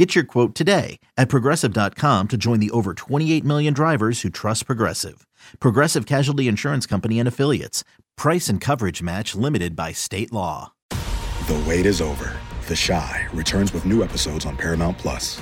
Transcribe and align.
Get 0.00 0.14
your 0.14 0.24
quote 0.24 0.54
today 0.54 0.98
at 1.18 1.28
progressive.com 1.28 2.28
to 2.28 2.38
join 2.38 2.58
the 2.58 2.70
over 2.70 2.94
28 2.94 3.44
million 3.44 3.74
drivers 3.74 4.22
who 4.22 4.30
trust 4.30 4.64
Progressive. 4.64 5.26
Progressive 5.58 6.06
Casualty 6.06 6.48
Insurance 6.48 6.86
Company 6.86 7.18
and 7.18 7.28
Affiliates. 7.28 7.84
Price 8.16 8.48
and 8.48 8.62
coverage 8.62 9.02
match 9.02 9.34
limited 9.34 9.76
by 9.76 9.92
state 9.92 10.32
law. 10.32 10.72
The 10.88 11.62
wait 11.68 11.84
is 11.84 12.00
over. 12.00 12.34
The 12.66 12.82
Chi 12.82 13.28
returns 13.34 13.74
with 13.74 13.84
new 13.84 14.02
episodes 14.02 14.46
on 14.46 14.56
Paramount 14.56 14.96
Plus. 14.96 15.38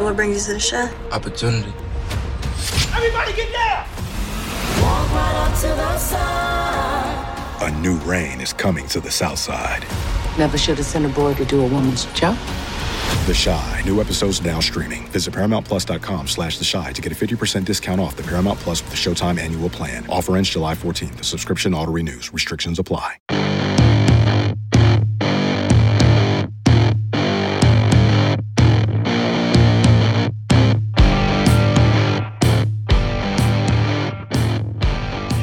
What 0.00 0.16
brings 0.16 0.36
you 0.36 0.42
to 0.46 0.52
the 0.54 0.58
show? 0.58 0.90
Opportunity. 1.12 1.72
Everybody 2.92 3.34
get 3.34 3.52
down! 3.52 3.86
Walk 4.82 5.12
right 5.12 5.48
up 5.48 5.54
to 5.60 5.68
the 5.68 5.98
side. 5.98 7.25
A 7.62 7.70
new 7.80 7.96
reign 8.00 8.42
is 8.42 8.52
coming 8.52 8.86
to 8.88 9.00
the 9.00 9.10
South 9.10 9.38
Side. 9.38 9.86
Never 10.38 10.58
should 10.58 10.76
have 10.76 10.86
sent 10.86 11.06
a 11.06 11.08
boy 11.08 11.32
to 11.34 11.44
do 11.46 11.64
a 11.64 11.66
woman's 11.66 12.04
job. 12.12 12.36
The 13.26 13.32
Chi. 13.32 13.82
New 13.86 13.98
episodes 13.98 14.44
now 14.44 14.60
streaming. 14.60 15.06
Visit 15.08 15.32
ParamountPlus.com 15.32 16.26
slash 16.28 16.58
The 16.58 16.68
Chi 16.70 16.92
to 16.92 17.00
get 17.00 17.12
a 17.12 17.14
50% 17.14 17.64
discount 17.64 17.98
off 17.98 18.14
the 18.14 18.24
Paramount 18.24 18.58
Plus 18.58 18.82
with 18.82 18.90
the 18.90 18.96
Showtime 18.96 19.38
annual 19.38 19.70
plan. 19.70 20.06
Offer 20.10 20.36
ends 20.36 20.50
July 20.50 20.74
14th. 20.74 21.16
The 21.16 21.24
subscription 21.24 21.72
auto-renews. 21.72 22.30
Restrictions 22.34 22.78
apply. 22.78 23.16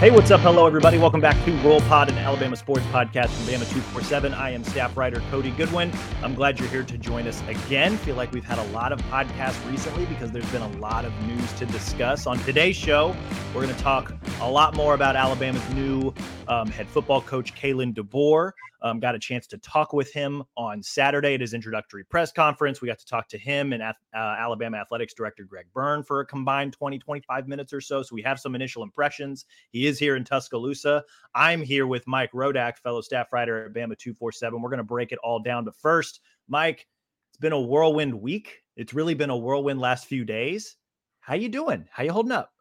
Hey, 0.04 0.12
what's 0.12 0.32
up? 0.32 0.42
Hello, 0.42 0.68
everybody. 0.68 0.98
Welcome 0.98 1.22
back 1.22 1.42
to 1.46 1.54
Roll 1.62 1.80
Pod, 1.80 2.10
an 2.10 2.18
Alabama 2.18 2.58
sports 2.58 2.84
podcast 2.88 3.30
from 3.30 3.46
Bama 3.46 3.64
247. 3.72 4.34
I 4.34 4.50
am 4.50 4.62
staff 4.66 4.98
writer 4.98 5.22
Cody 5.32 5.52
Goodwin. 5.52 5.94
I'm 6.22 6.36
glad 6.36 6.60
you're 6.60 6.68
here 6.68 6.84
to 6.84 6.98
join 6.98 7.26
us 7.26 7.42
again. 7.48 7.96
Feel 8.00 8.18
like 8.18 8.34
we've 8.34 8.44
had 8.44 8.60
a 8.60 8.70
lot 8.74 8.92
of 8.92 9.00
podcasts 9.04 9.66
recently 9.72 10.06
because 10.08 10.30
there's 10.30 10.52
been 10.52 10.62
a 10.62 10.78
lot 10.80 11.06
of 11.06 11.14
news 11.26 11.54
to 11.54 11.66
discuss. 11.68 12.28
On 12.28 12.38
today's 12.40 12.76
show, 12.76 13.16
we're 13.56 13.64
going 13.64 13.74
to 13.74 13.82
talk 13.82 14.14
a 14.42 14.52
lot 14.52 14.76
more 14.76 14.94
about 14.94 15.16
Alabama's 15.16 15.70
new 15.70 16.14
um, 16.48 16.68
head 16.68 16.88
football 16.88 17.22
coach, 17.22 17.54
Kalen 17.56 17.94
DeBoer. 17.94 18.52
Um, 18.82 19.00
got 19.00 19.16
a 19.16 19.20
chance 19.20 19.48
to 19.48 19.58
talk 19.60 19.94
with 19.94 20.12
him 20.12 20.44
on 20.58 20.84
Saturday 20.84 21.36
at 21.36 21.42
his 21.42 21.54
introductory 21.54 22.04
press 22.04 22.34
conference. 22.34 22.82
We 22.82 22.88
got 22.88 23.00
to 23.00 23.06
talk 23.06 23.30
to 23.30 23.38
him 23.38 23.72
and 23.72 23.82
uh, 23.82 23.94
Alabama 24.14 24.78
Athletics 24.78 25.14
Director 25.14 25.46
Greg 25.46 25.68
Byrne 25.74 26.04
for 26.04 26.20
a 26.20 26.26
combined 26.26 26.74
20, 26.74 27.00
25 27.00 27.48
minutes 27.48 27.72
or 27.72 27.80
so. 27.80 28.04
So 28.04 28.14
we 28.14 28.22
have 28.24 28.40
some 28.40 28.56
initial 28.56 28.84
impressions. 28.84 29.46
He 29.72 29.88
is 29.88 29.98
here 29.98 30.18
in 30.18 30.26
Tuscaloosa. 30.26 31.04
I'm 31.34 31.62
here 31.62 31.88
with 31.88 32.06
Mike 32.08 32.32
Rodak, 32.34 32.78
fellow 32.78 33.00
staff 33.00 33.32
writer 33.32 33.66
at 33.66 33.74
Bama 33.74 33.98
247. 33.98 34.62
We're 34.62 34.70
going 34.70 34.78
to 34.80 34.84
break 34.84 35.14
it 35.14 35.20
all 35.24 35.40
down. 35.40 35.64
But 35.64 35.76
first, 35.76 36.20
Mike, 36.50 36.86
it's 37.30 37.40
been 37.40 37.54
a 37.54 37.62
whirlwind 37.62 38.14
week. 38.14 38.64
It's 38.76 38.94
really 38.94 39.14
been 39.14 39.30
a 39.30 39.38
whirlwind 39.38 39.80
last 39.80 40.08
few 40.08 40.26
days. 40.26 40.76
How 41.22 41.36
you 41.36 41.48
doing? 41.48 41.88
How 41.90 42.04
you 42.04 42.12
holding 42.12 42.34
up? 42.34 42.52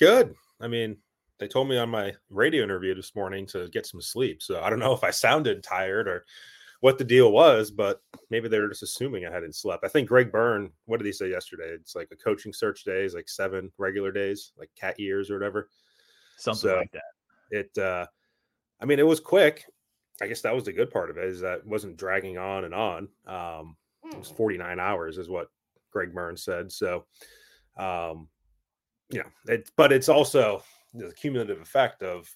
Good. 0.00 0.34
I 0.60 0.66
mean, 0.66 0.96
they 1.44 1.48
told 1.48 1.68
me 1.68 1.76
on 1.76 1.90
my 1.90 2.14
radio 2.30 2.64
interview 2.64 2.94
this 2.94 3.14
morning 3.14 3.44
to 3.44 3.68
get 3.68 3.84
some 3.84 4.00
sleep. 4.00 4.42
So 4.42 4.62
I 4.62 4.70
don't 4.70 4.78
know 4.78 4.94
if 4.94 5.04
I 5.04 5.10
sounded 5.10 5.62
tired 5.62 6.08
or 6.08 6.24
what 6.80 6.96
the 6.96 7.04
deal 7.04 7.32
was, 7.32 7.70
but 7.70 8.00
maybe 8.30 8.48
they 8.48 8.58
were 8.58 8.70
just 8.70 8.82
assuming 8.82 9.26
I 9.26 9.30
hadn't 9.30 9.54
slept. 9.54 9.84
I 9.84 9.88
think 9.88 10.08
Greg 10.08 10.32
Byrne, 10.32 10.70
what 10.86 10.96
did 10.96 11.06
he 11.06 11.12
say 11.12 11.28
yesterday? 11.28 11.68
It's 11.68 11.94
like 11.94 12.08
a 12.12 12.16
coaching 12.16 12.54
search 12.54 12.84
day 12.84 13.04
is 13.04 13.14
like 13.14 13.28
seven 13.28 13.70
regular 13.76 14.10
days, 14.10 14.52
like 14.58 14.70
cat 14.74 14.98
years 14.98 15.30
or 15.30 15.34
whatever. 15.34 15.68
Something 16.38 16.70
so 16.70 16.76
like 16.76 16.92
that. 16.92 17.02
It 17.50 17.78
uh 17.78 18.06
I 18.80 18.86
mean 18.86 18.98
it 18.98 19.06
was 19.06 19.20
quick. 19.20 19.66
I 20.22 20.26
guess 20.26 20.40
that 20.42 20.54
was 20.54 20.64
the 20.64 20.72
good 20.72 20.90
part 20.90 21.10
of 21.10 21.18
it 21.18 21.24
is 21.24 21.42
that 21.42 21.58
it 21.58 21.66
wasn't 21.66 21.98
dragging 21.98 22.38
on 22.38 22.64
and 22.64 22.74
on. 22.74 23.08
Um 23.26 23.76
it 24.10 24.18
was 24.18 24.30
49 24.30 24.80
hours 24.80 25.18
is 25.18 25.28
what 25.28 25.48
Greg 25.90 26.14
Byrne 26.14 26.38
said. 26.38 26.72
So 26.72 27.04
um 27.76 28.28
you 29.10 29.18
know, 29.18 29.52
it 29.52 29.70
but 29.76 29.92
it's 29.92 30.08
also 30.08 30.62
the 30.94 31.12
cumulative 31.14 31.60
effect 31.60 32.02
of 32.02 32.28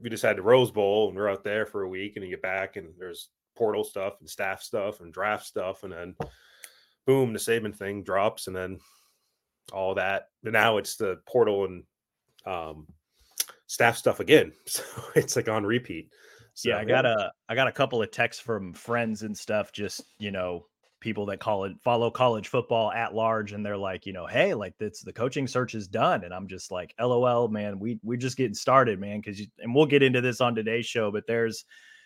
we 0.00 0.10
just 0.10 0.22
had 0.22 0.36
the 0.36 0.42
Rose 0.42 0.70
Bowl 0.70 1.08
and 1.08 1.16
we're 1.16 1.28
out 1.28 1.44
there 1.44 1.66
for 1.66 1.82
a 1.82 1.88
week 1.88 2.16
and 2.16 2.24
you 2.24 2.30
get 2.30 2.42
back 2.42 2.76
and 2.76 2.88
there's 2.98 3.28
portal 3.56 3.84
stuff 3.84 4.14
and 4.20 4.28
staff 4.28 4.62
stuff 4.62 5.00
and 5.00 5.12
draft 5.12 5.44
stuff 5.44 5.82
and 5.82 5.92
then 5.92 6.14
boom 7.06 7.32
the 7.32 7.38
Saban 7.38 7.74
thing 7.74 8.02
drops 8.02 8.46
and 8.46 8.56
then 8.56 8.78
all 9.72 9.94
that. 9.94 10.28
And 10.44 10.52
now 10.52 10.78
it's 10.78 10.96
the 10.96 11.18
portal 11.26 11.64
and 11.64 11.82
um, 12.46 12.86
staff 13.66 13.96
stuff 13.96 14.20
again. 14.20 14.52
So 14.66 14.84
it's 15.14 15.36
like 15.36 15.48
on 15.48 15.64
repeat. 15.64 16.12
So, 16.54 16.70
yeah, 16.70 16.78
I 16.78 16.84
got 16.84 17.06
a 17.06 17.30
I 17.48 17.54
got 17.54 17.68
a 17.68 17.72
couple 17.72 18.02
of 18.02 18.10
texts 18.10 18.42
from 18.42 18.72
friends 18.72 19.22
and 19.22 19.36
stuff 19.36 19.70
just, 19.72 20.02
you 20.18 20.32
know, 20.32 20.66
people 21.00 21.26
that 21.26 21.40
call 21.40 21.64
it 21.64 21.72
follow 21.82 22.10
college 22.10 22.48
football 22.48 22.90
at 22.90 23.14
large 23.14 23.52
and 23.52 23.64
they're 23.64 23.76
like 23.76 24.04
you 24.04 24.12
know 24.12 24.26
hey 24.26 24.54
like 24.54 24.74
it's 24.80 25.02
the 25.02 25.12
coaching 25.12 25.46
search 25.46 25.74
is 25.74 25.86
done. 25.86 26.24
And 26.24 26.34
i'm 26.34 26.48
just 26.48 26.72
like 26.72 26.94
lol 26.98 27.48
man 27.48 27.78
we 27.78 28.00
we're 28.02 28.16
just 28.16 28.36
getting 28.36 28.54
started 28.54 28.98
man 28.98 29.20
because 29.20 29.40
and 29.60 29.74
we'll 29.74 29.86
get 29.86 30.02
into 30.02 30.20
this 30.20 30.40
on 30.40 30.54
today's 30.54 30.86
show 30.86 31.10
but 31.10 31.26
there's 31.26 31.64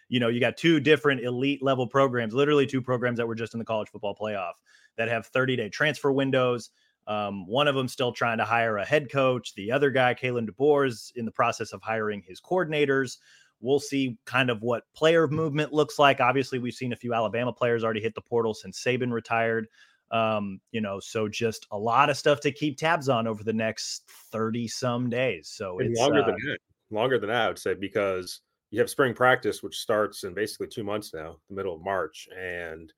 you 0.08 0.20
know 0.20 0.28
you 0.28 0.41
got 0.41 0.56
two 0.56 0.78
different 0.78 1.22
elite 1.22 1.62
level 1.62 1.86
programs 1.86 2.34
literally 2.34 2.66
two 2.66 2.82
programs 2.82 3.16
that 3.16 3.26
were 3.26 3.34
just 3.34 3.54
in 3.54 3.58
the 3.58 3.64
college 3.64 3.88
football 3.88 4.14
playoff 4.14 4.53
that 4.97 5.09
have 5.09 5.26
30 5.26 5.56
day 5.56 5.69
transfer 5.69 6.12
windows. 6.12 6.70
Um, 7.06 7.47
one 7.47 7.66
of 7.66 7.74
them 7.74 7.88
still 7.88 8.12
trying 8.12 8.38
to 8.38 8.44
hire 8.44 8.76
a 8.78 8.84
head 8.84 9.10
coach. 9.10 9.54
The 9.54 9.72
other 9.72 9.91
guy 9.91 10.14
Kalen 10.14 10.48
DeBoer 10.48 10.86
is 10.86 11.12
in 11.16 11.24
the 11.24 11.32
process 11.32 11.72
of 11.72 11.82
hiring 11.82 12.22
his 12.26 12.41
coordinators 12.41 13.19
We'll 13.62 13.81
see 13.81 14.19
kind 14.27 14.50
of 14.50 14.61
what 14.61 14.83
player 14.95 15.28
movement 15.28 15.73
looks 15.73 15.99
like. 15.99 16.21
Obviously, 16.21 16.59
we've 16.59 16.75
seen 16.75 16.93
a 16.93 16.97
few 16.97 17.15
Alabama 17.15 17.53
players 17.53 17.84
already 17.84 18.00
hit 18.00 18.15
the 18.15 18.21
portal 18.21 18.53
since 18.53 18.83
Saban 18.83 19.12
retired. 19.12 19.69
Um, 20.11 20.61
you 20.73 20.81
know, 20.83 21.00
so 21.00 21.27
just 21.28 21.67
a 21.71 21.78
lot 21.78 22.11
of 22.11 22.19
stuff 22.19 22.41
to 22.41 22.53
keep 22.53 22.77
tabs 22.77 23.09
on 23.09 23.27
over 23.27 23.43
the 23.43 23.53
next 23.53 24.11
30 24.31 24.69
some 24.69 25.09
days. 25.09 25.49
So 25.49 25.78
and 25.78 25.91
it's 25.91 26.01
longer 26.01 26.22
uh, 26.22 26.27
than 26.27 26.37
that. 26.45 26.59
Longer 26.91 27.19
than 27.19 27.31
that, 27.31 27.43
I 27.43 27.49
would 27.49 27.59
say, 27.59 27.72
because 27.72 28.41
you 28.71 28.81
have 28.81 28.91
spring 28.91 29.15
practice, 29.15 29.62
which 29.62 29.78
starts 29.78 30.25
in 30.25 30.34
basically 30.34 30.67
two 30.67 30.84
months 30.84 31.15
now, 31.15 31.37
the 31.49 31.55
middle 31.55 31.75
of 31.75 31.83
March. 31.83 32.28
And 32.39 32.93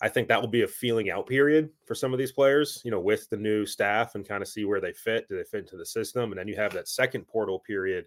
I 0.00 0.08
think 0.08 0.28
that 0.28 0.40
will 0.40 0.48
be 0.48 0.62
a 0.62 0.68
feeling 0.68 1.10
out 1.10 1.26
period 1.26 1.70
for 1.86 1.94
some 1.94 2.12
of 2.12 2.18
these 2.18 2.32
players, 2.32 2.80
you 2.84 2.90
know, 2.90 3.00
with 3.00 3.28
the 3.30 3.36
new 3.36 3.66
staff 3.66 4.14
and 4.14 4.26
kind 4.26 4.42
of 4.42 4.48
see 4.48 4.64
where 4.64 4.80
they 4.80 4.92
fit. 4.92 5.28
Do 5.28 5.36
they 5.36 5.44
fit 5.44 5.60
into 5.60 5.76
the 5.76 5.86
system? 5.86 6.30
And 6.30 6.38
then 6.38 6.46
you 6.46 6.56
have 6.56 6.72
that 6.74 6.88
second 6.88 7.26
portal 7.26 7.58
period, 7.66 8.06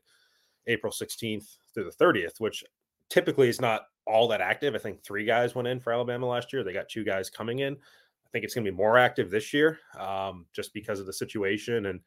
April 0.67 0.91
16th 0.91 1.57
through 1.73 1.85
the 1.85 2.03
30th, 2.03 2.39
which 2.39 2.63
typically 3.09 3.49
is 3.49 3.61
not 3.61 3.83
all 4.05 4.27
that 4.27 4.41
active. 4.41 4.75
I 4.75 4.79
think 4.79 5.03
three 5.03 5.25
guys 5.25 5.55
went 5.55 5.67
in 5.67 5.79
for 5.79 5.93
Alabama 5.93 6.27
last 6.27 6.51
year. 6.51 6.63
They 6.63 6.73
got 6.73 6.89
two 6.89 7.03
guys 7.03 7.29
coming 7.29 7.59
in. 7.59 7.73
I 7.73 8.29
think 8.31 8.43
it's 8.43 8.53
going 8.53 8.65
to 8.65 8.71
be 8.71 8.77
more 8.77 8.97
active 8.97 9.29
this 9.29 9.53
year 9.53 9.79
um, 9.99 10.45
just 10.53 10.73
because 10.73 10.99
of 10.99 11.05
the 11.05 11.13
situation. 11.13 11.85
And 11.85 11.99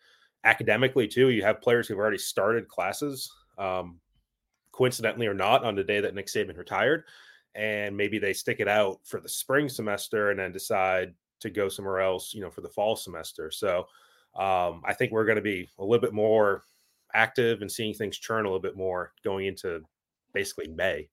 academically, 0.44 1.06
too, 1.06 1.30
you 1.30 1.42
have 1.42 1.62
players 1.62 1.86
who've 1.86 1.98
already 1.98 2.18
started 2.18 2.68
classes, 2.68 3.32
um, 3.58 4.00
coincidentally 4.72 5.26
or 5.26 5.34
not, 5.34 5.64
on 5.64 5.74
the 5.74 5.84
day 5.84 6.00
that 6.00 6.14
Nick 6.14 6.26
Saban 6.26 6.58
retired. 6.58 7.04
And 7.54 7.96
maybe 7.96 8.18
they 8.18 8.32
stick 8.32 8.60
it 8.60 8.68
out 8.68 9.00
for 9.04 9.20
the 9.20 9.28
spring 9.28 9.68
semester 9.68 10.30
and 10.30 10.38
then 10.38 10.52
decide 10.52 11.14
to 11.40 11.50
go 11.50 11.68
somewhere 11.68 12.00
else, 12.00 12.34
you 12.34 12.40
know, 12.40 12.50
for 12.50 12.60
the 12.60 12.68
fall 12.68 12.96
semester. 12.96 13.50
So 13.50 13.86
um, 14.34 14.82
I 14.84 14.92
think 14.92 15.12
we're 15.12 15.24
going 15.24 15.36
to 15.36 15.42
be 15.42 15.68
a 15.78 15.84
little 15.84 16.02
bit 16.02 16.12
more 16.12 16.64
active 17.14 17.62
and 17.62 17.70
seeing 17.70 17.94
things 17.94 18.18
churn 18.18 18.44
a 18.44 18.48
little 18.48 18.60
bit 18.60 18.76
more 18.76 19.12
going 19.24 19.46
into 19.46 19.80
basically 20.32 20.68
May. 20.68 21.08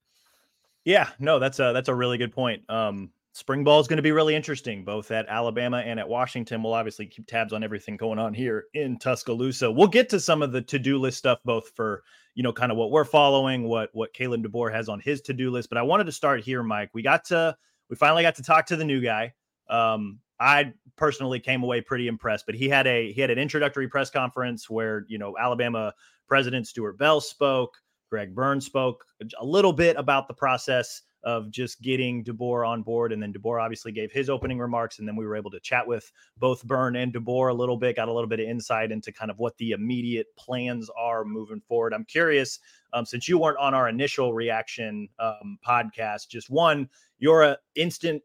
Yeah, 0.86 1.10
no, 1.20 1.40
that's 1.40 1.60
a 1.60 1.72
that's 1.74 1.90
a 1.90 1.96
really 1.96 2.18
good 2.18 2.32
point. 2.32 2.70
Um, 2.70 3.12
spring 3.34 3.64
ball 3.64 3.80
is 3.80 3.88
going 3.88 3.98
to 3.98 4.04
be 4.04 4.12
really 4.12 4.36
interesting, 4.36 4.84
both 4.84 5.12
at 5.12 5.28
Alabama 5.28 5.78
and 5.78 6.00
at 6.00 6.08
Washington. 6.08 6.62
We'll 6.62 6.74
obviously 6.74 7.06
keep 7.08 7.26
tabs 7.26 7.54
on 7.54 7.64
everything 7.64 7.98
going 7.98 8.20
on 8.20 8.34
here 8.34 8.66
in 8.74 9.00
Tuscaloosa. 9.00 9.72
We'll 9.72 9.88
get 9.88 10.10
to 10.10 10.20
some 10.20 10.42
of 10.42 10.52
the 10.52 10.62
to 10.62 10.80
do 10.80 10.98
list 11.00 11.18
stuff, 11.18 11.40
both 11.46 11.70
for 11.70 12.04
you 12.36 12.44
know 12.44 12.54
kind 12.54 12.72
of 12.72 12.78
what 12.78 12.92
we're 12.92 13.06
following, 13.06 13.64
what 13.64 13.90
what 13.94 14.14
Kalen 14.14 14.46
DeBoer 14.46 14.74
has 14.74 14.90
on 14.90 15.00
his 15.00 15.22
to 15.22 15.34
do 15.34 15.52
list. 15.52 15.70
But 15.70 15.78
I 15.78 15.84
wanted 15.84 16.06
to 16.06 16.12
start 16.12 16.44
here, 16.44 16.64
Mike. 16.64 16.90
We 16.94 17.02
got 17.02 17.26
to 17.26 17.56
we 17.90 17.96
finally 17.96 18.24
got 18.24 18.36
to 18.36 18.44
talk 18.44 18.66
to 18.68 18.76
the 18.76 18.86
new 18.86 19.02
guy. 19.02 19.34
Um, 19.70 20.20
I 20.44 20.74
personally 20.96 21.40
came 21.40 21.64
away 21.64 21.82
pretty 21.82 22.08
impressed. 22.08 22.46
But 22.46 22.56
he 22.56 22.70
had 22.70 22.86
a 22.86 23.12
he 23.12 23.22
had 23.22 23.30
an 23.30 23.40
introductory 23.40 23.88
press 23.88 24.10
conference 24.10 24.70
where 24.70 25.06
you 25.08 25.18
know 25.18 25.36
Alabama 25.40 25.94
President 26.28 26.68
Stuart 26.68 26.98
Bell 26.98 27.22
spoke, 27.22 27.78
Greg 28.10 28.36
Burns 28.36 28.66
spoke 28.66 29.06
a 29.40 29.46
little 29.46 29.74
bit 29.74 29.96
about 29.98 30.28
the 30.28 30.34
process 30.34 31.02
of 31.24 31.50
just 31.50 31.82
getting 31.82 32.22
DeBoer 32.24 32.68
on 32.68 32.84
board. 32.84 33.14
And 33.14 33.24
then 33.24 33.32
DeBoer 33.32 33.64
obviously 33.64 33.94
gave 33.94 34.12
his 34.12 34.30
opening 34.30 34.60
remarks. 34.60 35.00
And 35.00 35.08
then 35.08 35.16
we 35.16 35.26
were 35.26 35.38
able 35.38 35.52
to 35.52 35.60
chat 35.62 35.88
with 35.88 36.12
both 36.38 36.64
Byrne 36.66 36.98
and 36.98 37.14
DeBoer 37.14 37.50
a 37.50 37.54
little 37.54 37.78
bit, 37.78 37.96
got 37.96 38.10
a 38.10 38.14
little 38.14 38.28
bit 38.28 38.42
of 38.42 38.48
insight 38.48 38.92
into 38.92 39.12
kind 39.14 39.32
of 39.32 39.40
what 39.40 39.58
the 39.58 39.72
immediate 39.72 40.28
plans 40.36 40.90
are 40.98 41.24
moving 41.24 41.62
forward. 41.62 41.94
I'm 41.94 42.04
curious, 42.04 42.60
um, 42.92 43.06
since 43.06 43.30
you 43.30 43.38
weren't 43.38 43.58
on 43.58 43.74
our 43.74 43.88
initial 43.88 44.34
reaction 44.34 45.08
um, 45.18 45.58
podcast, 45.66 46.28
just 46.28 46.50
one, 46.50 46.90
you're 47.20 47.44
uh, 47.44 47.56
instant 47.76 48.22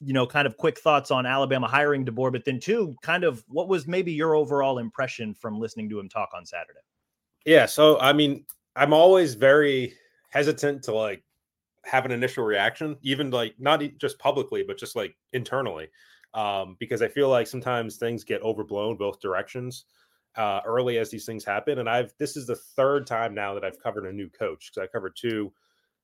you 0.00 0.12
know, 0.12 0.26
kind 0.26 0.46
of 0.46 0.56
quick 0.56 0.78
thoughts 0.78 1.10
on 1.10 1.26
Alabama 1.26 1.66
hiring 1.66 2.04
DeBoer, 2.04 2.32
but 2.32 2.44
then 2.44 2.60
two, 2.60 2.96
kind 3.02 3.24
of 3.24 3.44
what 3.48 3.68
was 3.68 3.86
maybe 3.86 4.12
your 4.12 4.34
overall 4.34 4.78
impression 4.78 5.34
from 5.34 5.58
listening 5.58 5.88
to 5.90 5.98
him 5.98 6.08
talk 6.08 6.30
on 6.34 6.44
Saturday? 6.44 6.80
Yeah, 7.44 7.66
so 7.66 7.98
I 8.00 8.12
mean, 8.12 8.44
I'm 8.74 8.92
always 8.92 9.34
very 9.34 9.94
hesitant 10.28 10.82
to 10.84 10.94
like 10.94 11.22
have 11.84 12.04
an 12.04 12.10
initial 12.10 12.44
reaction, 12.44 12.96
even 13.02 13.30
like 13.30 13.54
not 13.58 13.82
just 13.98 14.18
publicly, 14.18 14.64
but 14.66 14.76
just 14.76 14.96
like 14.96 15.16
internally, 15.32 15.88
um, 16.34 16.76
because 16.78 17.00
I 17.00 17.08
feel 17.08 17.28
like 17.28 17.46
sometimes 17.46 17.96
things 17.96 18.24
get 18.24 18.42
overblown 18.42 18.96
both 18.96 19.20
directions 19.20 19.84
uh, 20.36 20.60
early 20.66 20.98
as 20.98 21.10
these 21.10 21.24
things 21.24 21.44
happen. 21.44 21.78
And 21.78 21.88
I've 21.88 22.12
this 22.18 22.36
is 22.36 22.46
the 22.46 22.56
third 22.56 23.06
time 23.06 23.34
now 23.34 23.54
that 23.54 23.64
I've 23.64 23.80
covered 23.82 24.06
a 24.06 24.12
new 24.12 24.28
coach 24.28 24.70
because 24.70 24.86
I 24.86 24.92
covered 24.92 25.16
two 25.16 25.52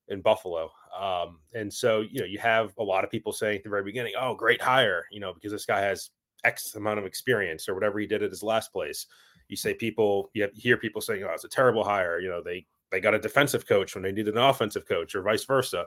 in 0.08 0.20
Buffalo. 0.20 0.70
Um, 0.98 1.38
and 1.54 1.72
so, 1.72 2.00
you 2.00 2.20
know, 2.20 2.26
you 2.26 2.38
have 2.38 2.72
a 2.78 2.82
lot 2.82 3.04
of 3.04 3.10
people 3.10 3.32
saying 3.32 3.58
at 3.58 3.64
the 3.64 3.70
very 3.70 3.84
beginning, 3.84 4.12
oh, 4.18 4.34
great 4.34 4.60
hire, 4.60 5.06
you 5.10 5.20
know, 5.20 5.32
because 5.32 5.52
this 5.52 5.66
guy 5.66 5.80
has 5.80 6.10
X 6.44 6.74
amount 6.74 6.98
of 6.98 7.06
experience 7.06 7.68
or 7.68 7.74
whatever 7.74 7.98
he 7.98 8.06
did 8.06 8.22
at 8.22 8.30
his 8.30 8.42
last 8.42 8.72
place. 8.72 9.06
You 9.48 9.56
say 9.56 9.74
people, 9.74 10.30
you 10.34 10.48
hear 10.54 10.76
people 10.76 11.00
saying, 11.00 11.22
oh, 11.24 11.32
it's 11.32 11.44
a 11.44 11.48
terrible 11.48 11.84
hire. 11.84 12.20
You 12.20 12.28
know, 12.28 12.42
they 12.42 12.66
they 12.90 13.00
got 13.00 13.14
a 13.14 13.18
defensive 13.18 13.66
coach 13.66 13.94
when 13.94 14.02
they 14.02 14.12
needed 14.12 14.34
an 14.34 14.42
offensive 14.42 14.86
coach 14.86 15.14
or 15.14 15.22
vice 15.22 15.44
versa. 15.44 15.86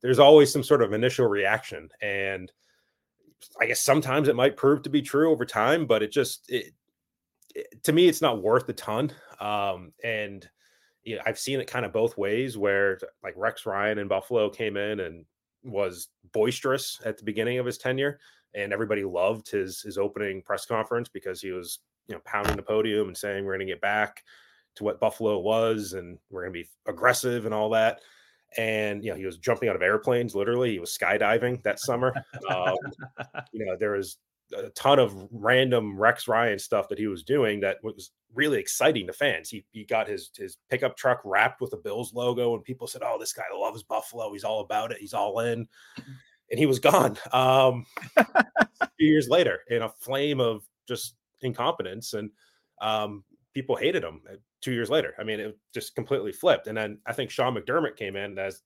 There's 0.00 0.18
always 0.18 0.52
some 0.52 0.64
sort 0.64 0.82
of 0.82 0.92
initial 0.92 1.26
reaction. 1.26 1.88
And 2.02 2.50
I 3.60 3.66
guess 3.66 3.80
sometimes 3.80 4.26
it 4.26 4.36
might 4.36 4.56
prove 4.56 4.82
to 4.82 4.90
be 4.90 5.02
true 5.02 5.30
over 5.30 5.44
time, 5.44 5.86
but 5.86 6.02
it 6.02 6.10
just, 6.10 6.50
it, 6.50 6.72
it, 7.54 7.84
to 7.84 7.92
me, 7.92 8.08
it's 8.08 8.22
not 8.22 8.42
worth 8.42 8.68
a 8.68 8.72
ton. 8.72 9.12
Um, 9.38 9.92
and, 10.02 10.48
you 11.04 11.16
know, 11.16 11.22
I've 11.26 11.38
seen 11.38 11.60
it 11.60 11.66
kind 11.66 11.84
of 11.84 11.92
both 11.92 12.18
ways 12.18 12.58
where 12.58 12.98
like 13.22 13.34
Rex 13.36 13.66
Ryan 13.66 13.98
in 13.98 14.08
Buffalo 14.08 14.50
came 14.50 14.76
in 14.76 15.00
and 15.00 15.24
was 15.64 16.08
boisterous 16.32 17.00
at 17.04 17.18
the 17.18 17.24
beginning 17.24 17.58
of 17.58 17.66
his 17.66 17.78
tenure 17.78 18.18
and 18.54 18.72
everybody 18.72 19.04
loved 19.04 19.50
his 19.50 19.80
his 19.82 19.98
opening 19.98 20.42
press 20.42 20.66
conference 20.66 21.08
because 21.08 21.40
he 21.40 21.50
was 21.50 21.80
you 22.08 22.14
know 22.14 22.20
pounding 22.24 22.56
the 22.56 22.62
podium 22.62 23.08
and 23.08 23.16
saying 23.16 23.44
we're 23.44 23.56
going 23.56 23.66
to 23.66 23.72
get 23.72 23.80
back 23.80 24.22
to 24.76 24.84
what 24.84 25.00
Buffalo 25.00 25.38
was 25.38 25.92
and 25.92 26.18
we're 26.30 26.42
going 26.42 26.52
to 26.52 26.60
be 26.60 26.68
aggressive 26.86 27.44
and 27.44 27.54
all 27.54 27.70
that. 27.70 28.00
And 28.56 29.04
you 29.04 29.10
know 29.10 29.16
he 29.16 29.26
was 29.26 29.38
jumping 29.38 29.68
out 29.68 29.76
of 29.76 29.82
airplanes 29.82 30.34
literally 30.34 30.72
he 30.72 30.78
was 30.80 30.96
skydiving 30.96 31.62
that 31.62 31.80
summer. 31.80 32.12
Um, 32.50 32.76
you 33.52 33.64
know 33.64 33.76
there 33.78 33.92
was 33.92 34.18
a 34.56 34.70
ton 34.70 34.98
of 34.98 35.28
random 35.30 35.98
Rex 35.98 36.28
Ryan 36.28 36.58
stuff 36.58 36.88
that 36.88 36.98
he 36.98 37.06
was 37.06 37.22
doing 37.22 37.60
that 37.60 37.78
was 37.82 38.10
really 38.34 38.58
exciting 38.58 39.06
to 39.06 39.12
fans. 39.12 39.48
He 39.50 39.64
he 39.72 39.84
got 39.84 40.08
his 40.08 40.30
his 40.36 40.58
pickup 40.68 40.96
truck 40.96 41.20
wrapped 41.24 41.60
with 41.60 41.72
a 41.72 41.76
Bills 41.76 42.14
logo, 42.14 42.54
and 42.54 42.64
people 42.64 42.86
said, 42.86 43.02
"Oh, 43.04 43.18
this 43.18 43.32
guy 43.32 43.44
loves 43.54 43.82
Buffalo. 43.82 44.32
He's 44.32 44.44
all 44.44 44.60
about 44.60 44.92
it. 44.92 44.98
He's 44.98 45.14
all 45.14 45.40
in." 45.40 45.66
And 46.50 46.58
he 46.58 46.66
was 46.66 46.78
gone. 46.78 47.16
Um, 47.32 47.86
a 48.16 48.88
few 48.98 49.08
years 49.08 49.28
later, 49.28 49.60
in 49.68 49.82
a 49.82 49.88
flame 49.88 50.40
of 50.40 50.62
just 50.88 51.16
incompetence, 51.42 52.14
and 52.14 52.30
um, 52.80 53.24
people 53.54 53.76
hated 53.76 54.02
him. 54.02 54.22
Uh, 54.30 54.36
two 54.60 54.72
years 54.72 54.90
later, 54.90 55.14
I 55.18 55.24
mean, 55.24 55.40
it 55.40 55.58
just 55.72 55.94
completely 55.94 56.32
flipped. 56.32 56.66
And 56.66 56.76
then 56.76 56.98
I 57.06 57.12
think 57.12 57.30
Sean 57.30 57.54
McDermott 57.54 57.96
came 57.96 58.16
in 58.16 58.38
as 58.38 58.62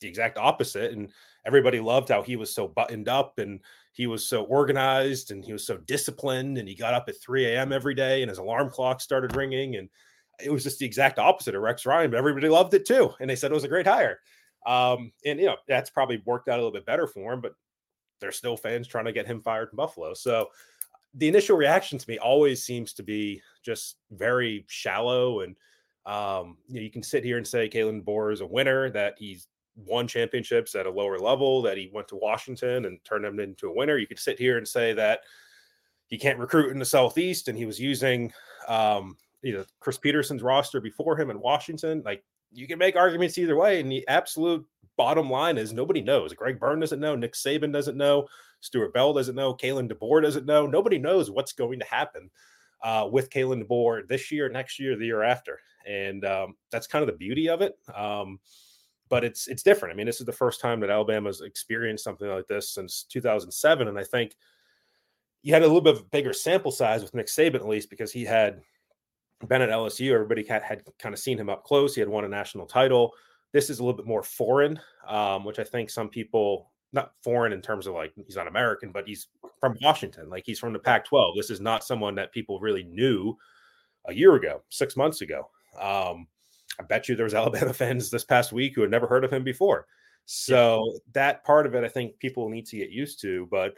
the 0.00 0.08
exact 0.08 0.38
opposite, 0.38 0.92
and 0.92 1.10
everybody 1.46 1.80
loved 1.80 2.08
how 2.08 2.22
he 2.22 2.36
was 2.36 2.54
so 2.54 2.68
buttoned 2.68 3.08
up 3.08 3.38
and 3.38 3.60
he 3.92 4.06
was 4.06 4.26
so 4.26 4.44
organized 4.44 5.30
and 5.30 5.44
he 5.44 5.52
was 5.52 5.66
so 5.66 5.76
disciplined 5.78 6.58
and 6.58 6.68
he 6.68 6.74
got 6.74 6.94
up 6.94 7.08
at 7.08 7.20
3 7.20 7.46
a.m. 7.46 7.72
every 7.72 7.94
day 7.94 8.22
and 8.22 8.28
his 8.28 8.38
alarm 8.38 8.70
clock 8.70 9.00
started 9.00 9.34
ringing 9.34 9.76
and 9.76 9.88
it 10.42 10.50
was 10.50 10.64
just 10.64 10.78
the 10.78 10.86
exact 10.86 11.18
opposite 11.18 11.54
of 11.54 11.62
Rex 11.62 11.84
Ryan, 11.84 12.10
but 12.10 12.16
everybody 12.16 12.48
loved 12.48 12.74
it 12.74 12.86
too. 12.86 13.10
And 13.20 13.28
they 13.28 13.36
said 13.36 13.50
it 13.50 13.54
was 13.54 13.64
a 13.64 13.68
great 13.68 13.86
hire. 13.86 14.20
Um, 14.66 15.12
and 15.24 15.38
you 15.38 15.46
know, 15.46 15.56
that's 15.68 15.90
probably 15.90 16.22
worked 16.24 16.48
out 16.48 16.54
a 16.54 16.62
little 16.62 16.72
bit 16.72 16.86
better 16.86 17.06
for 17.06 17.32
him, 17.32 17.40
but 17.40 17.54
there's 18.20 18.36
still 18.36 18.56
fans 18.56 18.86
trying 18.86 19.06
to 19.06 19.12
get 19.12 19.26
him 19.26 19.40
fired 19.40 19.70
in 19.72 19.76
Buffalo. 19.76 20.14
So 20.14 20.48
the 21.14 21.28
initial 21.28 21.56
reaction 21.56 21.98
to 21.98 22.10
me 22.10 22.18
always 22.18 22.64
seems 22.64 22.92
to 22.94 23.02
be 23.02 23.42
just 23.64 23.96
very 24.12 24.64
shallow. 24.68 25.40
And 25.40 25.56
um, 26.06 26.58
you, 26.68 26.76
know, 26.76 26.80
you 26.82 26.90
can 26.90 27.02
sit 27.02 27.24
here 27.24 27.36
and 27.36 27.46
say 27.46 27.68
Kalen 27.68 28.04
Bohr 28.04 28.32
is 28.32 28.40
a 28.40 28.46
winner, 28.46 28.90
that 28.90 29.14
he's 29.18 29.46
won 29.86 30.06
championships 30.06 30.74
at 30.74 30.86
a 30.86 30.90
lower 30.90 31.18
level, 31.18 31.62
that 31.62 31.76
he 31.76 31.90
went 31.92 32.08
to 32.08 32.16
Washington 32.16 32.84
and 32.84 33.02
turned 33.04 33.24
them 33.24 33.40
into 33.40 33.68
a 33.68 33.74
winner. 33.74 33.98
You 33.98 34.06
could 34.06 34.18
sit 34.18 34.38
here 34.38 34.58
and 34.58 34.66
say 34.66 34.92
that 34.94 35.20
he 36.06 36.18
can't 36.18 36.38
recruit 36.38 36.72
in 36.72 36.78
the 36.78 36.84
Southeast 36.84 37.48
and 37.48 37.56
he 37.56 37.66
was 37.66 37.78
using 37.80 38.32
um, 38.68 39.16
you 39.42 39.52
know 39.52 39.64
Chris 39.78 39.98
Petersen's 39.98 40.42
roster 40.42 40.80
before 40.80 41.18
him 41.18 41.30
in 41.30 41.40
Washington. 41.40 42.02
Like 42.04 42.24
you 42.52 42.66
can 42.66 42.78
make 42.78 42.96
arguments 42.96 43.38
either 43.38 43.56
way. 43.56 43.80
And 43.80 43.90
the 43.90 44.06
absolute 44.08 44.66
bottom 44.96 45.30
line 45.30 45.58
is 45.58 45.72
nobody 45.72 46.00
knows. 46.00 46.32
Greg 46.34 46.58
Byrne 46.58 46.80
doesn't 46.80 47.00
know, 47.00 47.16
Nick 47.16 47.34
Saban 47.34 47.72
doesn't 47.72 47.96
know, 47.96 48.26
Stuart 48.60 48.92
Bell 48.92 49.12
doesn't 49.12 49.34
know, 49.34 49.54
Kalen 49.54 49.90
DeBoer 49.90 50.22
doesn't 50.22 50.46
know. 50.46 50.66
Nobody 50.66 50.98
knows 50.98 51.30
what's 51.30 51.52
going 51.52 51.78
to 51.78 51.86
happen 51.86 52.30
uh, 52.82 53.08
with 53.10 53.30
Kalen 53.30 53.64
DeBoer 53.64 54.06
this 54.08 54.30
year, 54.30 54.48
next 54.48 54.78
year, 54.78 54.96
the 54.96 55.06
year 55.06 55.22
after. 55.22 55.60
And 55.86 56.24
um, 56.24 56.56
that's 56.70 56.86
kind 56.86 57.02
of 57.02 57.06
the 57.06 57.16
beauty 57.16 57.48
of 57.48 57.62
it. 57.62 57.78
Um, 57.94 58.40
but 59.10 59.24
it's 59.24 59.48
it's 59.48 59.62
different. 59.62 59.92
I 59.92 59.96
mean, 59.96 60.06
this 60.06 60.20
is 60.20 60.26
the 60.26 60.32
first 60.32 60.60
time 60.60 60.80
that 60.80 60.88
Alabama's 60.88 61.42
experienced 61.42 62.04
something 62.04 62.28
like 62.28 62.46
this 62.46 62.70
since 62.70 63.02
2007, 63.02 63.88
and 63.88 63.98
I 63.98 64.04
think 64.04 64.36
you 65.42 65.52
had 65.52 65.62
a 65.62 65.66
little 65.66 65.80
bit 65.80 65.96
of 65.96 66.00
a 66.00 66.04
bigger 66.04 66.32
sample 66.32 66.70
size 66.70 67.02
with 67.02 67.14
Nick 67.14 67.26
Saban 67.26 67.56
at 67.56 67.68
least 67.68 67.90
because 67.90 68.12
he 68.12 68.24
had 68.24 68.62
been 69.48 69.62
at 69.62 69.70
LSU. 69.70 70.12
Everybody 70.12 70.44
had, 70.44 70.62
had 70.62 70.82
kind 70.98 71.12
of 71.12 71.18
seen 71.18 71.38
him 71.38 71.48
up 71.50 71.64
close. 71.64 71.94
He 71.94 72.00
had 72.00 72.08
won 72.08 72.24
a 72.24 72.28
national 72.28 72.66
title. 72.66 73.12
This 73.52 73.68
is 73.68 73.78
a 73.78 73.82
little 73.82 73.96
bit 73.96 74.06
more 74.06 74.22
foreign, 74.22 74.78
um, 75.08 75.44
which 75.44 75.58
I 75.58 75.64
think 75.64 75.90
some 75.90 76.08
people 76.08 76.70
not 76.92 77.12
foreign 77.22 77.52
in 77.52 77.62
terms 77.62 77.86
of 77.86 77.94
like 77.94 78.12
he's 78.14 78.36
not 78.36 78.48
American, 78.48 78.92
but 78.92 79.08
he's 79.08 79.28
from 79.58 79.76
Washington. 79.82 80.28
Like 80.28 80.44
he's 80.46 80.58
from 80.58 80.72
the 80.72 80.78
Pac-12. 80.78 81.34
This 81.36 81.50
is 81.50 81.60
not 81.60 81.84
someone 81.84 82.14
that 82.16 82.32
people 82.32 82.60
really 82.60 82.84
knew 82.84 83.36
a 84.06 84.14
year 84.14 84.34
ago, 84.34 84.62
six 84.68 84.96
months 84.96 85.20
ago. 85.20 85.48
Um, 85.80 86.26
I 86.78 86.82
bet 86.84 87.08
you 87.08 87.16
there 87.16 87.24
was 87.24 87.34
Alabama 87.40 87.72
fans 87.72 88.10
this 88.10 88.24
past 88.24 88.52
week 88.52 88.74
who 88.74 88.82
had 88.82 88.90
never 88.90 89.06
heard 89.06 89.24
of 89.24 89.32
him 89.32 89.44
before. 89.44 89.86
So 90.26 90.84
yeah. 90.84 90.98
that 91.12 91.44
part 91.44 91.66
of 91.66 91.74
it, 91.74 91.84
I 91.84 91.88
think 91.88 92.18
people 92.18 92.48
need 92.48 92.66
to 92.66 92.76
get 92.76 92.90
used 92.90 93.20
to. 93.22 93.48
But 93.50 93.74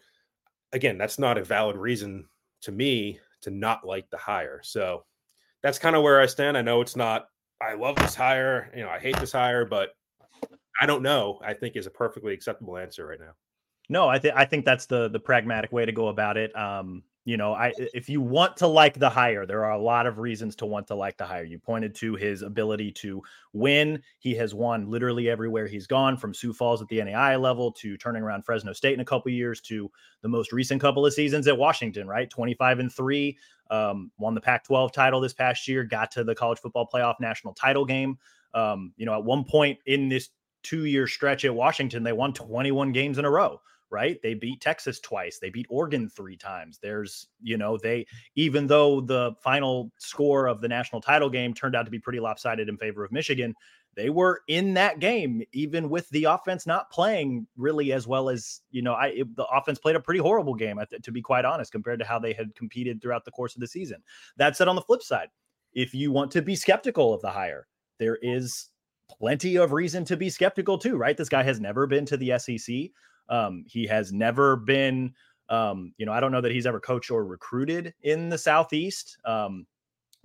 again, 0.72 0.98
that's 0.98 1.18
not 1.18 1.38
a 1.38 1.44
valid 1.44 1.76
reason 1.76 2.28
to 2.62 2.72
me 2.72 3.18
to 3.42 3.50
not 3.50 3.86
like 3.86 4.10
the 4.10 4.18
hire. 4.18 4.60
So 4.62 5.04
that's 5.62 5.78
kind 5.78 5.96
of 5.96 6.02
where 6.02 6.20
I 6.20 6.26
stand. 6.26 6.58
I 6.58 6.62
know 6.62 6.80
it's 6.80 6.96
not. 6.96 7.26
I 7.60 7.74
love 7.74 7.96
this 7.96 8.14
hire. 8.14 8.70
You 8.74 8.82
know, 8.82 8.90
I 8.90 8.98
hate 8.98 9.18
this 9.18 9.32
hire, 9.32 9.64
but 9.64 9.90
I 10.80 10.86
don't 10.86 11.02
know. 11.02 11.40
I 11.44 11.54
think 11.54 11.76
is 11.76 11.86
a 11.86 11.90
perfectly 11.90 12.34
acceptable 12.34 12.76
answer 12.76 13.06
right 13.06 13.20
now. 13.20 13.34
No, 13.88 14.08
I 14.08 14.18
think 14.18 14.34
I 14.36 14.44
think 14.44 14.64
that's 14.64 14.86
the 14.86 15.08
the 15.08 15.20
pragmatic 15.20 15.72
way 15.72 15.84
to 15.84 15.92
go 15.92 16.08
about 16.08 16.36
it. 16.36 16.54
Um, 16.56 17.02
you 17.24 17.36
know, 17.36 17.52
I 17.52 17.72
if 17.94 18.08
you 18.08 18.20
want 18.20 18.56
to 18.58 18.66
like 18.66 18.98
the 18.98 19.08
hire, 19.08 19.46
there 19.46 19.64
are 19.64 19.72
a 19.72 19.78
lot 19.78 20.06
of 20.06 20.18
reasons 20.18 20.56
to 20.56 20.66
want 20.66 20.88
to 20.88 20.96
like 20.96 21.16
the 21.16 21.24
hire. 21.24 21.44
You 21.44 21.58
pointed 21.58 21.94
to 21.96 22.16
his 22.16 22.42
ability 22.42 22.90
to 22.92 23.22
win. 23.52 24.02
He 24.18 24.34
has 24.34 24.54
won 24.54 24.90
literally 24.90 25.30
everywhere 25.30 25.68
he's 25.68 25.86
gone, 25.86 26.16
from 26.16 26.34
Sioux 26.34 26.52
Falls 26.52 26.82
at 26.82 26.88
the 26.88 27.02
NAI 27.02 27.36
level 27.36 27.70
to 27.72 27.96
turning 27.96 28.24
around 28.24 28.44
Fresno 28.44 28.72
State 28.72 28.94
in 28.94 29.00
a 29.00 29.04
couple 29.04 29.30
years 29.30 29.60
to 29.62 29.88
the 30.22 30.28
most 30.28 30.52
recent 30.52 30.80
couple 30.80 31.06
of 31.06 31.12
seasons 31.12 31.46
at 31.46 31.56
Washington. 31.56 32.08
Right, 32.08 32.28
twenty 32.28 32.54
five 32.54 32.80
and 32.80 32.92
three. 32.92 33.38
Um, 33.70 34.10
won 34.18 34.34
the 34.34 34.40
Pac 34.40 34.64
twelve 34.64 34.90
title 34.90 35.20
this 35.20 35.32
past 35.32 35.68
year. 35.68 35.84
Got 35.84 36.10
to 36.12 36.24
the 36.24 36.34
college 36.34 36.58
football 36.58 36.88
playoff 36.92 37.20
national 37.20 37.54
title 37.54 37.84
game. 37.84 38.18
Um, 38.52 38.92
you 38.96 39.06
know, 39.06 39.14
at 39.14 39.22
one 39.22 39.44
point 39.44 39.78
in 39.86 40.08
this 40.08 40.30
two 40.64 40.86
year 40.86 41.06
stretch 41.06 41.44
at 41.44 41.54
Washington, 41.54 42.02
they 42.02 42.12
won 42.12 42.32
twenty 42.32 42.72
one 42.72 42.90
games 42.90 43.18
in 43.18 43.24
a 43.24 43.30
row 43.30 43.60
right? 43.92 44.18
They 44.22 44.32
beat 44.32 44.62
Texas 44.62 44.98
twice. 44.98 45.38
They 45.38 45.50
beat 45.50 45.66
Oregon 45.68 46.08
three 46.08 46.36
times. 46.36 46.78
There's, 46.82 47.28
you 47.42 47.58
know, 47.58 47.76
they, 47.76 48.06
even 48.34 48.66
though 48.66 49.02
the 49.02 49.34
final 49.44 49.92
score 49.98 50.46
of 50.46 50.62
the 50.62 50.68
national 50.68 51.02
title 51.02 51.28
game 51.28 51.52
turned 51.52 51.76
out 51.76 51.84
to 51.84 51.90
be 51.90 51.98
pretty 51.98 52.18
lopsided 52.18 52.70
in 52.70 52.78
favor 52.78 53.04
of 53.04 53.12
Michigan, 53.12 53.54
they 53.94 54.08
were 54.08 54.40
in 54.48 54.72
that 54.74 54.98
game, 54.98 55.42
even 55.52 55.90
with 55.90 56.08
the 56.08 56.24
offense 56.24 56.66
not 56.66 56.90
playing 56.90 57.46
really 57.58 57.92
as 57.92 58.06
well 58.06 58.30
as, 58.30 58.62
you 58.70 58.80
know, 58.80 58.94
I, 58.94 59.08
it, 59.08 59.36
the 59.36 59.44
offense 59.44 59.78
played 59.78 59.96
a 59.96 60.00
pretty 60.00 60.20
horrible 60.20 60.54
game, 60.54 60.80
to 61.02 61.12
be 61.12 61.20
quite 61.20 61.44
honest, 61.44 61.70
compared 61.70 61.98
to 61.98 62.06
how 62.06 62.18
they 62.18 62.32
had 62.32 62.54
competed 62.54 63.02
throughout 63.02 63.26
the 63.26 63.30
course 63.30 63.54
of 63.54 63.60
the 63.60 63.66
season. 63.66 64.02
That 64.38 64.56
said, 64.56 64.68
on 64.68 64.76
the 64.76 64.82
flip 64.82 65.02
side, 65.02 65.28
if 65.74 65.92
you 65.92 66.10
want 66.10 66.30
to 66.32 66.40
be 66.40 66.56
skeptical 66.56 67.12
of 67.12 67.20
the 67.20 67.30
hire, 67.30 67.66
there 67.98 68.18
is 68.22 68.70
plenty 69.18 69.56
of 69.56 69.72
reason 69.72 70.06
to 70.06 70.16
be 70.16 70.30
skeptical 70.30 70.78
too, 70.78 70.96
right? 70.96 71.16
This 71.16 71.28
guy 71.28 71.42
has 71.42 71.60
never 71.60 71.86
been 71.86 72.06
to 72.06 72.16
the 72.16 72.38
SEC. 72.38 72.90
Um, 73.28 73.64
he 73.66 73.86
has 73.86 74.12
never 74.12 74.56
been, 74.56 75.14
um, 75.48 75.94
you 75.96 76.06
know, 76.06 76.12
I 76.12 76.20
don't 76.20 76.32
know 76.32 76.40
that 76.40 76.52
he's 76.52 76.66
ever 76.66 76.80
coached 76.80 77.10
or 77.10 77.24
recruited 77.24 77.94
in 78.02 78.28
the 78.28 78.38
Southeast. 78.38 79.16
Um, 79.24 79.66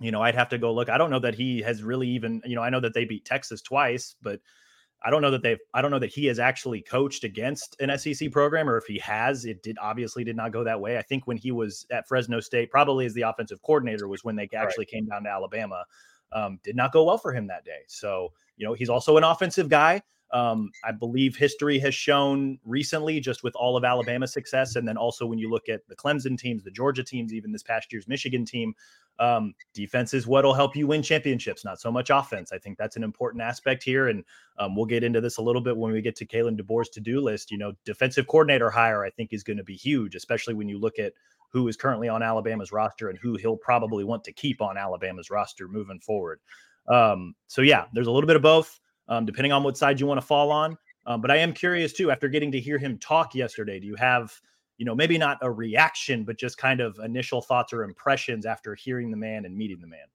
you 0.00 0.10
know, 0.10 0.22
I'd 0.22 0.34
have 0.34 0.48
to 0.50 0.58
go 0.58 0.72
look. 0.72 0.88
I 0.88 0.98
don't 0.98 1.10
know 1.10 1.18
that 1.20 1.34
he 1.34 1.60
has 1.62 1.82
really 1.82 2.08
even, 2.08 2.40
you 2.44 2.54
know, 2.54 2.62
I 2.62 2.70
know 2.70 2.80
that 2.80 2.94
they 2.94 3.04
beat 3.04 3.24
Texas 3.24 3.62
twice, 3.62 4.14
but 4.22 4.40
I 5.02 5.10
don't 5.10 5.22
know 5.22 5.30
that 5.30 5.42
they've 5.42 5.58
I 5.74 5.82
don't 5.82 5.90
know 5.90 5.98
that 6.00 6.10
he 6.10 6.26
has 6.26 6.38
actually 6.38 6.82
coached 6.82 7.24
against 7.24 7.80
an 7.80 7.96
SEC 7.98 8.32
program 8.32 8.68
or 8.68 8.76
if 8.76 8.84
he 8.84 8.98
has 8.98 9.44
it 9.44 9.62
did 9.62 9.76
obviously 9.80 10.24
did 10.24 10.36
not 10.36 10.52
go 10.52 10.64
that 10.64 10.80
way. 10.80 10.98
I 10.98 11.02
think 11.02 11.26
when 11.26 11.36
he 11.36 11.52
was 11.52 11.86
at 11.90 12.08
Fresno 12.08 12.40
State 12.40 12.70
probably 12.70 13.06
as 13.06 13.14
the 13.14 13.22
offensive 13.22 13.62
coordinator 13.62 14.08
was 14.08 14.24
when 14.24 14.34
they 14.34 14.48
actually 14.56 14.82
right. 14.82 14.88
came 14.88 15.06
down 15.06 15.24
to 15.24 15.30
Alabama. 15.30 15.84
Um, 16.32 16.58
did 16.62 16.76
not 16.76 16.92
go 16.92 17.04
well 17.04 17.16
for 17.16 17.32
him 17.32 17.46
that 17.46 17.64
day. 17.64 17.80
So, 17.86 18.32
you 18.56 18.66
know, 18.66 18.74
he's 18.74 18.90
also 18.90 19.16
an 19.16 19.24
offensive 19.24 19.68
guy. 19.68 20.02
Um, 20.30 20.70
I 20.84 20.92
believe 20.92 21.36
history 21.36 21.78
has 21.78 21.94
shown 21.94 22.58
recently, 22.64 23.18
just 23.20 23.42
with 23.42 23.54
all 23.56 23.76
of 23.76 23.84
Alabama's 23.84 24.32
success, 24.32 24.76
and 24.76 24.86
then 24.86 24.96
also 24.96 25.24
when 25.26 25.38
you 25.38 25.50
look 25.50 25.68
at 25.68 25.86
the 25.88 25.96
Clemson 25.96 26.36
teams, 26.38 26.62
the 26.62 26.70
Georgia 26.70 27.02
teams, 27.02 27.32
even 27.32 27.50
this 27.50 27.62
past 27.62 27.92
year's 27.92 28.06
Michigan 28.06 28.44
team, 28.44 28.74
um, 29.18 29.54
defense 29.74 30.14
is 30.14 30.26
what'll 30.26 30.54
help 30.54 30.76
you 30.76 30.86
win 30.86 31.02
championships, 31.02 31.64
not 31.64 31.80
so 31.80 31.90
much 31.90 32.10
offense. 32.10 32.52
I 32.52 32.58
think 32.58 32.78
that's 32.78 32.96
an 32.96 33.02
important 33.02 33.42
aspect 33.42 33.82
here, 33.82 34.08
and 34.08 34.22
um, 34.58 34.76
we'll 34.76 34.86
get 34.86 35.02
into 35.02 35.20
this 35.20 35.38
a 35.38 35.42
little 35.42 35.62
bit 35.62 35.76
when 35.76 35.92
we 35.92 36.02
get 36.02 36.16
to 36.16 36.26
Kalen 36.26 36.60
DeBoer's 36.60 36.90
to-do 36.90 37.20
list. 37.20 37.50
You 37.50 37.58
know, 37.58 37.72
defensive 37.84 38.26
coordinator 38.26 38.70
hire, 38.70 39.04
I 39.04 39.10
think, 39.10 39.32
is 39.32 39.42
going 39.42 39.56
to 39.56 39.64
be 39.64 39.76
huge, 39.76 40.14
especially 40.14 40.54
when 40.54 40.68
you 40.68 40.78
look 40.78 40.98
at 40.98 41.14
who 41.50 41.66
is 41.68 41.76
currently 41.76 42.08
on 42.08 42.22
Alabama's 42.22 42.72
roster 42.72 43.08
and 43.08 43.18
who 43.18 43.36
he'll 43.36 43.56
probably 43.56 44.04
want 44.04 44.22
to 44.24 44.32
keep 44.32 44.60
on 44.60 44.76
Alabama's 44.76 45.30
roster 45.30 45.66
moving 45.66 45.98
forward. 45.98 46.40
Um, 46.88 47.34
so 47.46 47.62
yeah, 47.62 47.86
there's 47.92 48.06
a 48.06 48.10
little 48.10 48.26
bit 48.26 48.36
of 48.36 48.42
both 48.42 48.78
um, 49.08 49.24
depending 49.24 49.52
on 49.52 49.62
what 49.62 49.76
side 49.76 50.00
you 50.00 50.06
want 50.06 50.20
to 50.20 50.26
fall 50.26 50.50
on. 50.50 50.76
Um, 51.06 51.20
but 51.20 51.30
I 51.30 51.36
am 51.36 51.52
curious 51.52 51.92
too, 51.92 52.10
after 52.10 52.28
getting 52.28 52.52
to 52.52 52.60
hear 52.60 52.78
him 52.78 52.98
talk 52.98 53.34
yesterday, 53.34 53.80
do 53.80 53.86
you 53.86 53.96
have, 53.96 54.32
you 54.76 54.84
know, 54.84 54.94
maybe 54.94 55.16
not 55.16 55.38
a 55.40 55.50
reaction, 55.50 56.24
but 56.24 56.38
just 56.38 56.58
kind 56.58 56.80
of 56.80 56.98
initial 57.02 57.40
thoughts 57.40 57.72
or 57.72 57.82
impressions 57.82 58.44
after 58.44 58.74
hearing 58.74 59.10
the 59.10 59.16
man 59.16 59.44
and 59.44 59.56
meeting 59.56 59.80
the 59.80 59.86
man? 59.86 60.06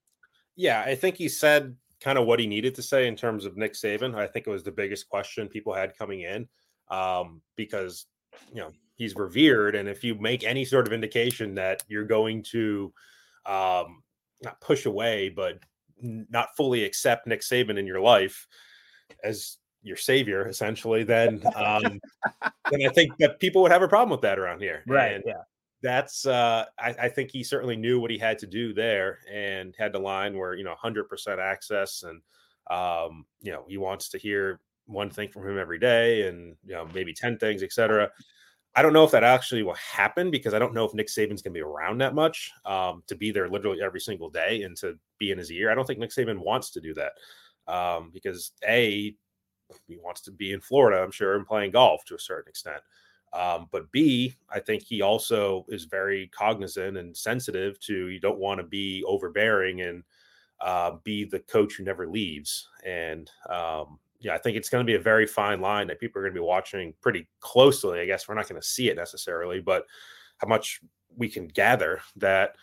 Yeah, 0.55 0.81
I 0.81 0.93
think 0.95 1.15
he 1.15 1.27
said 1.27 1.75
kind 2.00 2.17
of 2.17 2.27
what 2.27 2.39
he 2.39 2.45
needed 2.45 2.75
to 2.75 2.83
say 2.83 3.07
in 3.07 3.15
terms 3.15 3.45
of 3.45 3.57
Nick 3.57 3.73
Saban. 3.73 4.13
I 4.13 4.27
think 4.27 4.45
it 4.45 4.51
was 4.51 4.63
the 4.63 4.71
biggest 4.71 5.09
question 5.09 5.47
people 5.47 5.73
had 5.73 5.97
coming 5.97 6.21
in 6.21 6.47
um, 6.89 7.41
because, 7.55 8.05
you 8.53 8.62
know, 8.62 8.71
he's 8.95 9.15
revered. 9.15 9.73
And 9.73 9.89
if 9.89 10.03
you 10.03 10.13
make 10.15 10.43
any 10.43 10.63
sort 10.63 10.85
of 10.85 10.93
indication 10.93 11.55
that 11.55 11.83
you're 11.88 12.03
going 12.03 12.43
to 12.51 12.93
um, 13.45 14.03
not 14.43 14.62
push 14.62 14.85
away, 14.85 15.29
but 15.29 15.59
not 16.00 16.55
fully 16.55 16.83
accept 16.83 17.25
Nick 17.25 17.41
Saban 17.41 17.79
in 17.79 17.88
your 17.88 18.01
life, 18.01 18.47
as 19.24 19.57
your 19.83 19.98
savior 19.98 20.48
essentially 20.48 21.03
then 21.03 21.41
um 21.55 22.00
then 22.72 22.81
i 22.86 22.89
think 22.93 23.15
that 23.19 23.39
people 23.39 23.62
would 23.62 23.72
have 23.72 23.81
a 23.81 23.88
problem 23.88 24.10
with 24.10 24.22
that 24.22 24.39
around 24.39 24.60
here 24.62 24.83
right 24.88 25.13
and 25.13 25.24
yeah. 25.27 25.41
that's 25.81 26.25
uh 26.25 26.65
I, 26.79 26.95
I, 27.01 27.10
think 27.10 27.31
he 27.31 27.43
certainly 27.43 27.75
knew 27.75 28.00
what 28.00 28.10
he 28.10 28.17
had 28.17 28.39
to 28.39 28.48
do 28.48 28.74
there 28.74 29.19
and 29.31 29.75
had 29.77 29.91
the 29.91 30.00
line 30.00 30.38
where 30.38 30.55
you 30.55 30.63
know 30.63 30.75
100% 30.81 31.39
access 31.39 32.03
and 32.03 32.22
um 32.72 33.25
you 33.41 33.51
know 33.51 33.65
he 33.67 33.77
wants 33.77 34.10
to 34.10 34.17
hear 34.17 34.62
one 34.86 35.10
thing 35.10 35.29
from 35.29 35.48
him 35.48 35.57
every 35.57 35.79
day 35.79 36.27
and 36.27 36.55
you 36.65 36.74
know 36.74 36.88
maybe 36.93 37.13
10 37.13 37.38
things 37.38 37.62
etc 37.62 38.10
i 38.75 38.81
don't 38.81 38.93
know 38.93 39.03
if 39.03 39.12
that 39.12 39.24
actually 39.24 39.63
will 39.63 39.75
happen 39.75 40.31
because 40.31 40.53
i 40.53 40.60
don't 40.60 40.74
know 40.74 40.86
if 40.86 40.93
nick 40.93 41.07
saban's 41.07 41.41
going 41.41 41.53
to 41.53 41.57
be 41.57 41.62
around 41.62 42.00
that 42.00 42.15
much 42.15 42.51
um 42.65 43.03
to 43.07 43.15
be 43.15 43.31
there 43.31 43.50
literally 43.50 43.81
every 43.81 44.00
single 44.00 44.29
day 44.29 44.63
and 44.63 44.77
to 44.77 44.98
be 45.19 45.31
in 45.31 45.38
his 45.38 45.51
ear. 45.51 45.72
I 45.72 45.75
don't 45.75 45.86
think 45.86 46.00
nick 46.00 46.12
saban 46.12 46.38
wants 46.38 46.69
to 46.72 46.81
do 46.81 46.93
that 46.95 47.13
um, 47.67 48.12
because 48.13 48.51
a 48.67 49.15
he 49.88 49.98
wants 49.98 50.22
to 50.22 50.32
be 50.32 50.51
in 50.51 50.62
Florida, 50.62 51.01
I'm 51.01 51.12
sure, 51.12 51.36
and 51.36 51.48
playing 51.48 51.72
golf 51.72 52.05
to 52.05 52.15
a 52.15 52.20
certain 52.20 52.50
extent. 52.50 52.82
Um, 53.34 53.67
but 53.72 53.91
B, 53.91 54.36
I 54.50 54.60
think 54.60 54.84
he 54.84 55.01
also 55.01 55.65
is 55.70 55.86
very 55.86 56.27
cognizant 56.27 56.98
and 56.98 57.15
sensitive 57.17 57.79
to 57.82 58.10
you 58.10 58.20
don't 58.20 58.38
want 58.38 58.60
to 58.60 58.63
be 58.63 59.03
overbearing 59.05 59.82
and 59.82 60.03
uh, 60.62 60.98
be 61.03 61.25
the 61.25 61.39
coach 61.39 61.74
who 61.74 61.84
never 61.84 62.08
leaves. 62.08 62.70
And 62.86 63.32
um, 63.50 63.98
yeah, 64.20 64.36
I 64.36 64.38
think 64.38 64.55
it's 64.55 64.70
going 64.70 64.86
to 64.86 64.89
be 64.89 64.96
a 64.96 65.01
very 65.01 65.25
fine 65.25 65.62
line 65.62 65.88
that 65.88 66.00
people 66.00 66.20
are 66.20 66.24
going 66.24 66.36
to 66.36 66.39
be 66.39 66.46
watching 66.46 66.93
pretty 67.01 67.27
closely. 67.39 68.00
I 68.00 68.05
guess 68.05 68.27
we're 68.27 68.36
not 68.36 68.48
going 68.48 68.62
to 68.62 68.67
see 68.67 68.89
it 68.89 68.96
necessarily, 68.96 69.60
but 69.60 69.86
how 70.38 70.48
much 70.48 70.82
we 71.15 71.27
can 71.27 71.48
gather 71.48 72.01
that 72.17 72.55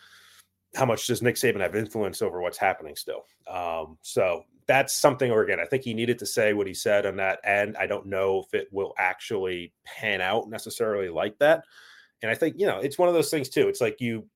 how 0.77 0.87
much 0.87 1.07
does 1.09 1.21
Nick 1.21 1.35
Saban 1.35 1.61
have 1.61 1.75
influence 1.75 2.23
over 2.23 2.41
what's 2.41 2.59
happening 2.59 2.95
still? 2.95 3.25
Um, 3.49 3.99
so 4.03 4.45
that's 4.71 4.95
something 4.95 5.33
or 5.33 5.43
again 5.43 5.59
i 5.59 5.65
think 5.65 5.83
he 5.83 5.93
needed 5.93 6.17
to 6.17 6.25
say 6.25 6.53
what 6.53 6.69
he 6.69 6.73
said 6.73 7.05
on 7.05 7.17
that 7.17 7.41
end. 7.43 7.77
I 7.77 7.89
don't 7.89 8.07
know 8.07 8.45
if 8.47 8.55
it 8.55 8.69
will 8.71 8.95
actually 8.99 9.73
pan 9.85 10.21
out 10.21 10.49
necessarily 10.49 11.09
like 11.09 11.37
that. 11.41 11.65
And 12.23 12.31
i 12.31 12.37
think 12.37 12.55
you 12.57 12.69
know 12.69 12.79
it's 12.79 12.97
one 12.97 13.09
of 13.09 13.15
those 13.15 13.31
things 13.31 13.49
too. 13.49 13.67
It's 13.67 13.81
like 13.81 14.01
you 14.01 14.29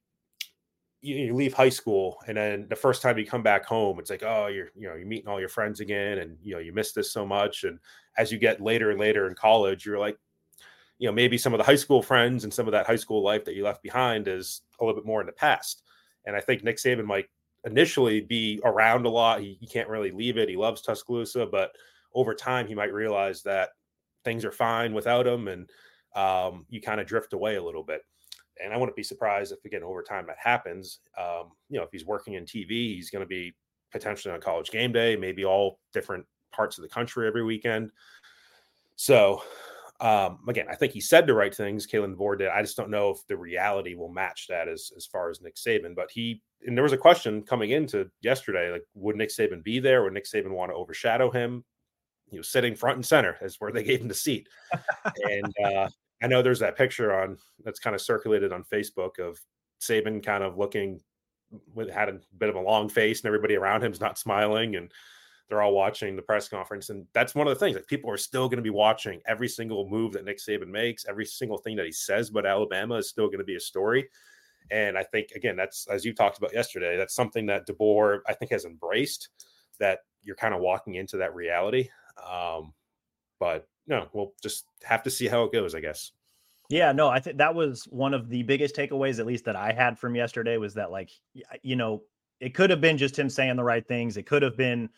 you, 1.03 1.35
leave 1.35 1.55
high 1.55 1.69
school 1.69 2.17
and 2.27 2.37
then 2.37 2.67
the 2.69 2.75
first 2.75 3.01
time 3.01 3.17
you 3.17 3.25
come 3.27 3.45
back 3.45 3.65
home 3.65 4.01
it's 4.01 4.11
like 4.11 4.25
oh 4.25 4.49
you're 4.49 4.71
you 4.75 4.89
know 4.89 4.97
you're 4.97 5.07
meeting 5.07 5.29
all 5.29 5.39
your 5.39 5.49
friends 5.49 5.79
again 5.79 6.19
and 6.19 6.37
you 6.43 6.55
know 6.55 6.59
you 6.59 6.73
miss 6.73 6.91
this 6.91 7.13
so 7.13 7.25
much. 7.25 7.63
And 7.63 7.79
as 8.19 8.33
you 8.33 8.39
get 8.39 8.61
later 8.61 8.91
and 8.91 8.99
later 8.99 9.29
in 9.29 9.37
college 9.37 9.87
you're 9.87 10.01
like 10.01 10.19
you 10.99 11.07
know 11.07 11.13
maybe 11.13 11.39
some 11.39 11.55
of 11.55 11.59
the 11.59 11.65
high 11.65 11.77
school 11.77 12.03
friends 12.03 12.43
and 12.43 12.53
some 12.53 12.67
of 12.67 12.73
that 12.73 12.89
high 12.89 12.97
school 12.97 13.23
life 13.23 13.45
that 13.45 13.55
you 13.55 13.63
left 13.63 13.85
behind 13.85 14.27
is 14.27 14.63
a 14.81 14.85
little 14.85 15.01
bit 15.01 15.07
more 15.07 15.21
in 15.21 15.29
the 15.29 15.41
past. 15.47 15.83
And 16.27 16.35
i 16.35 16.41
think 16.41 16.65
nick 16.65 16.79
saban 16.79 17.05
might 17.05 17.29
initially 17.65 18.21
be 18.21 18.61
around 18.65 19.07
a 19.07 19.11
lot. 19.11 19.41
He, 19.41 19.57
he 19.61 19.67
can't 19.67 19.89
really 19.89 20.11
leave 20.11 20.37
it. 20.37 20.49
He 20.49 20.57
loves 20.57 20.83
Tuscaloosa, 20.83 21.47
but 21.47 21.73
over 22.15 22.35
time 22.35 22.67
he 22.67 22.75
might 22.75 22.93
realize 22.93 23.43
that 23.43 23.71
things 24.25 24.45
are 24.45 24.53
fine 24.53 24.95
without 24.95 25.27
him, 25.27 25.49
and 25.49 25.71
um, 26.15 26.67
you 26.69 26.81
kind 26.81 27.01
of 27.01 27.07
drift 27.07 27.33
away 27.33 27.57
a 27.57 27.63
little 27.63 27.83
bit. 27.83 28.03
And 28.63 28.73
I 28.73 28.77
wouldn't 28.77 28.97
be 28.97 29.03
surprised 29.03 29.53
if 29.53 29.65
again 29.65 29.83
over 29.83 30.03
time 30.03 30.27
that 30.29 30.37
happens. 30.39 31.01
Um, 31.19 31.53
you 31.69 31.79
know, 31.79 31.85
if 31.85 31.91
he's 31.91 32.07
working 32.07 32.35
in 32.35 32.45
TV, 32.45 32.95
he's 32.95 33.11
going 33.11 33.25
to 33.25 33.29
be 33.29 33.55
potentially 33.91 34.33
on 34.33 34.41
college 34.41 34.71
game 34.71 34.93
day, 34.93 35.17
maybe 35.17 35.45
all 35.45 35.81
different 35.93 36.25
parts 36.53 36.79
of 36.79 36.83
the 36.83 36.89
country 36.89 37.27
every 37.27 37.43
weekend. 37.43 37.91
So 38.97 39.43
um, 40.01 40.41
again, 40.49 40.67
I 40.71 40.75
think 40.75 40.93
he 40.93 41.01
said 41.01 41.27
the 41.27 41.35
right 41.35 41.55
things. 41.55 41.87
Kalen 41.87 42.17
DeBoer 42.17 42.39
did. 42.39 42.49
I 42.49 42.63
just 42.63 42.77
don't 42.77 42.91
know 42.91 43.11
if 43.11 43.27
the 43.27 43.37
reality 43.37 43.95
will 43.95 44.09
match 44.09 44.47
that 44.49 44.69
as 44.69 44.93
as 44.97 45.07
far 45.07 45.31
as 45.31 45.41
Nick 45.41 45.57
Saban. 45.57 45.95
But 45.95 46.11
he 46.11 46.43
and 46.65 46.77
there 46.77 46.83
was 46.83 46.93
a 46.93 46.99
question 46.99 47.43
coming 47.43 47.71
into 47.71 48.11
yesterday, 48.21 48.71
like 48.71 48.85
would 48.95 49.17
Nick 49.17 49.31
Saban 49.31 49.63
be 49.63 49.79
there? 49.79 50.03
Would 50.03 50.13
Nick 50.13 50.27
Saban 50.27 50.51
want 50.51 50.71
to 50.71 50.77
overshadow 50.77 51.31
him? 51.31 51.65
He 52.31 52.39
was 52.39 52.49
sitting 52.49 52.75
front 52.75 52.97
and 52.97 53.07
center 53.07 53.37
as 53.41 53.57
where 53.61 53.73
they 53.73 53.85
gave 53.85 54.01
him 54.01 54.09
the 54.09 54.15
seat. 54.15 54.49
and 55.25 55.55
uh, 55.65 55.89
I 56.23 56.27
know 56.27 56.43
there's 56.43 56.61
that 56.61 56.77
picture 56.77 57.15
on 57.15 57.37
that's 57.65 57.81
kind 57.81 57.95
of 57.95 58.01
circulated 58.01 58.53
on 58.53 58.65
Facebook 58.65 59.19
of 59.19 59.39
Saban 59.81 60.25
kind 60.25 60.43
of 60.43 60.57
looking 60.57 61.01
with 61.75 61.91
had 61.91 62.09
a 62.09 62.21
bit 62.39 62.49
of 62.49 62.57
a 62.57 62.61
long 62.61 62.89
face 62.89 63.21
and 63.21 63.27
everybody 63.27 63.55
around 63.55 63.83
him's 63.83 64.01
not 64.01 64.19
smiling 64.19 64.77
and 64.77 64.91
they're 65.49 65.63
all 65.63 65.75
watching 65.75 66.17
the 66.17 66.23
press 66.23 66.49
conference. 66.49 66.89
And 66.89 67.07
that's 67.13 67.35
one 67.35 67.47
of 67.47 67.55
the 67.55 67.61
things 67.61 67.77
like 67.77 67.87
people 67.87 68.11
are 68.11 68.17
still 68.17 68.49
going 68.49 68.57
to 68.57 68.63
be 68.63 68.71
watching 68.71 69.21
every 69.27 69.49
single 69.49 69.89
move 69.89 70.13
that 70.15 70.25
Nick 70.25 70.39
Saban 70.39 70.69
makes, 70.69 71.05
every 71.07 71.27
single 71.27 71.59
thing 71.59 71.77
that 71.77 71.87
he 71.87 71.93
says 71.93 72.31
about 72.31 72.47
Alabama 72.47 72.97
is 72.97 73.11
still 73.11 73.27
going 73.27 73.39
to 73.39 73.45
be 73.45 73.57
a 73.57 73.61
story. 73.61 74.09
And 74.71 74.97
I 74.97 75.03
think 75.03 75.31
again, 75.33 75.57
that's 75.57 75.87
as 75.89 76.05
you 76.05 76.15
talked 76.15 76.39
about 76.39 76.55
yesterday, 76.55 76.97
that's 76.97 77.15
something 77.15 77.47
that 77.47 77.67
DeBoer 77.67 78.21
I 78.27 78.35
think 78.35 78.51
has 78.51 78.65
embraced 78.65 79.29
that 79.79 80.01
you're 80.23 80.37
kind 80.37 80.55
of 80.55 80.61
walking 80.61 80.95
into 80.95 81.17
that 81.19 81.35
reality. 81.35 81.89
Um, 82.19 82.73
but 83.39 83.69
no, 83.87 84.09
we'll 84.13 84.33
just 84.43 84.67
have 84.83 85.03
to 85.03 85.11
see 85.11 85.29
how 85.29 85.45
it 85.45 85.53
goes, 85.53 85.75
I 85.75 85.81
guess. 85.81 86.13
Yeah, 86.71 86.93
no, 86.93 87.09
I 87.09 87.21
think 87.21 87.37
that 87.37 87.55
was 87.55 87.85
one 87.85 88.15
of 88.15 88.31
the 88.31 88.43
biggest 88.43 88.75
takeaways, 88.75 89.19
at 89.19 89.27
least 89.27 89.45
that 89.45 89.57
I 89.57 89.73
had 89.73 89.99
from 89.99 90.15
yesterday, 90.15 90.57
was 90.57 90.73
that 90.75 90.91
like, 90.91 91.11
you 91.63 91.77
know, 91.77 92.03
it 92.41 92.55
could 92.55 92.71
have 92.71 92.81
been 92.81 92.97
just 92.97 93.19
him 93.19 93.29
saying 93.29 93.57
the 93.57 93.65
right 93.65 93.87
things. 93.87 94.17
It 94.17 94.25
could 94.25 94.43
have 94.43 94.57
been 94.57 94.89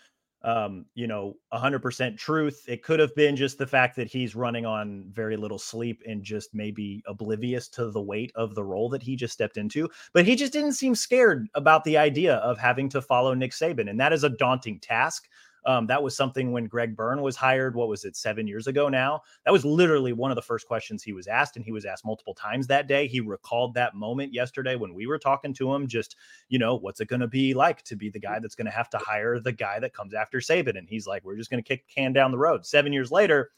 um, 0.43 0.87
you 0.95 1.07
know, 1.07 1.35
100% 1.53 2.17
truth. 2.17 2.65
It 2.69 2.83
could 2.83 3.01
have 3.01 3.15
been 3.15 3.37
just 3.37 3.59
the 3.59 3.67
fact 3.67 3.97
that 3.97 4.09
he's 4.09 4.37
running 4.37 4.65
on 4.65 5.07
very 5.13 5.37
little 5.37 5.59
sleep 5.59 6.03
and 6.07 6.23
just 6.23 6.55
maybe 6.55 7.03
oblivious 7.07 7.69
to 7.71 7.91
the 7.91 8.03
weight 8.03 8.33
of 8.35 8.55
the 8.55 8.65
role 8.65 8.89
that 8.91 9.03
he 9.03 9.17
just 9.17 9.33
stepped 9.33 9.57
into. 9.57 9.89
But 10.13 10.27
he 10.27 10.37
just 10.37 10.53
didn't 10.53 10.75
seem 10.75 10.95
scared 10.95 11.49
about 11.55 11.85
the 11.85 11.97
idea 11.97 12.37
of 12.37 12.59
having 12.59 12.89
to 12.91 13.03
follow 13.03 13.35
Nick 13.35 13.53
Saban. 13.53 13.91
And 13.91 13.99
that 13.99 14.13
is 14.13 14.25
a 14.25 14.29
daunting 14.29 14.79
task. 14.79 15.29
Um, 15.67 15.89
that 15.89 16.01
was 16.01 16.17
something 16.17 16.53
when 16.53 16.67
Greg 16.67 16.95
Byrne 16.95 17.23
was 17.23 17.35
hired. 17.35 17.75
What 17.75 17.89
was 17.89 18.05
it, 18.05 18.15
seven 18.15 18.47
years 18.47 18.69
ago 18.69 18.89
now? 18.89 19.23
That 19.45 19.51
was 19.51 19.65
literally 19.65 20.13
one 20.13 20.31
of 20.31 20.37
the 20.37 20.43
first 20.43 20.69
questions 20.69 21.03
he 21.03 21.13
was 21.13 21.27
asked, 21.27 21.57
and 21.57 21.65
he 21.65 21.73
was 21.73 21.85
asked 21.85 22.05
multiple 22.05 22.35
times 22.35 22.69
that 22.69 22.87
day. 22.87 23.09
He 23.09 23.19
recalled 23.19 23.75
that 23.75 23.97
moment 23.97 24.33
yesterday 24.33 24.77
when 24.77 24.95
we 24.95 25.09
were 25.09 25.19
talking 25.19 25.53
to 25.55 25.75
him. 25.75 25.89
Just, 25.89 26.15
you 26.49 26.61
know, 26.61 26.77
what's 26.77 27.01
it 27.01 27.09
going 27.09 27.21
to 27.21 27.27
be 27.27 27.53
like 27.53 27.83
to 27.83 27.97
be 27.97 28.09
the 28.09 28.21
guy 28.21 28.39
that's 28.39 28.55
going 28.55 28.67
to 28.67 28.71
have 28.71 28.89
to 28.91 28.99
hire 28.99 29.41
the 29.41 29.51
guy 29.51 29.81
that 29.81 29.93
comes 29.93 30.15
after 30.15 30.39
Saban? 30.39 30.79
And 30.79 30.89
he's 30.89 31.07
like, 31.07 31.25
we're 31.25 31.37
just 31.37 31.51
going 31.51 31.63
to 31.63 31.67
kick 31.67 31.85
the 31.85 31.93
can 31.93 32.13
down 32.13 32.31
the 32.31 32.39
road. 32.39 32.65
Seven 32.65 32.93
years 32.93 33.11
later, 33.11 33.51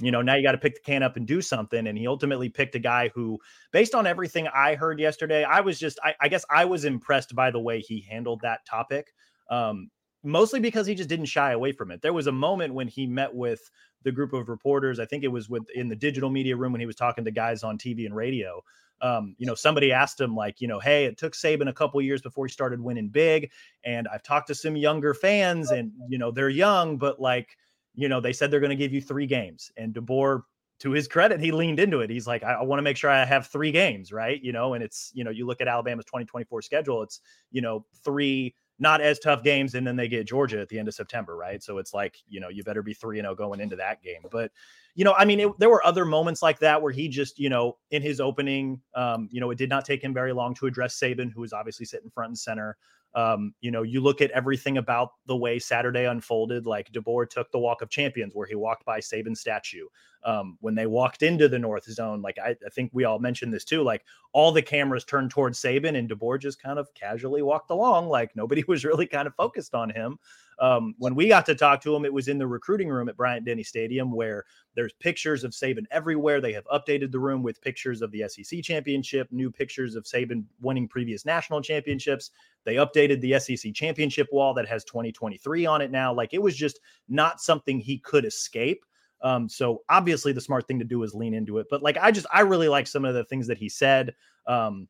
you 0.00 0.10
know, 0.10 0.20
now 0.20 0.34
you 0.34 0.42
got 0.42 0.52
to 0.52 0.58
pick 0.58 0.74
the 0.74 0.80
can 0.80 1.02
up 1.02 1.16
and 1.16 1.26
do 1.26 1.40
something. 1.40 1.86
And 1.86 1.96
he 1.96 2.06
ultimately 2.06 2.50
picked 2.50 2.74
a 2.74 2.78
guy 2.78 3.10
who, 3.14 3.38
based 3.72 3.94
on 3.94 4.06
everything 4.06 4.48
I 4.48 4.74
heard 4.74 5.00
yesterday, 5.00 5.44
I 5.44 5.60
was 5.60 5.78
just, 5.78 5.98
I, 6.04 6.14
I 6.20 6.28
guess 6.28 6.44
I 6.50 6.66
was 6.66 6.84
impressed 6.84 7.34
by 7.34 7.50
the 7.50 7.60
way 7.60 7.80
he 7.80 8.00
handled 8.02 8.40
that 8.42 8.66
topic. 8.66 9.14
Um, 9.50 9.90
mostly 10.22 10.60
because 10.60 10.86
he 10.86 10.94
just 10.94 11.08
didn't 11.08 11.26
shy 11.26 11.52
away 11.52 11.72
from 11.72 11.90
it. 11.90 12.02
There 12.02 12.12
was 12.12 12.26
a 12.26 12.32
moment 12.32 12.74
when 12.74 12.88
he 12.88 13.06
met 13.06 13.34
with 13.34 13.70
the 14.02 14.12
group 14.12 14.32
of 14.32 14.48
reporters. 14.48 15.00
I 15.00 15.04
think 15.04 15.24
it 15.24 15.28
was 15.28 15.48
with 15.48 15.64
in 15.74 15.88
the 15.88 15.96
digital 15.96 16.30
media 16.30 16.56
room 16.56 16.72
when 16.72 16.80
he 16.80 16.86
was 16.86 16.96
talking 16.96 17.24
to 17.24 17.30
guys 17.30 17.62
on 17.62 17.78
TV 17.78 18.06
and 18.06 18.14
radio. 18.14 18.62
Um, 19.00 19.34
you 19.38 19.46
know, 19.46 19.56
somebody 19.56 19.90
asked 19.90 20.20
him 20.20 20.36
like, 20.36 20.60
you 20.60 20.68
know, 20.68 20.78
hey, 20.78 21.06
it 21.06 21.18
took 21.18 21.34
Saban 21.34 21.68
a 21.68 21.72
couple 21.72 22.00
years 22.00 22.22
before 22.22 22.46
he 22.46 22.52
started 22.52 22.80
winning 22.80 23.08
big, 23.08 23.50
and 23.84 24.06
I've 24.06 24.22
talked 24.22 24.46
to 24.48 24.54
some 24.54 24.76
younger 24.76 25.12
fans, 25.12 25.72
and 25.72 25.90
you 26.08 26.18
know, 26.18 26.30
they're 26.30 26.48
young, 26.48 26.98
but 26.98 27.20
like, 27.20 27.56
you 27.94 28.08
know, 28.08 28.20
they 28.20 28.32
said 28.32 28.50
they're 28.50 28.60
going 28.60 28.70
to 28.70 28.76
give 28.76 28.92
you 28.92 29.00
three 29.00 29.26
games. 29.26 29.72
And 29.76 29.92
DeBoer, 29.92 30.42
to 30.80 30.90
his 30.92 31.08
credit, 31.08 31.40
he 31.40 31.52
leaned 31.52 31.78
into 31.78 32.00
it. 32.00 32.10
He's 32.10 32.26
like, 32.26 32.42
I, 32.42 32.54
I 32.54 32.62
want 32.62 32.78
to 32.78 32.82
make 32.82 32.96
sure 32.96 33.10
I 33.10 33.24
have 33.24 33.48
three 33.48 33.70
games, 33.70 34.12
right? 34.12 34.42
You 34.42 34.52
know, 34.52 34.74
and 34.74 34.82
it's, 34.82 35.10
you 35.14 35.24
know, 35.24 35.30
you 35.30 35.46
look 35.46 35.60
at 35.60 35.68
Alabama's 35.68 36.04
2024 36.06 36.62
schedule, 36.62 37.02
it's, 37.02 37.20
you 37.50 37.60
know, 37.60 37.84
three 38.04 38.54
not 38.78 39.00
as 39.00 39.18
tough 39.18 39.42
games, 39.42 39.74
and 39.74 39.86
then 39.86 39.96
they 39.96 40.08
get 40.08 40.26
Georgia 40.26 40.60
at 40.60 40.68
the 40.68 40.78
end 40.78 40.88
of 40.88 40.94
September, 40.94 41.36
right? 41.36 41.62
So 41.62 41.78
it's 41.78 41.94
like, 41.94 42.16
you 42.28 42.40
know, 42.40 42.48
you 42.48 42.64
better 42.64 42.82
be 42.82 42.94
3 42.94 43.18
and 43.18 43.26
0 43.26 43.34
going 43.36 43.60
into 43.60 43.76
that 43.76 44.02
game. 44.02 44.22
But, 44.30 44.50
you 44.94 45.04
know, 45.04 45.14
I 45.14 45.24
mean, 45.24 45.40
it, 45.40 45.58
there 45.58 45.70
were 45.70 45.84
other 45.86 46.04
moments 46.04 46.42
like 46.42 46.58
that 46.58 46.82
where 46.82 46.92
he 46.92 47.08
just, 47.08 47.38
you 47.38 47.48
know, 47.48 47.78
in 47.90 48.02
his 48.02 48.20
opening, 48.20 48.80
um, 48.94 49.28
you 49.30 49.40
know, 49.40 49.50
it 49.50 49.58
did 49.58 49.70
not 49.70 49.84
take 49.84 50.02
him 50.02 50.12
very 50.12 50.32
long 50.32 50.54
to 50.54 50.66
address 50.66 50.98
Saban, 50.98 51.32
who 51.32 51.40
was 51.40 51.52
obviously 51.52 51.86
sitting 51.86 52.10
front 52.10 52.30
and 52.30 52.38
center. 52.38 52.76
Um, 53.14 53.54
you 53.60 53.70
know, 53.70 53.82
you 53.82 54.00
look 54.00 54.20
at 54.22 54.30
everything 54.30 54.78
about 54.78 55.10
the 55.26 55.36
way 55.36 55.58
Saturday 55.58 56.04
unfolded. 56.06 56.66
Like 56.66 56.90
DeBoer 56.92 57.28
took 57.28 57.50
the 57.52 57.58
Walk 57.58 57.82
of 57.82 57.90
Champions, 57.90 58.34
where 58.34 58.46
he 58.46 58.54
walked 58.54 58.84
by 58.84 59.00
Saban's 59.00 59.40
statue. 59.40 59.86
Um, 60.24 60.56
when 60.60 60.74
they 60.74 60.86
walked 60.86 61.22
into 61.22 61.48
the 61.48 61.58
North 61.58 61.84
Zone, 61.84 62.22
like 62.22 62.38
I, 62.38 62.50
I, 62.50 62.70
think 62.70 62.90
we 62.94 63.04
all 63.04 63.18
mentioned 63.18 63.52
this 63.52 63.64
too. 63.64 63.82
Like 63.82 64.04
all 64.32 64.52
the 64.52 64.62
cameras 64.62 65.04
turned 65.04 65.30
towards 65.30 65.60
Saban, 65.60 65.98
and 65.98 66.08
DeBoer 66.08 66.40
just 66.40 66.62
kind 66.62 66.78
of 66.78 66.88
casually 66.94 67.42
walked 67.42 67.70
along, 67.70 68.08
like 68.08 68.34
nobody 68.36 68.62
was 68.68 68.84
really 68.84 69.06
kind 69.06 69.26
of 69.26 69.34
focused 69.34 69.74
on 69.74 69.90
him. 69.90 70.18
Um, 70.62 70.94
when 70.98 71.16
we 71.16 71.26
got 71.26 71.44
to 71.46 71.56
talk 71.56 71.80
to 71.80 71.94
him, 71.94 72.04
it 72.04 72.12
was 72.12 72.28
in 72.28 72.38
the 72.38 72.46
recruiting 72.46 72.88
room 72.88 73.08
at 73.08 73.16
Bryant 73.16 73.44
Denny 73.44 73.64
Stadium 73.64 74.12
where 74.12 74.44
there's 74.76 74.92
pictures 74.92 75.42
of 75.42 75.50
Saban 75.50 75.86
everywhere. 75.90 76.40
They 76.40 76.52
have 76.52 76.64
updated 76.72 77.10
the 77.10 77.18
room 77.18 77.42
with 77.42 77.60
pictures 77.60 78.00
of 78.00 78.12
the 78.12 78.24
SEC 78.28 78.62
championship, 78.62 79.26
new 79.32 79.50
pictures 79.50 79.96
of 79.96 80.04
Saban 80.04 80.44
winning 80.60 80.86
previous 80.86 81.24
national 81.24 81.62
championships. 81.62 82.30
They 82.62 82.76
updated 82.76 83.20
the 83.20 83.40
SEC 83.40 83.74
championship 83.74 84.28
wall 84.30 84.54
that 84.54 84.68
has 84.68 84.84
2023 84.84 85.66
on 85.66 85.82
it 85.82 85.90
now. 85.90 86.14
Like 86.14 86.32
it 86.32 86.40
was 86.40 86.56
just 86.56 86.78
not 87.08 87.40
something 87.40 87.80
he 87.80 87.98
could 87.98 88.24
escape. 88.24 88.84
Um, 89.20 89.48
so 89.48 89.82
obviously 89.88 90.32
the 90.32 90.40
smart 90.40 90.68
thing 90.68 90.78
to 90.78 90.84
do 90.84 91.02
is 91.02 91.12
lean 91.12 91.34
into 91.34 91.58
it. 91.58 91.66
But 91.70 91.82
like 91.82 91.98
I 92.00 92.12
just 92.12 92.26
I 92.32 92.42
really 92.42 92.68
like 92.68 92.86
some 92.86 93.04
of 93.04 93.14
the 93.14 93.24
things 93.24 93.48
that 93.48 93.58
he 93.58 93.68
said. 93.68 94.14
Um, 94.46 94.86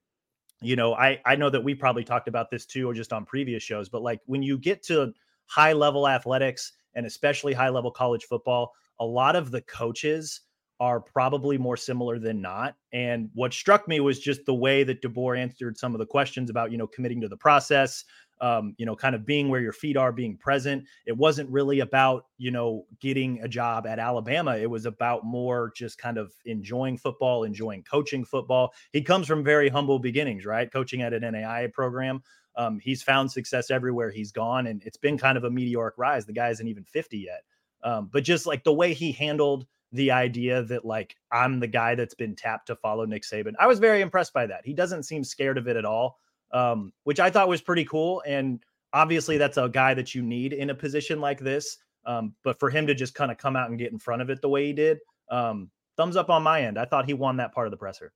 you 0.60 0.76
know, 0.76 0.92
I 0.94 1.18
I 1.24 1.34
know 1.34 1.48
that 1.48 1.64
we 1.64 1.74
probably 1.74 2.04
talked 2.04 2.28
about 2.28 2.50
this 2.50 2.66
too, 2.66 2.90
or 2.90 2.92
just 2.92 3.14
on 3.14 3.24
previous 3.24 3.62
shows. 3.62 3.88
But 3.88 4.02
like 4.02 4.20
when 4.26 4.42
you 4.42 4.58
get 4.58 4.82
to 4.84 5.14
high 5.46 5.72
level 5.72 6.08
athletics 6.08 6.72
and 6.94 7.06
especially 7.06 7.52
high 7.52 7.68
level 7.68 7.90
college 7.90 8.24
football, 8.24 8.72
a 9.00 9.04
lot 9.04 9.36
of 9.36 9.50
the 9.50 9.62
coaches 9.62 10.40
are 10.80 11.00
probably 11.00 11.56
more 11.56 11.76
similar 11.76 12.18
than 12.18 12.40
not. 12.40 12.74
And 12.92 13.30
what 13.34 13.52
struck 13.52 13.86
me 13.86 14.00
was 14.00 14.18
just 14.18 14.44
the 14.46 14.54
way 14.54 14.82
that 14.82 15.00
DeBoer 15.00 15.38
answered 15.38 15.78
some 15.78 15.94
of 15.94 16.00
the 16.00 16.06
questions 16.06 16.50
about, 16.50 16.72
you 16.72 16.78
know, 16.78 16.88
committing 16.88 17.20
to 17.20 17.28
the 17.28 17.36
process, 17.36 18.04
um, 18.40 18.74
you 18.78 18.84
know, 18.84 18.96
kind 18.96 19.14
of 19.14 19.24
being 19.24 19.48
where 19.48 19.60
your 19.60 19.72
feet 19.72 19.96
are, 19.96 20.10
being 20.10 20.36
present. 20.36 20.84
It 21.06 21.16
wasn't 21.16 21.48
really 21.50 21.80
about, 21.80 22.26
you 22.36 22.50
know, 22.50 22.84
getting 23.00 23.40
a 23.42 23.48
job 23.48 23.86
at 23.86 24.00
Alabama. 24.00 24.56
It 24.56 24.68
was 24.68 24.84
about 24.84 25.24
more 25.24 25.72
just 25.76 25.98
kind 25.98 26.18
of 26.18 26.32
enjoying 26.46 26.98
football, 26.98 27.44
enjoying 27.44 27.84
coaching 27.84 28.24
football. 28.24 28.74
He 28.92 29.02
comes 29.02 29.28
from 29.28 29.44
very 29.44 29.68
humble 29.68 30.00
beginnings, 30.00 30.44
right? 30.44 30.70
Coaching 30.70 31.02
at 31.02 31.12
an 31.12 31.22
NAIA 31.22 31.72
program. 31.72 32.24
Um, 32.56 32.78
he's 32.78 33.02
found 33.02 33.30
success 33.30 33.70
everywhere 33.70 34.10
he's 34.10 34.32
gone, 34.32 34.66
and 34.66 34.82
it's 34.84 34.96
been 34.96 35.18
kind 35.18 35.38
of 35.38 35.44
a 35.44 35.50
meteoric 35.50 35.94
rise. 35.96 36.26
The 36.26 36.32
guy 36.32 36.50
isn't 36.50 36.68
even 36.68 36.84
50 36.84 37.18
yet. 37.18 37.42
Um, 37.82 38.08
but 38.12 38.24
just 38.24 38.46
like 38.46 38.64
the 38.64 38.72
way 38.72 38.94
he 38.94 39.12
handled 39.12 39.66
the 39.92 40.10
idea 40.10 40.62
that 40.62 40.84
like 40.84 41.16
I'm 41.30 41.60
the 41.60 41.66
guy 41.66 41.94
that's 41.94 42.14
been 42.14 42.34
tapped 42.34 42.68
to 42.68 42.76
follow 42.76 43.04
Nick 43.04 43.24
Saban, 43.24 43.54
I 43.58 43.66
was 43.66 43.78
very 43.78 44.00
impressed 44.00 44.32
by 44.32 44.46
that. 44.46 44.64
He 44.64 44.72
doesn't 44.72 45.02
seem 45.04 45.24
scared 45.24 45.58
of 45.58 45.68
it 45.68 45.76
at 45.76 45.84
all, 45.84 46.18
um, 46.52 46.92
which 47.04 47.20
I 47.20 47.30
thought 47.30 47.48
was 47.48 47.60
pretty 47.60 47.84
cool. 47.84 48.22
And 48.26 48.62
obviously, 48.92 49.38
that's 49.38 49.58
a 49.58 49.68
guy 49.68 49.94
that 49.94 50.14
you 50.14 50.22
need 50.22 50.52
in 50.52 50.70
a 50.70 50.74
position 50.74 51.20
like 51.20 51.40
this. 51.40 51.78
Um, 52.04 52.34
but 52.42 52.58
for 52.58 52.70
him 52.70 52.86
to 52.86 52.94
just 52.94 53.14
kind 53.14 53.30
of 53.30 53.38
come 53.38 53.56
out 53.56 53.70
and 53.70 53.78
get 53.78 53.92
in 53.92 53.98
front 53.98 54.22
of 54.22 54.30
it 54.30 54.40
the 54.42 54.48
way 54.48 54.66
he 54.66 54.72
did, 54.72 54.98
um, 55.30 55.70
thumbs 55.96 56.16
up 56.16 56.30
on 56.30 56.42
my 56.42 56.62
end. 56.62 56.78
I 56.78 56.84
thought 56.84 57.06
he 57.06 57.14
won 57.14 57.36
that 57.36 57.52
part 57.52 57.66
of 57.66 57.70
the 57.70 57.76
presser. 57.76 58.12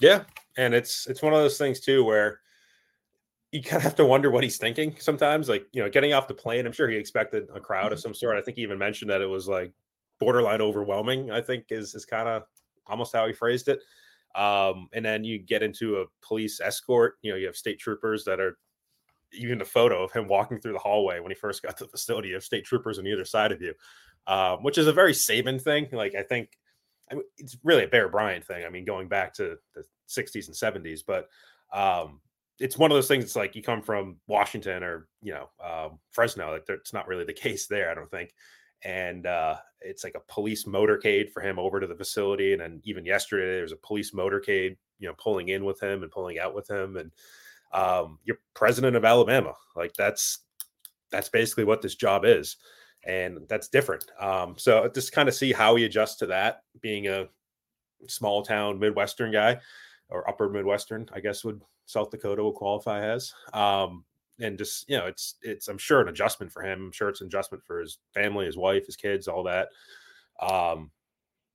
Yeah, 0.00 0.24
and 0.56 0.74
it's 0.74 1.06
it's 1.06 1.22
one 1.22 1.32
of 1.32 1.38
those 1.38 1.58
things 1.58 1.80
too 1.80 2.04
where 2.04 2.40
you 3.54 3.62
kind 3.62 3.76
of 3.76 3.84
have 3.84 3.94
to 3.94 4.04
wonder 4.04 4.32
what 4.32 4.42
he's 4.42 4.58
thinking 4.58 4.96
sometimes. 4.98 5.48
Like, 5.48 5.64
you 5.72 5.80
know, 5.80 5.88
getting 5.88 6.12
off 6.12 6.26
the 6.26 6.34
plane, 6.34 6.66
I'm 6.66 6.72
sure 6.72 6.88
he 6.88 6.96
expected 6.96 7.46
a 7.54 7.60
crowd 7.60 7.92
of 7.92 7.98
mm-hmm. 7.98 8.02
some 8.02 8.14
sort. 8.14 8.36
I 8.36 8.42
think 8.42 8.56
he 8.56 8.64
even 8.64 8.78
mentioned 8.78 9.12
that 9.12 9.20
it 9.20 9.28
was 9.28 9.46
like 9.46 9.72
borderline 10.18 10.60
overwhelming, 10.60 11.30
I 11.30 11.40
think 11.40 11.66
is 11.70 11.94
is 11.94 12.04
kind 12.04 12.28
of 12.28 12.42
almost 12.88 13.14
how 13.14 13.28
he 13.28 13.32
phrased 13.32 13.68
it. 13.68 13.78
Um, 14.34 14.88
and 14.92 15.04
then 15.04 15.22
you 15.22 15.38
get 15.38 15.62
into 15.62 15.98
a 15.98 16.06
police 16.20 16.60
escort, 16.60 17.14
you 17.22 17.30
know, 17.30 17.36
you 17.36 17.46
have 17.46 17.54
state 17.54 17.78
troopers 17.78 18.24
that 18.24 18.40
are 18.40 18.58
even 19.32 19.60
a 19.60 19.64
photo 19.64 20.02
of 20.02 20.10
him 20.10 20.26
walking 20.26 20.60
through 20.60 20.72
the 20.72 20.78
hallway 20.80 21.20
when 21.20 21.30
he 21.30 21.36
first 21.36 21.62
got 21.62 21.76
to 21.76 21.84
the 21.84 21.90
facility. 21.90 22.30
You 22.30 22.34
have 22.34 22.42
state 22.42 22.64
troopers 22.64 22.98
on 22.98 23.06
either 23.06 23.24
side 23.24 23.52
of 23.52 23.62
you, 23.62 23.72
um, 24.26 24.64
which 24.64 24.78
is 24.78 24.88
a 24.88 24.92
very 24.92 25.12
Saban 25.12 25.62
thing. 25.62 25.86
Like, 25.92 26.16
I 26.16 26.24
think 26.24 26.58
I 27.08 27.14
mean, 27.14 27.24
it's 27.38 27.56
really 27.62 27.84
a 27.84 27.88
Bear 27.88 28.08
Bryant 28.08 28.44
thing. 28.44 28.64
I 28.64 28.68
mean, 28.68 28.84
going 28.84 29.06
back 29.06 29.32
to 29.34 29.58
the 29.76 29.84
60s 30.08 30.48
and 30.48 30.56
70s, 30.56 31.02
but 31.06 31.28
um, 31.72 32.20
it's 32.58 32.78
one 32.78 32.90
of 32.90 32.96
those 32.96 33.08
things. 33.08 33.24
It's 33.24 33.36
like 33.36 33.56
you 33.56 33.62
come 33.62 33.82
from 33.82 34.16
Washington 34.26 34.82
or 34.82 35.08
you 35.22 35.34
know 35.34 35.48
um, 35.62 35.98
Fresno. 36.10 36.52
Like 36.52 36.64
it's 36.68 36.92
not 36.92 37.08
really 37.08 37.24
the 37.24 37.32
case 37.44 37.66
there, 37.66 37.90
I 37.90 37.94
don't 37.94 38.10
think. 38.10 38.34
And 38.82 39.26
uh, 39.26 39.56
it's 39.80 40.04
like 40.04 40.14
a 40.14 40.32
police 40.32 40.64
motorcade 40.64 41.30
for 41.30 41.40
him 41.40 41.58
over 41.58 41.80
to 41.80 41.86
the 41.86 41.94
facility. 41.94 42.52
And 42.52 42.60
then 42.60 42.80
even 42.84 43.06
yesterday, 43.06 43.54
there 43.54 43.62
was 43.62 43.72
a 43.72 43.76
police 43.76 44.10
motorcade, 44.10 44.76
you 44.98 45.08
know, 45.08 45.14
pulling 45.16 45.48
in 45.48 45.64
with 45.64 45.82
him 45.82 46.02
and 46.02 46.12
pulling 46.12 46.38
out 46.38 46.54
with 46.54 46.68
him. 46.70 46.98
And 46.98 47.10
um, 47.72 48.18
you're 48.24 48.38
president 48.54 48.94
of 48.94 49.04
Alabama. 49.04 49.54
Like 49.74 49.94
that's 49.94 50.40
that's 51.10 51.28
basically 51.28 51.64
what 51.64 51.82
this 51.82 51.94
job 51.94 52.24
is, 52.24 52.56
and 53.04 53.38
that's 53.48 53.68
different. 53.68 54.04
Um, 54.20 54.54
so 54.58 54.88
just 54.94 55.12
kind 55.12 55.28
of 55.28 55.34
see 55.34 55.52
how 55.52 55.76
he 55.76 55.84
adjusts 55.84 56.16
to 56.16 56.26
that, 56.26 56.62
being 56.80 57.08
a 57.08 57.28
small 58.06 58.42
town 58.42 58.78
Midwestern 58.78 59.32
guy 59.32 59.60
or 60.08 60.28
upper 60.28 60.48
Midwestern, 60.48 61.08
I 61.12 61.20
guess 61.20 61.44
would 61.44 61.60
South 61.86 62.10
Dakota 62.10 62.42
will 62.42 62.52
qualify 62.52 63.04
as. 63.04 63.32
Um, 63.52 64.04
and 64.40 64.58
just 64.58 64.88
you 64.88 64.96
know, 64.96 65.06
it's 65.06 65.36
it's 65.42 65.68
I'm 65.68 65.78
sure 65.78 66.00
an 66.00 66.08
adjustment 66.08 66.50
for 66.52 66.62
him. 66.62 66.86
I'm 66.86 66.92
sure 66.92 67.08
it's 67.08 67.20
an 67.20 67.28
adjustment 67.28 67.64
for 67.64 67.80
his 67.80 67.98
family, 68.12 68.46
his 68.46 68.56
wife, 68.56 68.86
his 68.86 68.96
kids, 68.96 69.28
all 69.28 69.44
that. 69.44 69.68
Um, 70.40 70.90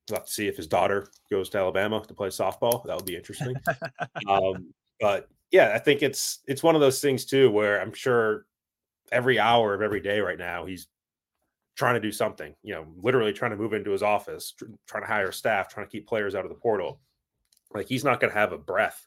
we'll 0.08 0.18
have 0.18 0.26
to 0.26 0.32
see 0.32 0.48
if 0.48 0.56
his 0.56 0.66
daughter 0.66 1.08
goes 1.30 1.50
to 1.50 1.58
Alabama 1.58 2.02
to 2.06 2.14
play 2.14 2.28
softball. 2.28 2.84
That 2.86 2.96
would 2.96 3.04
be 3.04 3.16
interesting. 3.16 3.54
um, 4.28 4.72
but 4.98 5.28
yeah, 5.50 5.72
I 5.74 5.78
think 5.78 6.02
it's 6.02 6.40
it's 6.46 6.62
one 6.62 6.74
of 6.74 6.80
those 6.80 7.00
things 7.00 7.24
too 7.24 7.50
where 7.50 7.80
I'm 7.80 7.92
sure 7.92 8.46
every 9.12 9.38
hour 9.38 9.74
of 9.74 9.82
every 9.82 10.00
day 10.00 10.20
right 10.20 10.38
now 10.38 10.64
he's 10.64 10.86
trying 11.76 11.94
to 11.94 12.00
do 12.00 12.12
something. 12.12 12.54
You 12.62 12.74
know, 12.74 12.86
literally 13.02 13.32
trying 13.32 13.50
to 13.50 13.56
move 13.56 13.74
into 13.74 13.90
his 13.90 14.02
office, 14.02 14.54
trying 14.86 15.02
to 15.02 15.08
hire 15.08 15.32
staff, 15.32 15.68
trying 15.68 15.86
to 15.86 15.90
keep 15.90 16.06
players 16.06 16.34
out 16.34 16.44
of 16.44 16.50
the 16.50 16.54
portal. 16.58 17.00
Like 17.74 17.88
he's 17.88 18.04
not 18.04 18.20
going 18.20 18.32
to 18.32 18.38
have 18.38 18.52
a 18.52 18.58
breath 18.58 19.04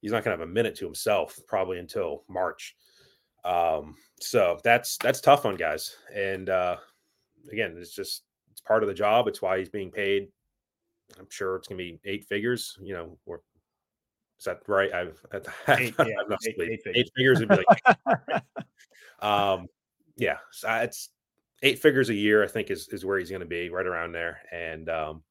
he's 0.00 0.12
not 0.12 0.24
going 0.24 0.36
to 0.36 0.40
have 0.40 0.48
a 0.48 0.52
minute 0.52 0.76
to 0.76 0.84
himself 0.84 1.38
probably 1.46 1.78
until 1.78 2.24
March. 2.28 2.76
Um, 3.44 3.96
so 4.20 4.58
that's 4.64 4.96
that's 4.98 5.20
tough 5.20 5.46
on 5.46 5.56
guys. 5.56 5.96
And 6.14 6.50
uh, 6.50 6.76
again, 7.50 7.76
it's 7.78 7.94
just 7.94 8.22
it's 8.50 8.60
part 8.60 8.82
of 8.82 8.88
the 8.88 8.94
job. 8.94 9.28
It's 9.28 9.42
why 9.42 9.58
he's 9.58 9.68
being 9.68 9.90
paid. 9.90 10.28
I'm 11.18 11.28
sure 11.30 11.56
it's 11.56 11.68
going 11.68 11.78
to 11.78 11.84
be 11.84 12.00
eight 12.04 12.24
figures. 12.24 12.76
You 12.82 12.94
know, 12.94 13.18
or 13.26 13.40
is 14.38 14.44
that 14.44 14.60
right? 14.66 14.92
I've 14.92 15.20
eight, 15.68 15.94
yeah, 15.98 16.04
eight, 16.04 16.56
eight, 16.58 16.82
figures. 16.82 16.94
eight 16.94 17.10
figures 17.16 17.40
would 17.40 17.48
be 17.48 17.56
like, 17.56 18.42
um, 19.20 19.66
yeah, 20.16 20.38
so 20.50 20.68
it's 20.76 21.10
eight 21.62 21.78
figures 21.78 22.10
a 22.10 22.14
year. 22.14 22.42
I 22.42 22.48
think 22.48 22.70
is 22.70 22.88
is 22.88 23.04
where 23.04 23.18
he's 23.18 23.30
going 23.30 23.40
to 23.40 23.46
be 23.46 23.70
right 23.70 23.86
around 23.86 24.12
there. 24.12 24.40
And 24.50 24.88
um, 24.88 25.22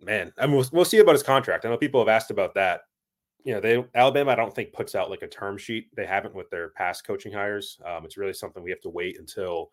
man, 0.00 0.32
I 0.38 0.46
mean, 0.46 0.56
we'll, 0.56 0.68
we'll 0.72 0.84
see 0.84 0.98
about 0.98 1.14
his 1.14 1.22
contract. 1.22 1.64
I 1.64 1.68
know 1.68 1.76
people 1.76 2.00
have 2.00 2.08
asked 2.08 2.30
about 2.30 2.54
that 2.54 2.82
you 3.48 3.54
know, 3.54 3.60
they 3.60 3.82
Alabama, 3.94 4.32
I 4.32 4.34
don't 4.34 4.54
think 4.54 4.74
puts 4.74 4.94
out 4.94 5.08
like 5.08 5.22
a 5.22 5.26
term 5.26 5.56
sheet. 5.56 5.88
They 5.96 6.04
haven't 6.04 6.34
with 6.34 6.50
their 6.50 6.68
past 6.68 7.06
coaching 7.06 7.32
hires. 7.32 7.78
Um, 7.82 8.04
it's 8.04 8.18
really 8.18 8.34
something 8.34 8.62
we 8.62 8.68
have 8.68 8.82
to 8.82 8.90
wait 8.90 9.18
until 9.18 9.70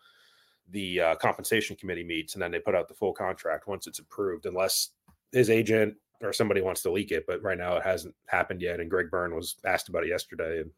the 0.71 1.01
uh, 1.01 1.15
compensation 1.15 1.75
committee 1.75 2.05
meets, 2.05 2.35
and 2.35 2.41
then 2.41 2.51
they 2.51 2.59
put 2.59 2.73
out 2.73 2.87
the 2.87 2.93
full 2.93 3.11
contract 3.11 3.67
once 3.67 3.85
it's 3.85 3.99
approved, 3.99 4.45
unless 4.45 4.91
his 5.33 5.49
agent 5.49 5.93
or 6.21 6.31
somebody 6.31 6.61
wants 6.61 6.83
to 6.83 6.91
leak 6.91 7.11
it. 7.11 7.25
But 7.27 7.43
right 7.43 7.57
now, 7.57 7.75
it 7.75 7.83
hasn't 7.83 8.15
happened 8.27 8.61
yet. 8.61 8.79
And 8.79 8.89
Greg 8.89 9.11
Byrne 9.11 9.35
was 9.35 9.57
asked 9.65 9.89
about 9.89 10.05
it 10.05 10.09
yesterday 10.09 10.61
and 10.61 10.71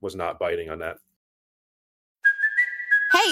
was 0.00 0.14
not 0.14 0.38
biting 0.38 0.70
on 0.70 0.78
that. 0.78 0.98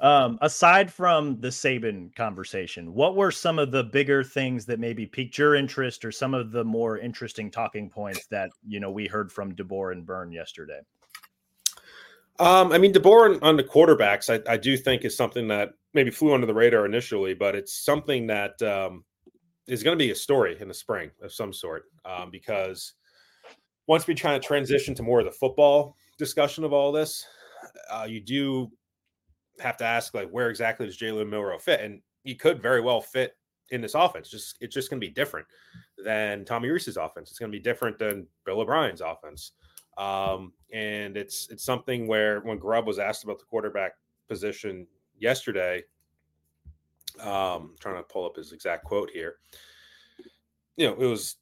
Um, 0.00 0.38
aside 0.42 0.92
from 0.92 1.40
the 1.40 1.48
Saban 1.48 2.14
conversation, 2.14 2.94
what 2.94 3.16
were 3.16 3.32
some 3.32 3.58
of 3.58 3.72
the 3.72 3.82
bigger 3.82 4.22
things 4.22 4.64
that 4.66 4.78
maybe 4.78 5.06
piqued 5.06 5.36
your 5.38 5.56
interest, 5.56 6.04
or 6.04 6.12
some 6.12 6.34
of 6.34 6.52
the 6.52 6.64
more 6.64 6.98
interesting 6.98 7.50
talking 7.50 7.90
points 7.90 8.26
that 8.26 8.50
you 8.66 8.78
know 8.78 8.90
we 8.90 9.08
heard 9.08 9.32
from 9.32 9.56
DeBoer 9.56 9.92
and 9.92 10.06
Byrne 10.06 10.30
yesterday? 10.30 10.80
Um, 12.38 12.70
I 12.70 12.78
mean, 12.78 12.92
DeBoer 12.92 13.40
on 13.42 13.56
the 13.56 13.64
quarterbacks, 13.64 14.32
I, 14.32 14.52
I, 14.52 14.56
do 14.56 14.76
think 14.76 15.04
is 15.04 15.16
something 15.16 15.48
that 15.48 15.70
maybe 15.92 16.12
flew 16.12 16.34
under 16.34 16.46
the 16.46 16.54
radar 16.54 16.86
initially, 16.86 17.34
but 17.34 17.56
it's 17.56 17.84
something 17.84 18.28
that 18.28 18.62
um, 18.62 19.04
is 19.66 19.82
going 19.82 19.98
to 19.98 20.02
be 20.02 20.12
a 20.12 20.14
story 20.14 20.56
in 20.60 20.68
the 20.68 20.74
spring 20.74 21.10
of 21.20 21.32
some 21.32 21.52
sort 21.52 21.86
um, 22.04 22.30
because 22.30 22.94
once 23.88 24.06
we 24.06 24.14
try 24.14 24.38
to 24.38 24.40
transition 24.40 24.94
to 24.94 25.02
more 25.02 25.18
of 25.18 25.24
the 25.24 25.32
football 25.32 25.96
discussion 26.16 26.62
of 26.62 26.72
all 26.72 26.92
this, 26.92 27.26
uh, 27.90 28.06
you 28.08 28.20
do 28.20 28.70
have 29.60 29.76
to 29.78 29.84
ask 29.84 30.14
like 30.14 30.30
where 30.30 30.50
exactly 30.50 30.86
does 30.86 30.98
Jalen 30.98 31.28
Milroe 31.28 31.58
fit, 31.58 31.80
and 31.80 32.00
he 32.24 32.34
could 32.34 32.60
very 32.62 32.80
well 32.80 33.00
fit 33.00 33.36
in 33.70 33.80
this 33.80 33.94
offense. 33.94 34.28
Just 34.28 34.56
it's 34.60 34.74
just 34.74 34.90
going 34.90 35.00
to 35.00 35.06
be 35.06 35.12
different 35.12 35.46
than 36.04 36.44
Tommy 36.44 36.68
Rees's 36.68 36.96
offense. 36.96 37.30
It's 37.30 37.38
going 37.38 37.52
to 37.52 37.58
be 37.58 37.62
different 37.62 37.98
than 37.98 38.26
Bill 38.44 38.60
O'Brien's 38.60 39.00
offense. 39.00 39.52
Um, 39.96 40.52
and 40.72 41.16
it's 41.16 41.48
it's 41.50 41.64
something 41.64 42.06
where 42.06 42.40
when 42.40 42.58
Grubb 42.58 42.86
was 42.86 42.98
asked 42.98 43.24
about 43.24 43.38
the 43.38 43.44
quarterback 43.44 43.92
position 44.28 44.86
yesterday, 45.18 45.82
um, 47.20 47.74
trying 47.80 47.96
to 47.96 48.02
pull 48.02 48.24
up 48.24 48.36
his 48.36 48.52
exact 48.52 48.84
quote 48.84 49.10
here. 49.10 49.36
You 50.76 50.88
know, 50.88 50.94
it 50.94 51.06
was 51.06 51.36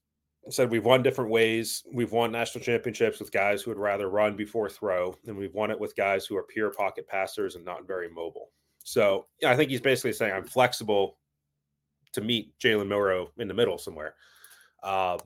said 0.50 0.70
we've 0.70 0.84
won 0.84 1.02
different 1.02 1.30
ways. 1.30 1.82
We've 1.92 2.12
won 2.12 2.32
national 2.32 2.64
championships 2.64 3.18
with 3.18 3.32
guys 3.32 3.62
who 3.62 3.70
would 3.70 3.78
rather 3.78 4.08
run 4.08 4.36
before 4.36 4.68
throw, 4.68 5.16
and 5.26 5.36
we've 5.36 5.54
won 5.54 5.70
it 5.70 5.78
with 5.78 5.96
guys 5.96 6.26
who 6.26 6.36
are 6.36 6.42
pure 6.42 6.70
pocket 6.70 7.08
passers 7.08 7.56
and 7.56 7.64
not 7.64 7.86
very 7.86 8.08
mobile. 8.08 8.50
So 8.84 9.26
I 9.44 9.56
think 9.56 9.70
he's 9.70 9.80
basically 9.80 10.12
saying 10.12 10.32
I'm 10.32 10.46
flexible 10.46 11.18
to 12.12 12.20
meet 12.20 12.56
Jalen 12.58 12.86
Milroe 12.86 13.30
in 13.38 13.48
the 13.48 13.54
middle 13.54 13.78
somewhere. 13.78 14.14
Um, 14.82 15.18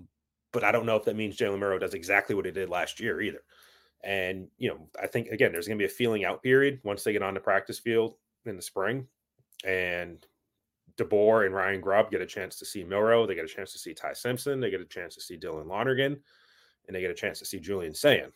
but 0.53 0.65
I 0.65 0.73
don't 0.73 0.87
know 0.87 0.97
if 0.97 1.05
that 1.05 1.17
means 1.17 1.37
Jalen 1.37 1.59
Milroe 1.59 1.79
does 1.79 1.95
exactly 1.95 2.35
what 2.35 2.47
he 2.47 2.51
did 2.51 2.71
last 2.71 2.99
year 2.99 3.21
either. 3.21 3.43
And 4.03 4.49
you 4.57 4.71
know, 4.71 4.89
I 5.01 5.07
think 5.07 5.29
again, 5.29 5.53
there's 5.53 5.67
going 5.67 5.79
to 5.79 5.83
be 5.83 5.87
a 5.87 5.95
feeling 5.95 6.25
out 6.25 6.43
period 6.43 6.81
once 6.83 7.05
they 7.05 7.13
get 7.13 7.23
on 7.23 7.35
the 7.35 7.41
practice 7.41 7.79
field 7.79 8.15
in 8.47 8.57
the 8.57 8.63
spring, 8.63 9.07
and 9.65 10.27
DeBoer 10.97 11.47
and 11.47 11.55
Ryan 11.55 11.81
Grubb 11.81 12.11
get 12.11 12.21
a 12.21 12.27
chance 12.27 12.57
to 12.59 12.65
see 12.65 12.85
Milroe. 12.85 13.27
They 13.27 13.35
get 13.35 13.45
a 13.45 13.49
chance 13.49 13.73
to 13.73 13.79
see 13.79 13.95
Ty 13.95 14.13
Simpson. 14.13 14.61
They 14.61 14.71
get 14.71 14.81
a 14.81 14.87
chance 14.87 15.15
to 15.15 15.21
see 15.21 15.37
Dylan 15.37 15.67
Lonergan, 15.67 16.19
and 16.87 16.97
they 16.97 17.01
get 17.01 17.11
a 17.11 17.15
chance 17.15 17.39
to 17.41 17.45
see 17.45 17.59
Julian 17.59 17.95
Sayin. 17.95 18.33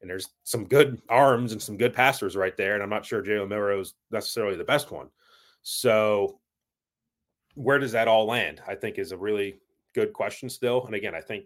And 0.00 0.08
there's 0.08 0.28
some 0.44 0.64
good 0.64 1.00
arms 1.08 1.52
and 1.52 1.60
some 1.60 1.76
good 1.76 1.92
passers 1.92 2.36
right 2.36 2.56
there. 2.56 2.74
And 2.74 2.82
I'm 2.82 2.90
not 2.90 3.04
sure 3.04 3.22
Jalen 3.22 3.48
Milroe 3.48 3.80
is 3.80 3.94
necessarily 4.10 4.56
the 4.56 4.64
best 4.64 4.90
one. 4.90 5.08
So 5.62 6.40
where 7.54 7.78
does 7.78 7.92
that 7.92 8.08
all 8.08 8.26
land? 8.26 8.62
I 8.66 8.74
think 8.74 8.98
is 8.98 9.12
a 9.12 9.18
really 9.18 9.60
good 9.94 10.12
question 10.12 10.48
still. 10.48 10.86
And 10.86 10.94
again, 10.94 11.14
I 11.14 11.20
think 11.20 11.44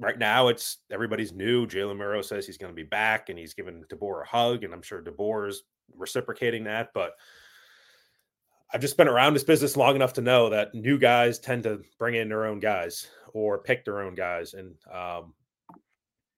right 0.00 0.18
now 0.18 0.48
it's 0.48 0.78
everybody's 0.90 1.32
new. 1.32 1.66
Jalen 1.66 1.96
Milroe 1.96 2.22
says 2.22 2.46
he's 2.46 2.58
going 2.58 2.72
to 2.72 2.76
be 2.76 2.82
back 2.82 3.28
and 3.28 3.38
he's 3.38 3.54
giving 3.54 3.84
DeBoer 3.84 4.22
a 4.22 4.26
hug. 4.26 4.64
And 4.64 4.74
I'm 4.74 4.82
sure 4.82 5.00
DeBoer 5.00 5.48
is 5.48 5.62
reciprocating 5.96 6.64
that. 6.64 6.90
But 6.92 7.12
I've 8.72 8.80
just 8.80 8.96
been 8.96 9.08
around 9.08 9.34
this 9.34 9.44
business 9.44 9.76
long 9.76 9.96
enough 9.96 10.12
to 10.14 10.20
know 10.20 10.50
that 10.50 10.74
new 10.74 10.98
guys 10.98 11.38
tend 11.38 11.62
to 11.62 11.80
bring 11.98 12.14
in 12.14 12.28
their 12.28 12.44
own 12.44 12.60
guys 12.60 13.06
or 13.32 13.58
pick 13.58 13.84
their 13.84 14.00
own 14.00 14.14
guys, 14.14 14.54
and 14.54 14.74
um, 14.92 15.32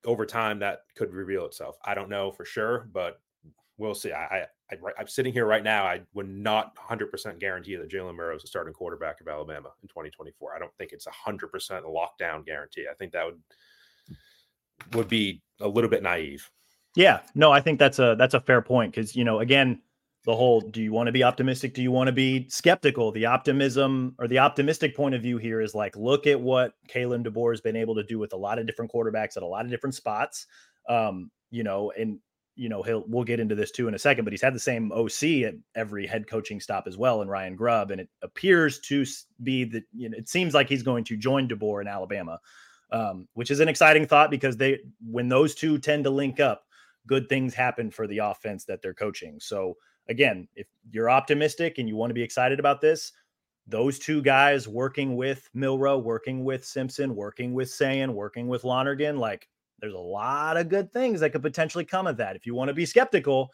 over 0.04 0.24
time 0.24 0.58
that 0.60 0.82
could 0.96 1.12
reveal 1.12 1.44
itself. 1.46 1.76
I 1.84 1.94
don't 1.94 2.08
know 2.08 2.30
for 2.30 2.44
sure, 2.44 2.88
but 2.92 3.20
we'll 3.78 3.94
see. 3.94 4.12
I, 4.12 4.46
I, 4.70 5.00
am 5.00 5.08
sitting 5.08 5.32
here 5.32 5.46
right 5.46 5.64
now. 5.64 5.84
I 5.84 6.02
would 6.14 6.28
not 6.28 6.76
100% 6.76 7.40
guarantee 7.40 7.76
that 7.76 7.90
Jalen 7.90 8.14
Milroe 8.14 8.36
is 8.36 8.42
the 8.42 8.48
starting 8.48 8.74
quarterback 8.74 9.20
of 9.20 9.28
Alabama 9.28 9.70
in 9.82 9.88
2024. 9.88 10.54
I 10.54 10.58
don't 10.58 10.74
think 10.76 10.92
it's 10.92 11.06
100% 11.06 11.48
lockdown 11.82 12.44
guarantee. 12.46 12.86
I 12.90 12.94
think 12.94 13.12
that 13.12 13.24
would 13.24 13.40
would 14.94 15.08
be 15.08 15.42
a 15.60 15.68
little 15.68 15.90
bit 15.90 16.02
naive. 16.02 16.50
Yeah, 16.96 17.20
no, 17.34 17.52
I 17.52 17.60
think 17.60 17.78
that's 17.78 17.98
a 17.98 18.16
that's 18.18 18.34
a 18.34 18.40
fair 18.40 18.62
point 18.62 18.92
because 18.92 19.14
you 19.14 19.24
know 19.24 19.40
again 19.40 19.80
the 20.24 20.36
whole 20.36 20.60
do 20.60 20.82
you 20.82 20.92
want 20.92 21.06
to 21.06 21.12
be 21.12 21.22
optimistic? 21.22 21.74
Do 21.74 21.82
you 21.82 21.90
want 21.90 22.08
to 22.08 22.12
be 22.12 22.48
skeptical? 22.48 23.10
The 23.10 23.26
optimism 23.26 24.14
or 24.18 24.28
the 24.28 24.38
optimistic 24.38 24.94
point 24.94 25.14
of 25.14 25.22
view 25.22 25.38
here 25.38 25.60
is 25.60 25.74
like 25.74 25.96
look 25.96 26.26
at 26.26 26.40
what 26.40 26.74
Kalen 26.88 27.26
DeBoer 27.26 27.52
has 27.52 27.60
been 27.60 27.76
able 27.76 27.94
to 27.94 28.04
do 28.04 28.18
with 28.18 28.32
a 28.32 28.36
lot 28.36 28.58
of 28.58 28.66
different 28.66 28.92
quarterbacks 28.92 29.36
at 29.36 29.42
a 29.42 29.46
lot 29.46 29.64
of 29.64 29.70
different 29.70 29.94
spots. 29.94 30.46
Um 30.88 31.30
you 31.50 31.62
know 31.62 31.92
and 31.98 32.18
you 32.54 32.68
know 32.68 32.82
he'll 32.82 33.04
we'll 33.06 33.24
get 33.24 33.40
into 33.40 33.54
this 33.54 33.70
too 33.70 33.88
in 33.88 33.94
a 33.94 33.98
second 33.98 34.24
but 34.24 34.32
he's 34.32 34.42
had 34.42 34.54
the 34.54 34.60
same 34.60 34.92
OC 34.92 35.44
at 35.46 35.54
every 35.74 36.06
head 36.06 36.28
coaching 36.28 36.60
stop 36.60 36.84
as 36.86 36.98
well 36.98 37.22
and 37.22 37.30
Ryan 37.30 37.56
Grubb 37.56 37.90
and 37.90 38.00
it 38.00 38.08
appears 38.22 38.78
to 38.80 39.04
be 39.42 39.64
that 39.64 39.84
you 39.94 40.10
know 40.10 40.18
it 40.18 40.28
seems 40.28 40.52
like 40.52 40.68
he's 40.68 40.82
going 40.82 41.04
to 41.04 41.16
join 41.16 41.48
DeBoer 41.48 41.80
in 41.80 41.88
Alabama 41.88 42.38
um 42.92 43.26
which 43.34 43.50
is 43.50 43.60
an 43.60 43.68
exciting 43.68 44.06
thought 44.06 44.30
because 44.30 44.56
they 44.56 44.78
when 45.04 45.28
those 45.28 45.54
two 45.54 45.78
tend 45.78 46.04
to 46.04 46.10
link 46.10 46.40
up 46.40 46.64
good 47.06 47.28
things 47.28 47.54
happen 47.54 47.90
for 47.90 48.06
the 48.06 48.18
offense 48.18 48.64
that 48.64 48.82
they're 48.82 48.94
coaching. 48.94 49.38
So 49.40 49.76
again, 50.10 50.46
if 50.54 50.66
you're 50.90 51.08
optimistic 51.08 51.78
and 51.78 51.88
you 51.88 51.96
want 51.96 52.10
to 52.10 52.14
be 52.14 52.22
excited 52.22 52.58
about 52.58 52.82
this, 52.82 53.12
those 53.66 53.98
two 53.98 54.20
guys 54.20 54.68
working 54.68 55.16
with 55.16 55.48
Milroe, 55.54 55.98
working 55.98 56.44
with 56.44 56.66
Simpson, 56.66 57.14
working 57.14 57.54
with 57.54 57.70
Sayin, 57.70 58.12
working 58.12 58.48
with 58.48 58.64
Lonergan, 58.64 59.16
like 59.16 59.48
there's 59.78 59.94
a 59.94 59.98
lot 59.98 60.56
of 60.56 60.68
good 60.68 60.92
things 60.92 61.20
that 61.20 61.30
could 61.30 61.42
potentially 61.42 61.84
come 61.84 62.06
of 62.06 62.16
that. 62.18 62.36
If 62.36 62.44
you 62.44 62.54
want 62.54 62.68
to 62.68 62.74
be 62.74 62.84
skeptical, 62.84 63.50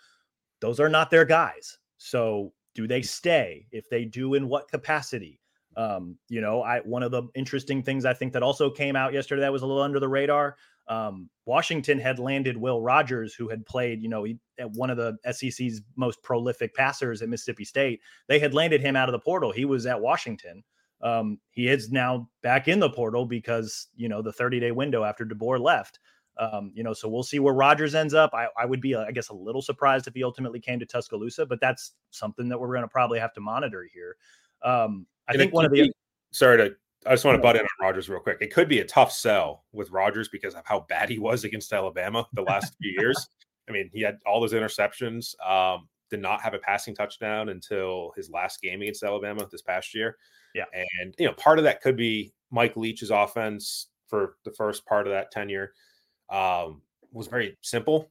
those 0.60 0.80
are 0.80 0.88
not 0.88 1.10
their 1.10 1.26
guys. 1.26 1.76
So 1.98 2.52
do 2.74 2.88
they 2.88 3.02
stay? 3.02 3.66
If 3.70 3.88
they 3.90 4.04
do, 4.06 4.34
in 4.34 4.48
what 4.48 4.68
capacity? 4.68 5.38
Um, 5.76 6.16
you 6.30 6.40
know, 6.40 6.62
I 6.62 6.80
one 6.80 7.02
of 7.02 7.10
the 7.10 7.24
interesting 7.34 7.82
things 7.82 8.06
I 8.06 8.14
think 8.14 8.32
that 8.32 8.42
also 8.42 8.70
came 8.70 8.96
out 8.96 9.12
yesterday 9.12 9.42
that 9.42 9.52
was 9.52 9.60
a 9.60 9.66
little 9.66 9.82
under 9.82 10.00
the 10.00 10.08
radar 10.08 10.56
um, 10.88 11.28
Washington 11.46 11.98
had 11.98 12.18
landed 12.18 12.56
Will 12.56 12.80
Rogers, 12.80 13.34
who 13.34 13.48
had 13.48 13.66
played, 13.66 14.02
you 14.02 14.08
know, 14.08 14.24
he, 14.24 14.38
one 14.74 14.90
of 14.90 14.96
the 14.96 15.16
SEC's 15.32 15.82
most 15.96 16.22
prolific 16.22 16.74
passers 16.74 17.22
at 17.22 17.28
Mississippi 17.28 17.64
State. 17.64 18.00
They 18.28 18.38
had 18.38 18.54
landed 18.54 18.80
him 18.80 18.96
out 18.96 19.08
of 19.08 19.12
the 19.12 19.18
portal. 19.18 19.52
He 19.52 19.64
was 19.64 19.86
at 19.86 20.00
Washington. 20.00 20.62
Um, 21.02 21.38
he 21.50 21.68
is 21.68 21.90
now 21.90 22.28
back 22.42 22.68
in 22.68 22.80
the 22.80 22.88
portal 22.88 23.26
because 23.26 23.88
you 23.96 24.08
know 24.08 24.22
the 24.22 24.32
30 24.32 24.60
day 24.60 24.70
window 24.70 25.04
after 25.04 25.26
DeBoer 25.26 25.60
left. 25.60 25.98
Um, 26.38 26.70
you 26.74 26.82
know, 26.82 26.92
so 26.92 27.08
we'll 27.08 27.22
see 27.22 27.38
where 27.38 27.54
Rogers 27.54 27.94
ends 27.94 28.12
up. 28.12 28.34
I, 28.34 28.48
I 28.58 28.66
would 28.66 28.82
be, 28.82 28.94
uh, 28.94 29.04
I 29.04 29.12
guess, 29.12 29.30
a 29.30 29.34
little 29.34 29.62
surprised 29.62 30.06
if 30.06 30.14
he 30.14 30.22
ultimately 30.22 30.60
came 30.60 30.78
to 30.78 30.84
Tuscaloosa, 30.84 31.46
but 31.46 31.60
that's 31.60 31.92
something 32.10 32.48
that 32.50 32.60
we're 32.60 32.68
going 32.68 32.82
to 32.82 32.88
probably 32.88 33.18
have 33.18 33.32
to 33.34 33.40
monitor 33.40 33.88
here. 33.90 34.16
Um, 34.62 35.06
I 35.28 35.32
and 35.32 35.40
think 35.40 35.54
one 35.54 35.64
of 35.64 35.72
the 35.72 35.84
be, 35.84 35.92
sorry 36.32 36.58
to 36.58 36.76
I 37.04 37.10
just 37.10 37.24
want 37.24 37.36
to 37.36 37.42
butt 37.42 37.56
in 37.56 37.62
on 37.62 37.68
Rogers 37.80 38.08
real 38.08 38.20
quick. 38.20 38.38
It 38.40 38.52
could 38.52 38.68
be 38.68 38.80
a 38.80 38.84
tough 38.84 39.12
sell 39.12 39.64
with 39.72 39.90
Rogers 39.90 40.28
because 40.28 40.54
of 40.54 40.62
how 40.64 40.86
bad 40.88 41.08
he 41.08 41.18
was 41.18 41.44
against 41.44 41.72
Alabama 41.72 42.26
the 42.32 42.42
last 42.42 42.74
few 42.80 42.92
years. 42.98 43.28
I 43.68 43.72
mean, 43.72 43.90
he 43.92 44.00
had 44.00 44.18
all 44.26 44.40
those 44.40 44.52
interceptions. 44.52 45.34
Um, 45.44 45.88
did 46.10 46.20
not 46.20 46.40
have 46.40 46.54
a 46.54 46.58
passing 46.58 46.94
touchdown 46.94 47.48
until 47.48 48.12
his 48.16 48.30
last 48.30 48.62
game 48.62 48.80
against 48.82 49.02
Alabama 49.02 49.46
this 49.50 49.62
past 49.62 49.94
year. 49.94 50.16
Yeah, 50.54 50.64
and 50.72 51.14
you 51.18 51.26
know, 51.26 51.32
part 51.34 51.58
of 51.58 51.64
that 51.64 51.82
could 51.82 51.96
be 51.96 52.32
Mike 52.50 52.76
Leach's 52.76 53.10
offense 53.10 53.88
for 54.08 54.36
the 54.44 54.52
first 54.52 54.86
part 54.86 55.06
of 55.06 55.12
that 55.12 55.30
tenure 55.30 55.72
um, 56.30 56.82
was 57.12 57.26
very 57.26 57.56
simple 57.62 58.10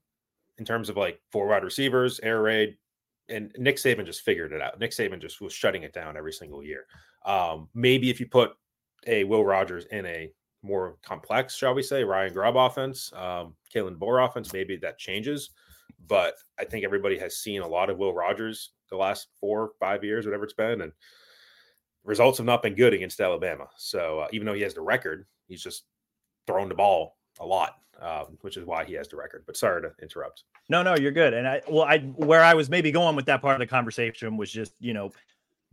in 0.57 0.65
terms 0.65 0.89
of 0.89 0.97
like 0.97 1.19
four 1.31 1.47
wide 1.47 1.63
receivers, 1.63 2.19
air 2.21 2.41
raid, 2.41 2.77
and 3.29 3.51
Nick 3.57 3.77
Saban 3.77 4.05
just 4.05 4.21
figured 4.21 4.51
it 4.51 4.61
out. 4.61 4.79
Nick 4.79 4.91
Saban 4.91 5.21
just 5.21 5.41
was 5.41 5.53
shutting 5.53 5.83
it 5.83 5.93
down 5.93 6.17
every 6.17 6.33
single 6.33 6.63
year. 6.63 6.85
Um, 7.25 7.69
maybe 7.73 8.09
if 8.09 8.19
you 8.19 8.27
put 8.27 8.51
a 9.05 9.23
Will 9.23 9.45
Rogers 9.45 9.85
in 9.91 10.05
a 10.05 10.31
more 10.61 10.97
complex, 11.03 11.55
shall 11.55 11.73
we 11.73 11.83
say, 11.83 12.03
Ryan 12.03 12.33
Grubb 12.33 12.55
offense, 12.57 13.11
um, 13.13 13.55
Kalen 13.73 13.97
DeBoer 13.97 14.27
offense, 14.27 14.51
maybe 14.51 14.75
that 14.77 14.97
changes. 14.97 15.51
But 16.07 16.35
I 16.59 16.65
think 16.65 16.83
everybody 16.83 17.17
has 17.19 17.37
seen 17.37 17.61
a 17.61 17.67
lot 17.67 17.89
of 17.89 17.97
Will 17.97 18.13
Rogers 18.13 18.71
the 18.89 18.97
last 18.97 19.27
four, 19.39 19.71
five 19.79 20.03
years, 20.03 20.25
whatever 20.25 20.43
it's 20.43 20.53
been, 20.53 20.81
and 20.81 20.91
results 22.03 22.37
have 22.37 22.45
not 22.45 22.61
been 22.61 22.75
good 22.75 22.93
against 22.93 23.19
Alabama. 23.19 23.67
So 23.77 24.19
uh, 24.19 24.27
even 24.31 24.45
though 24.45 24.53
he 24.53 24.61
has 24.61 24.73
the 24.73 24.81
record, 24.81 25.25
he's 25.47 25.63
just 25.63 25.83
thrown 26.47 26.69
the 26.69 26.75
ball 26.75 27.17
a 27.39 27.45
lot, 27.45 27.75
um, 27.99 28.37
which 28.41 28.57
is 28.57 28.65
why 28.65 28.85
he 28.85 28.93
has 28.93 29.07
the 29.07 29.17
record. 29.17 29.43
But 29.45 29.57
sorry 29.57 29.81
to 29.81 29.91
interrupt. 30.01 30.43
No, 30.69 30.83
no, 30.83 30.95
you're 30.95 31.11
good. 31.11 31.33
And 31.33 31.47
I, 31.47 31.61
well, 31.67 31.83
I, 31.83 31.99
where 31.99 32.43
I 32.43 32.53
was 32.53 32.69
maybe 32.69 32.91
going 32.91 33.15
with 33.15 33.25
that 33.25 33.41
part 33.41 33.55
of 33.55 33.59
the 33.59 33.67
conversation 33.67 34.37
was 34.37 34.51
just, 34.51 34.73
you 34.79 34.93
know, 34.93 35.11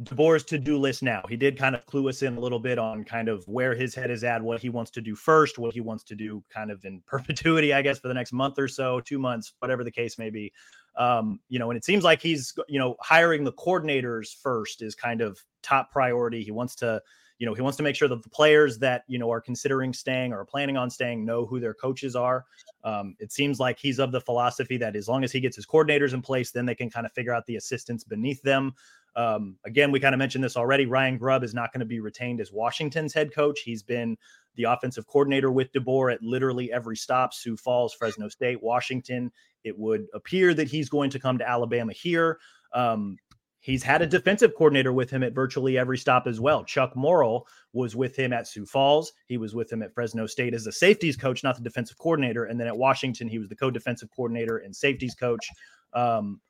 DeBoer's 0.02 0.44
to 0.44 0.58
do 0.58 0.78
list 0.78 1.02
now. 1.02 1.22
He 1.28 1.36
did 1.36 1.58
kind 1.58 1.74
of 1.74 1.84
clue 1.86 2.08
us 2.08 2.22
in 2.22 2.36
a 2.36 2.40
little 2.40 2.58
bit 2.58 2.78
on 2.78 3.04
kind 3.04 3.28
of 3.28 3.46
where 3.46 3.74
his 3.74 3.94
head 3.94 4.10
is 4.10 4.24
at, 4.24 4.42
what 4.42 4.60
he 4.60 4.68
wants 4.68 4.90
to 4.92 5.00
do 5.00 5.14
first, 5.14 5.58
what 5.58 5.74
he 5.74 5.80
wants 5.80 6.02
to 6.04 6.14
do 6.14 6.42
kind 6.48 6.70
of 6.70 6.84
in 6.84 7.02
perpetuity, 7.06 7.72
I 7.72 7.82
guess, 7.82 7.98
for 7.98 8.08
the 8.08 8.14
next 8.14 8.32
month 8.32 8.58
or 8.58 8.68
so, 8.68 9.00
two 9.00 9.18
months, 9.18 9.52
whatever 9.58 9.84
the 9.84 9.90
case 9.90 10.18
may 10.18 10.30
be. 10.30 10.52
Um, 10.96 11.40
you 11.48 11.58
know, 11.58 11.70
and 11.70 11.76
it 11.76 11.84
seems 11.84 12.04
like 12.04 12.20
he's, 12.20 12.52
you 12.68 12.78
know, 12.78 12.96
hiring 13.00 13.44
the 13.44 13.52
coordinators 13.52 14.34
first 14.34 14.82
is 14.82 14.94
kind 14.94 15.20
of 15.20 15.40
top 15.62 15.90
priority. 15.90 16.42
He 16.42 16.50
wants 16.50 16.74
to, 16.76 17.00
you 17.38 17.46
know, 17.46 17.54
he 17.54 17.62
wants 17.62 17.76
to 17.78 17.82
make 17.82 17.96
sure 17.96 18.08
that 18.08 18.22
the 18.22 18.28
players 18.28 18.78
that, 18.78 19.04
you 19.08 19.18
know, 19.18 19.30
are 19.30 19.40
considering 19.40 19.92
staying 19.92 20.32
or 20.32 20.40
are 20.40 20.44
planning 20.44 20.76
on 20.76 20.90
staying 20.90 21.24
know 21.24 21.46
who 21.46 21.60
their 21.60 21.74
coaches 21.74 22.14
are. 22.14 22.44
Um, 22.84 23.16
it 23.20 23.32
seems 23.32 23.58
like 23.58 23.78
he's 23.78 23.98
of 23.98 24.12
the 24.12 24.20
philosophy 24.20 24.76
that 24.78 24.96
as 24.96 25.08
long 25.08 25.24
as 25.24 25.32
he 25.32 25.40
gets 25.40 25.56
his 25.56 25.66
coordinators 25.66 26.12
in 26.12 26.22
place, 26.22 26.50
then 26.50 26.66
they 26.66 26.74
can 26.74 26.90
kind 26.90 27.06
of 27.06 27.12
figure 27.12 27.34
out 27.34 27.46
the 27.46 27.56
assistants 27.56 28.04
beneath 28.04 28.42
them. 28.42 28.74
Um, 29.14 29.56
again, 29.64 29.92
we 29.92 30.00
kind 30.00 30.14
of 30.14 30.18
mentioned 30.18 30.42
this 30.42 30.56
already. 30.56 30.86
Ryan 30.86 31.18
Grubb 31.18 31.44
is 31.44 31.54
not 31.54 31.72
going 31.72 31.80
to 31.80 31.86
be 31.86 32.00
retained 32.00 32.40
as 32.40 32.52
Washington's 32.52 33.12
head 33.12 33.34
coach. 33.34 33.60
He's 33.60 33.82
been 33.82 34.16
the 34.56 34.64
offensive 34.64 35.06
coordinator 35.06 35.50
with 35.50 35.72
DeBoer 35.72 36.12
at 36.12 36.22
literally 36.22 36.72
every 36.72 36.96
stop 36.96 37.32
Sioux 37.34 37.56
Falls, 37.56 37.94
Fresno 37.94 38.28
State, 38.28 38.62
Washington. 38.62 39.30
It 39.64 39.78
would 39.78 40.06
appear 40.14 40.54
that 40.54 40.68
he's 40.68 40.88
going 40.88 41.10
to 41.10 41.18
come 41.18 41.38
to 41.38 41.48
Alabama 41.48 41.92
here. 41.92 42.38
Um, 42.72 43.16
He's 43.62 43.84
had 43.84 44.02
a 44.02 44.08
defensive 44.08 44.56
coordinator 44.56 44.92
with 44.92 45.08
him 45.08 45.22
at 45.22 45.34
virtually 45.34 45.78
every 45.78 45.96
stop 45.96 46.26
as 46.26 46.40
well. 46.40 46.64
Chuck 46.64 46.96
Morrell 46.96 47.46
was 47.72 47.94
with 47.94 48.16
him 48.16 48.32
at 48.32 48.48
Sioux 48.48 48.66
Falls. 48.66 49.12
He 49.28 49.38
was 49.38 49.54
with 49.54 49.72
him 49.72 49.82
at 49.82 49.94
Fresno 49.94 50.26
State 50.26 50.52
as 50.52 50.64
the 50.64 50.72
safeties 50.72 51.16
coach, 51.16 51.44
not 51.44 51.54
the 51.54 51.62
defensive 51.62 51.96
coordinator. 51.96 52.46
And 52.46 52.58
then 52.58 52.66
at 52.66 52.76
Washington, 52.76 53.28
he 53.28 53.38
was 53.38 53.48
the 53.48 53.54
co-defensive 53.54 54.08
coordinator 54.16 54.58
and 54.58 54.74
safeties 54.74 55.14
coach. 55.14 55.48
Um, 55.92 56.40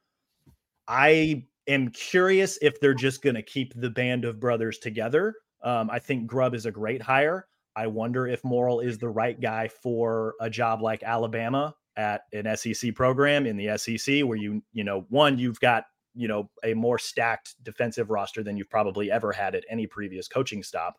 I 0.88 1.44
am 1.68 1.88
curious 1.90 2.58
if 2.62 2.80
they're 2.80 2.94
just 2.94 3.22
going 3.22 3.36
to 3.36 3.42
keep 3.42 3.72
the 3.74 3.90
band 3.90 4.24
of 4.24 4.40
brothers 4.40 4.78
together. 4.78 5.34
Um, 5.62 5.90
I 5.90 5.98
think 5.98 6.26
Grubb 6.26 6.54
is 6.54 6.66
a 6.66 6.72
great 6.72 7.02
hire. 7.02 7.46
I 7.74 7.86
wonder 7.86 8.26
if 8.26 8.44
Morrell 8.44 8.80
is 8.80 8.98
the 8.98 9.08
right 9.08 9.40
guy 9.40 9.68
for 9.68 10.34
a 10.40 10.50
job 10.50 10.82
like 10.82 11.02
Alabama 11.02 11.74
at 11.96 12.22
an 12.32 12.56
SEC 12.56 12.94
program 12.94 13.46
in 13.46 13.56
the 13.56 13.76
SEC, 13.78 14.24
where 14.24 14.36
you, 14.36 14.62
you 14.72 14.84
know, 14.84 15.06
one, 15.08 15.38
you've 15.38 15.60
got 15.60 15.84
you 16.14 16.28
know 16.28 16.50
a 16.64 16.74
more 16.74 16.98
stacked 16.98 17.54
defensive 17.62 18.10
roster 18.10 18.42
than 18.42 18.56
you've 18.56 18.70
probably 18.70 19.10
ever 19.10 19.32
had 19.32 19.54
at 19.54 19.64
any 19.70 19.86
previous 19.86 20.28
coaching 20.28 20.62
stop. 20.62 20.98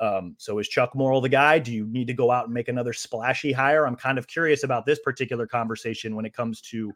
Um, 0.00 0.34
so 0.38 0.58
is 0.58 0.68
Chuck 0.68 0.94
Morrell 0.94 1.20
the 1.20 1.28
guy? 1.28 1.58
Do 1.58 1.72
you 1.72 1.86
need 1.86 2.08
to 2.08 2.14
go 2.14 2.30
out 2.30 2.46
and 2.46 2.54
make 2.54 2.68
another 2.68 2.92
splashy 2.92 3.52
hire? 3.52 3.86
I'm 3.86 3.96
kind 3.96 4.18
of 4.18 4.26
curious 4.26 4.64
about 4.64 4.86
this 4.86 4.98
particular 4.98 5.46
conversation 5.46 6.16
when 6.16 6.24
it 6.24 6.34
comes 6.34 6.60
to 6.62 6.92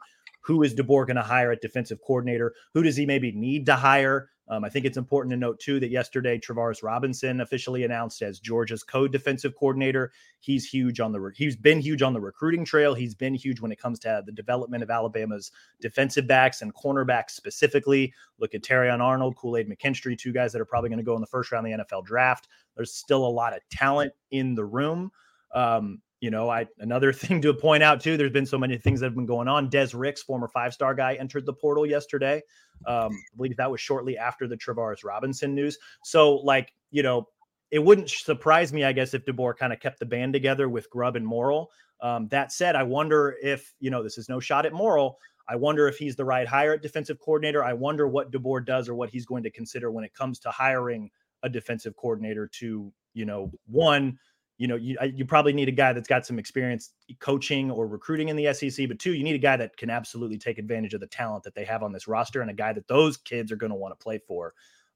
who 0.49 0.63
is 0.63 0.75
DeBoer 0.75 1.07
going 1.07 1.17
to 1.17 1.23
hire 1.23 1.53
at 1.53 1.61
defensive 1.61 2.01
coordinator? 2.01 2.55
Who 2.73 2.83
does 2.83 2.97
he 2.97 3.05
maybe 3.05 3.33
need 3.33 3.67
to 3.67 3.77
hire? 3.77 4.31
Um, 4.49 4.65
I 4.65 4.71
think 4.71 4.87
it's 4.87 4.97
important 4.97 5.31
to 5.33 5.37
note 5.37 5.61
too 5.61 5.79
that 5.79 5.91
yesterday 5.91 6.39
Travaris 6.39 6.83
Robinson 6.83 7.43
officially 7.43 7.85
announced 7.85 8.23
as 8.23 8.41
Georgia's 8.41 8.83
co-defensive 8.83 9.55
coordinator. 9.55 10.11
He's 10.41 10.65
huge 10.67 11.01
on 11.01 11.13
the 11.13 11.33
he's 11.37 11.55
been 11.55 11.81
huge 11.81 12.01
on 12.01 12.15
the 12.15 12.21
recruiting 12.23 12.65
trail. 12.65 12.95
He's 12.95 13.15
been 13.15 13.35
huge 13.35 13.61
when 13.61 13.71
it 13.73 13.79
comes 13.79 13.99
to 13.99 14.23
the 14.25 14.33
development 14.33 14.83
of 14.83 14.89
Alabama's 14.89 15.53
defensive 15.83 16.27
backs 16.27 16.63
and 16.63 16.75
cornerbacks 16.75 17.33
specifically. 17.33 18.15
Look 18.39 18.55
at 18.55 18.63
Terrion 18.63 19.01
Arnold, 19.01 19.37
Kool 19.37 19.59
Aid 19.59 19.69
McKinstry, 19.69 20.17
two 20.17 20.33
guys 20.33 20.51
that 20.53 20.63
are 20.63 20.65
probably 20.65 20.89
going 20.89 20.97
to 20.97 21.05
go 21.05 21.15
in 21.15 21.21
the 21.21 21.27
first 21.27 21.53
round 21.53 21.71
of 21.71 21.79
the 21.79 21.85
NFL 21.85 22.07
draft. 22.07 22.49
There's 22.75 22.95
still 22.95 23.27
a 23.27 23.29
lot 23.29 23.55
of 23.55 23.61
talent 23.69 24.15
in 24.31 24.55
the 24.55 24.65
room. 24.65 25.13
Um, 25.55 26.01
you 26.21 26.31
know, 26.31 26.51
I 26.51 26.67
another 26.79 27.13
thing 27.13 27.41
to 27.43 27.55
point 27.55 27.83
out 27.83 28.01
too. 28.01 28.17
There's 28.17 28.33
been 28.33 28.47
so 28.47 28.59
many 28.59 28.77
things 28.77 29.01
that 29.01 29.07
have 29.07 29.15
been 29.15 29.27
going 29.27 29.49
on. 29.49 29.69
Des 29.69 29.89
Ricks, 29.95 30.23
former 30.23 30.49
five 30.49 30.75
star 30.75 30.95
guy, 30.95 31.15
entered 31.15 31.47
the 31.47 31.53
portal 31.53 31.87
yesterday. 31.87 32.43
Um, 32.87 33.13
I 33.13 33.37
believe 33.37 33.57
that 33.57 33.71
was 33.71 33.81
shortly 33.81 34.17
after 34.17 34.47
the 34.47 34.57
Travaris 34.57 35.05
Robinson 35.05 35.55
news. 35.55 35.79
So, 36.05 36.37
like, 36.37 36.73
you 36.91 37.03
know, 37.03 37.29
it 37.71 37.81
wouldn't 37.81 38.09
surprise 38.09 38.73
me, 38.73 38.85
I 38.85 38.93
guess, 38.93 39.15
if 39.15 39.25
DeBoer 39.25 39.57
kind 39.57 39.73
of 39.73 39.81
kept 39.81 39.99
the 39.99 40.07
band 40.07 40.33
together 40.33 40.69
with 40.69 40.89
Grubb 40.91 41.17
and 41.17 41.27
Morrell. 41.27 41.71
Um, 42.01 42.29
that 42.29 42.53
said, 42.53 42.77
I 42.77 42.85
wonder 42.85 43.37
if 43.43 43.75
you 43.81 43.91
know 43.91 44.03
this 44.03 44.19
is 44.19 44.29
no 44.29 44.41
shot 44.41 44.67
at 44.67 44.73
Morrell. 44.73 45.19
I 45.49 45.57
wonder 45.57 45.89
if 45.89 45.97
he's 45.97 46.15
the 46.15 46.25
right 46.25 46.47
hire 46.47 46.75
at 46.75 46.83
defensive 46.83 47.19
coordinator. 47.19 47.65
I 47.65 47.73
wonder 47.73 48.07
what 48.07 48.31
DeBoer 48.31 48.67
does 48.67 48.89
or 48.89 48.95
what 48.95 49.09
he's 49.09 49.25
going 49.25 49.43
to 49.45 49.51
consider 49.51 49.91
when 49.91 50.05
it 50.05 50.13
comes 50.13 50.39
to 50.41 50.51
hiring 50.51 51.11
a 51.43 51.49
defensive 51.49 51.97
coordinator 51.97 52.47
to, 52.47 52.93
you 53.15 53.25
know, 53.25 53.51
one 53.67 54.19
you 54.59 54.67
know, 54.67 54.75
you 54.75 54.97
you 55.15 55.25
probably 55.25 55.53
need 55.53 55.69
a 55.69 55.73
guy 55.73 55.93
that's 55.93 56.09
got 56.09 56.27
some 56.27 56.39
experience 56.39 56.93
coaching 57.21 57.71
or 57.71 57.87
recruiting 57.87 58.29
in 58.29 58.37
the 58.37 58.53
SEC, 58.53 58.89
but 58.89 58.99
two, 58.99 59.15
you 59.15 59.23
need 59.23 59.37
a 59.37 59.39
guy 59.39 59.57
that 59.57 59.77
can 59.77 59.89
absolutely 59.89 60.37
take 60.37 60.59
advantage 60.59 60.95
of 60.95 61.01
the 61.01 61.07
talent 61.07 61.45
that 61.45 61.55
they 61.55 61.65
have 61.65 61.85
on 61.85 61.93
this 61.93 62.09
roster 62.09 62.43
and 62.43 62.51
a 62.51 62.55
guy 62.55 62.73
that 62.73 62.89
those 62.89 63.17
kids 63.17 63.53
are 63.53 63.57
going 63.57 63.71
to 63.71 63.77
want 63.77 63.99
to 63.99 64.03
play 64.03 64.19
for. 64.27 64.53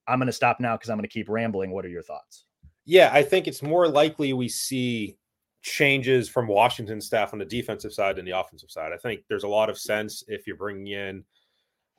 I'm 0.09 0.19
going 0.19 0.27
to 0.27 0.33
stop 0.33 0.59
now 0.59 0.77
because 0.77 0.91
I'm 0.91 0.97
going 0.97 1.09
to 1.09 1.09
keep 1.09 1.29
rambling. 1.29 1.71
What 1.71 1.85
are 1.85 1.89
your 1.91 2.03
thoughts? 2.03 2.45
Yeah, 2.85 3.11
I 3.13 3.23
think 3.23 3.47
it's 3.47 3.63
more 3.63 3.87
likely 3.87 4.33
we 4.33 4.49
see 4.49 5.17
changes 5.63 6.29
from 6.29 6.49
Washington 6.49 7.01
staff 7.01 7.33
on 7.33 7.39
the 7.39 7.45
defensive 7.45 7.93
side 7.93 8.17
than 8.17 8.25
the 8.25 8.37
offensive 8.37 8.71
side. 8.71 8.93
I 8.93 8.97
think 8.97 9.21
there's 9.29 9.45
a 9.45 9.49
lot 9.49 9.71
of 9.71 9.79
sense 9.79 10.25
if 10.27 10.45
you're 10.45 10.57
bringing 10.57 10.89
in, 10.89 11.25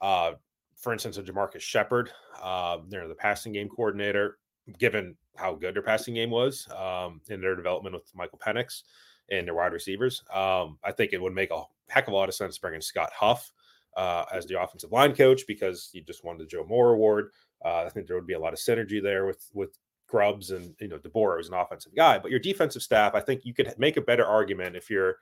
uh, 0.02 0.34
for 0.76 0.92
instance, 0.92 1.18
a 1.18 1.24
Jamarcus 1.24 1.62
Shepard, 1.62 2.12
uh, 2.42 2.80
you 2.90 3.00
know, 3.00 3.08
the 3.08 3.16
passing 3.16 3.54
game 3.54 3.70
coordinator, 3.70 4.38
given 4.78 5.16
how 5.36 5.54
good 5.56 5.76
their 5.76 5.82
passing 5.82 6.14
game 6.14 6.30
was 6.30 6.68
um, 6.78 7.22
in 7.30 7.42
their 7.42 7.56
development 7.56 7.96
with 7.96 8.10
Michael 8.16 8.40
Penix 8.40 8.84
and 9.30 9.48
their 9.48 9.56
wide 9.56 9.74
receivers. 9.74 10.24
Um, 10.34 10.78
I 10.84 10.92
think 10.92 11.14
it 11.14 11.22
would 11.22 11.34
make 11.34 11.52
a 11.52 11.64
heck 11.90 12.08
of 12.08 12.14
a 12.14 12.16
lot 12.16 12.30
of 12.30 12.36
sense 12.36 12.58
bringing 12.58 12.82
Scott 12.82 13.12
Huff 13.16 13.52
uh, 13.96 14.26
as 14.32 14.46
the 14.46 14.62
offensive 14.62 14.92
line 14.92 15.16
coach 15.16 15.44
because 15.48 15.90
he 15.92 16.02
just 16.02 16.24
won 16.24 16.38
the 16.38 16.46
Joe 16.46 16.66
Moore 16.68 16.94
Award. 16.94 17.30
Uh, 17.64 17.84
I 17.86 17.90
think 17.90 18.08
there 18.08 18.16
would 18.16 18.28
be 18.28 18.34
a 18.34 18.40
lot 18.40 18.54
of 18.54 18.60
synergy 18.60 19.02
there 19.02 19.26
with 19.26 19.50
with 19.54 19.78
Grubbs 20.08 20.52
and 20.52 20.76
you 20.80 20.88
know 20.88 21.00
DeBoer 21.00 21.38
was 21.38 21.48
an 21.48 21.56
offensive 21.56 21.96
guy, 21.96 22.20
but 22.20 22.30
your 22.30 22.40
defensive 22.40 22.84
staff, 22.84 23.16
I 23.16 23.20
think 23.20 23.46
you 23.46 23.54
could 23.54 23.74
make 23.78 23.98
a 23.98 24.02
better 24.02 24.26
argument 24.26 24.76
if 24.76 24.90
you're 24.90 25.16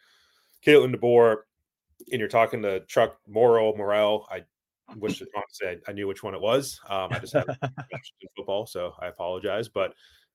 Kalen 0.66 0.96
DeBoer 0.96 1.38
and 2.12 2.20
you're 2.20 2.28
talking 2.28 2.62
to 2.64 2.82
Chuck 2.88 3.18
Morrow 3.28 3.76
Morrell. 3.76 4.28
I 4.30 4.44
which 4.98 5.24
honestly 5.36 5.68
I, 5.68 5.78
I, 5.88 5.94
knew 5.94 6.08
which 6.08 6.24
one 6.24 6.34
it 6.34 6.42
was. 6.42 6.80
Um, 6.90 7.10
I 7.12 7.20
just 7.20 7.34
haven't 7.34 7.58
watched 7.92 8.14
football, 8.36 8.66
so 8.66 8.94
I 9.02 9.08
apologize. 9.08 9.70
But 9.70 9.94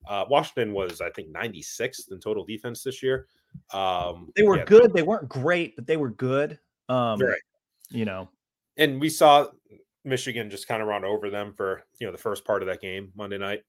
uh, 0.08 0.24
Washington 0.28 0.72
was, 0.72 1.00
I 1.00 1.10
think, 1.10 1.28
96th 1.34 2.12
in 2.12 2.20
total 2.20 2.44
defense 2.44 2.82
this 2.82 3.02
year. 3.02 3.26
Um, 3.72 4.30
they 4.36 4.42
were 4.42 4.58
yeah. 4.58 4.64
good. 4.64 4.92
They 4.92 5.02
weren't 5.02 5.28
great, 5.28 5.76
but 5.76 5.86
they 5.86 5.96
were 5.96 6.10
good. 6.10 6.58
Um, 6.88 7.20
right. 7.20 7.40
You 7.90 8.04
know, 8.04 8.28
and 8.76 9.00
we 9.00 9.08
saw 9.08 9.46
Michigan 10.04 10.50
just 10.50 10.68
kind 10.68 10.82
of 10.82 10.88
run 10.88 11.04
over 11.04 11.30
them 11.30 11.52
for 11.56 11.84
you 11.98 12.06
know 12.06 12.12
the 12.12 12.18
first 12.18 12.44
part 12.44 12.62
of 12.62 12.68
that 12.68 12.80
game 12.80 13.12
Monday 13.14 13.38
night. 13.38 13.62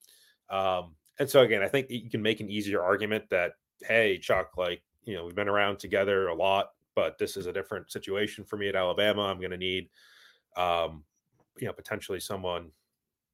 Um, 0.50 0.96
and 1.20 1.30
so 1.30 1.42
again, 1.42 1.64
I 1.64 1.68
think 1.68 1.88
you 1.90 2.10
can 2.10 2.22
make 2.22 2.40
an 2.40 2.50
easier 2.50 2.84
argument 2.84 3.26
that 3.30 3.54
hey, 3.82 4.18
Chuck, 4.18 4.58
like 4.58 4.82
you 5.04 5.16
know, 5.16 5.26
we've 5.26 5.36
been 5.36 5.48
around 5.48 5.80
together 5.80 6.28
a 6.28 6.36
lot, 6.36 6.70
but 6.96 7.18
this 7.18 7.38
is 7.38 7.46
a 7.46 7.54
different 7.54 7.92
situation 7.92 8.44
for 8.44 8.58
me 8.58 8.68
at 8.70 8.76
Alabama. 8.76 9.24
I'm 9.24 9.40
going 9.40 9.52
to 9.52 9.58
need 9.58 9.90
um, 10.58 11.04
you 11.60 11.68
know, 11.68 11.74
potentially 11.74 12.20
someone 12.20 12.72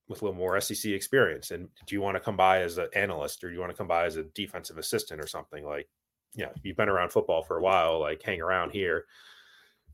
with 0.08 0.22
a 0.22 0.26
little 0.26 0.38
more 0.38 0.60
SEC 0.60 0.92
experience. 0.92 1.52
And 1.52 1.68
do 1.88 1.96
you 1.96 2.02
want 2.02 2.16
to 2.16 2.20
come 2.20 2.38
by 2.38 2.62
as 2.62 2.78
an 2.78 2.88
analyst 2.94 3.44
or 3.44 3.50
do 3.50 3.54
you 3.54 3.60
want 3.60 3.72
to 3.72 3.78
come 3.78 3.88
by 3.88 4.06
as 4.06 4.18
a 4.18 4.24
defensive 4.24 4.78
assistant 4.78 5.22
or 5.22 5.28
something 5.28 5.66
like, 5.66 5.88
yeah, 6.36 6.50
you've 6.62 6.78
been 6.78 6.90
around 6.90 7.12
football 7.12 7.44
for 7.44 7.58
a 7.58 7.62
while, 7.62 8.00
like 8.00 8.22
hang 8.22 8.42
around 8.42 8.72
here, 8.72 9.06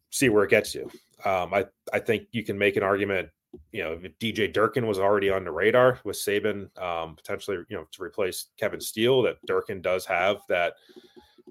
see 0.09 0.29
where 0.29 0.43
it 0.43 0.49
gets 0.49 0.73
you. 0.73 0.89
Um, 1.25 1.53
I, 1.53 1.65
I 1.93 1.99
think 1.99 2.27
you 2.31 2.43
can 2.43 2.57
make 2.57 2.75
an 2.75 2.83
argument, 2.83 3.29
you 3.71 3.83
know, 3.83 3.99
if 4.01 4.17
DJ 4.19 4.51
Durkin 4.51 4.87
was 4.87 4.99
already 4.99 5.29
on 5.29 5.43
the 5.43 5.51
radar 5.51 5.99
with 6.03 6.15
Saban, 6.15 6.75
um, 6.81 7.15
potentially, 7.15 7.57
you 7.69 7.77
know, 7.77 7.85
to 7.91 8.03
replace 8.03 8.47
Kevin 8.57 8.81
Steele, 8.81 9.21
that 9.23 9.37
Durkin 9.45 9.81
does 9.81 10.05
have 10.05 10.37
that 10.47 10.73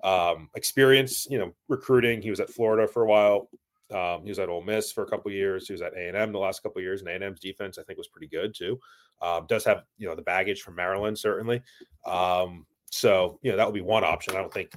um, 0.03 0.49
experience, 0.55 1.27
you 1.31 1.39
know, 1.39 1.53
recruiting. 1.69 2.23
He 2.23 2.31
was 2.31 2.41
at 2.41 2.51
Florida 2.51 2.89
for 2.89 3.03
a 3.03 3.07
while. 3.07 3.49
Um, 3.93 4.23
he 4.23 4.29
was 4.29 4.39
at 4.39 4.49
Ole 4.49 4.63
Miss 4.63 4.93
for 4.93 5.03
a 5.03 5.09
couple 5.09 5.31
years. 5.31 5.67
He 5.67 5.73
was 5.73 5.83
at 5.83 5.95
A 5.95 6.09
and 6.09 6.17
M 6.17 6.33
the 6.33 6.39
last 6.39 6.63
couple 6.63 6.83
years, 6.83 7.01
and 7.01 7.09
A 7.09 7.15
and 7.15 7.25
M's 7.25 7.41
defense 7.41 7.79
I 7.79 7.83
think 7.83 7.99
was 7.99 8.09
pretty 8.09 8.29
good 8.29 8.55
too. 8.55 8.79
Um, 9.23 9.47
does 9.49 9.65
have 9.65 9.85
you 9.97 10.09
know 10.09 10.15
the 10.15 10.23
baggage 10.23 10.63
from 10.63 10.75
Maryland 10.75 11.19
certainly. 11.19 11.63
Um, 12.07 12.67
so 12.91 13.39
you 13.43 13.51
know 13.51 13.57
that 13.57 13.67
would 13.67 13.75
be 13.75 13.81
one 13.81 14.05
option. 14.05 14.35
I 14.35 14.41
don't 14.41 14.53
think 14.53 14.73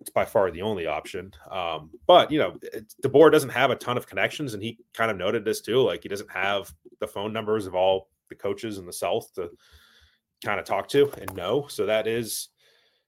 it's 0.00 0.10
by 0.10 0.24
far 0.24 0.50
the 0.50 0.62
only 0.62 0.86
option. 0.86 1.32
Um, 1.50 1.90
but 2.06 2.30
you 2.30 2.38
know 2.38 2.58
DeBoer 3.02 3.32
doesn't 3.32 3.50
have 3.50 3.70
a 3.70 3.76
ton 3.76 3.96
of 3.96 4.06
connections, 4.06 4.54
and 4.54 4.62
he 4.62 4.78
kind 4.92 5.10
of 5.10 5.16
noted 5.16 5.44
this 5.44 5.60
too. 5.60 5.80
Like 5.80 6.02
he 6.02 6.08
doesn't 6.08 6.30
have 6.30 6.72
the 7.00 7.08
phone 7.08 7.32
numbers 7.32 7.66
of 7.66 7.74
all 7.74 8.08
the 8.28 8.34
coaches 8.34 8.78
in 8.78 8.86
the 8.86 8.92
South 8.92 9.32
to 9.34 9.50
kind 10.44 10.60
of 10.60 10.66
talk 10.66 10.88
to 10.88 11.10
and 11.20 11.34
know. 11.34 11.66
So 11.68 11.86
that 11.86 12.06
is 12.06 12.48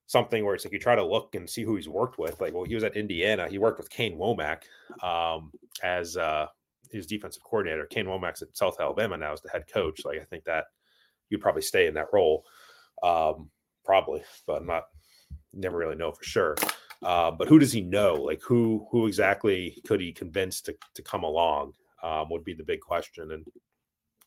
something 0.06 0.44
where 0.44 0.54
it's 0.54 0.64
like 0.64 0.72
you 0.72 0.78
try 0.78 0.94
to 0.94 1.04
look 1.04 1.34
and 1.34 1.48
see 1.48 1.62
who 1.62 1.76
he's 1.76 1.88
worked 1.88 2.18
with. 2.18 2.40
Like, 2.40 2.54
well, 2.54 2.64
he 2.64 2.74
was 2.74 2.84
at 2.84 2.96
Indiana. 2.96 3.48
He 3.48 3.58
worked 3.58 3.78
with 3.78 3.90
Kane 3.90 4.16
Wommack 4.16 4.62
um, 5.02 5.50
as 5.82 6.16
uh, 6.16 6.46
his 6.90 7.06
defensive 7.06 7.42
coordinator. 7.42 7.86
Kane 7.86 8.06
Wommack's 8.06 8.42
at 8.42 8.56
South 8.56 8.80
Alabama 8.80 9.16
now 9.16 9.32
as 9.32 9.40
the 9.40 9.50
head 9.50 9.64
coach. 9.72 10.04
Like, 10.04 10.20
I 10.20 10.24
think 10.24 10.44
that 10.44 10.66
you'd 11.28 11.40
probably 11.40 11.62
stay 11.62 11.86
in 11.86 11.94
that 11.94 12.12
role, 12.12 12.44
um, 13.02 13.50
probably, 13.84 14.22
but 14.46 14.60
I'm 14.60 14.66
not. 14.66 14.84
Never 15.52 15.78
really 15.78 15.96
know 15.96 16.12
for 16.12 16.22
sure. 16.22 16.54
Uh, 17.02 17.30
but 17.30 17.48
who 17.48 17.58
does 17.58 17.72
he 17.72 17.80
know? 17.80 18.14
Like, 18.14 18.42
who 18.42 18.86
who 18.90 19.06
exactly 19.06 19.80
could 19.86 20.00
he 20.00 20.12
convince 20.12 20.60
to 20.62 20.76
to 20.94 21.02
come 21.02 21.24
along? 21.24 21.72
Um, 22.02 22.28
would 22.28 22.44
be 22.44 22.52
the 22.52 22.62
big 22.62 22.80
question. 22.80 23.32
And 23.32 23.46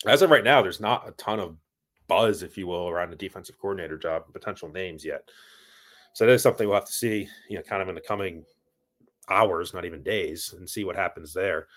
as 0.08 0.24
of 0.24 0.32
right 0.32 0.44
now, 0.44 0.62
there's 0.62 0.80
not 0.80 1.08
a 1.08 1.12
ton 1.12 1.40
of 1.40 1.56
buzz, 2.08 2.42
if 2.42 2.58
you 2.58 2.66
will, 2.68 2.90
around 2.90 3.12
the 3.12 3.16
defensive 3.16 3.60
coordinator 3.60 3.98
job, 3.98 4.24
potential 4.34 4.70
names 4.70 5.06
yet. 5.06 5.30
So 6.14 6.26
that 6.26 6.34
is 6.34 6.44
something 6.44 6.68
we'll 6.68 6.76
have 6.76 6.86
to 6.86 6.94
see, 6.94 7.28
you 7.50 7.58
know, 7.58 7.64
kind 7.64 7.82
of 7.82 7.90
in 7.90 7.96
the 7.96 8.02
coming 8.02 8.44
hours, 9.30 9.74
not 9.74 9.86
even 9.86 10.04
days, 10.04 10.54
and 10.58 10.70
see 10.70 10.84
what 10.84 10.96
happens 10.96 11.34
there. 11.34 11.68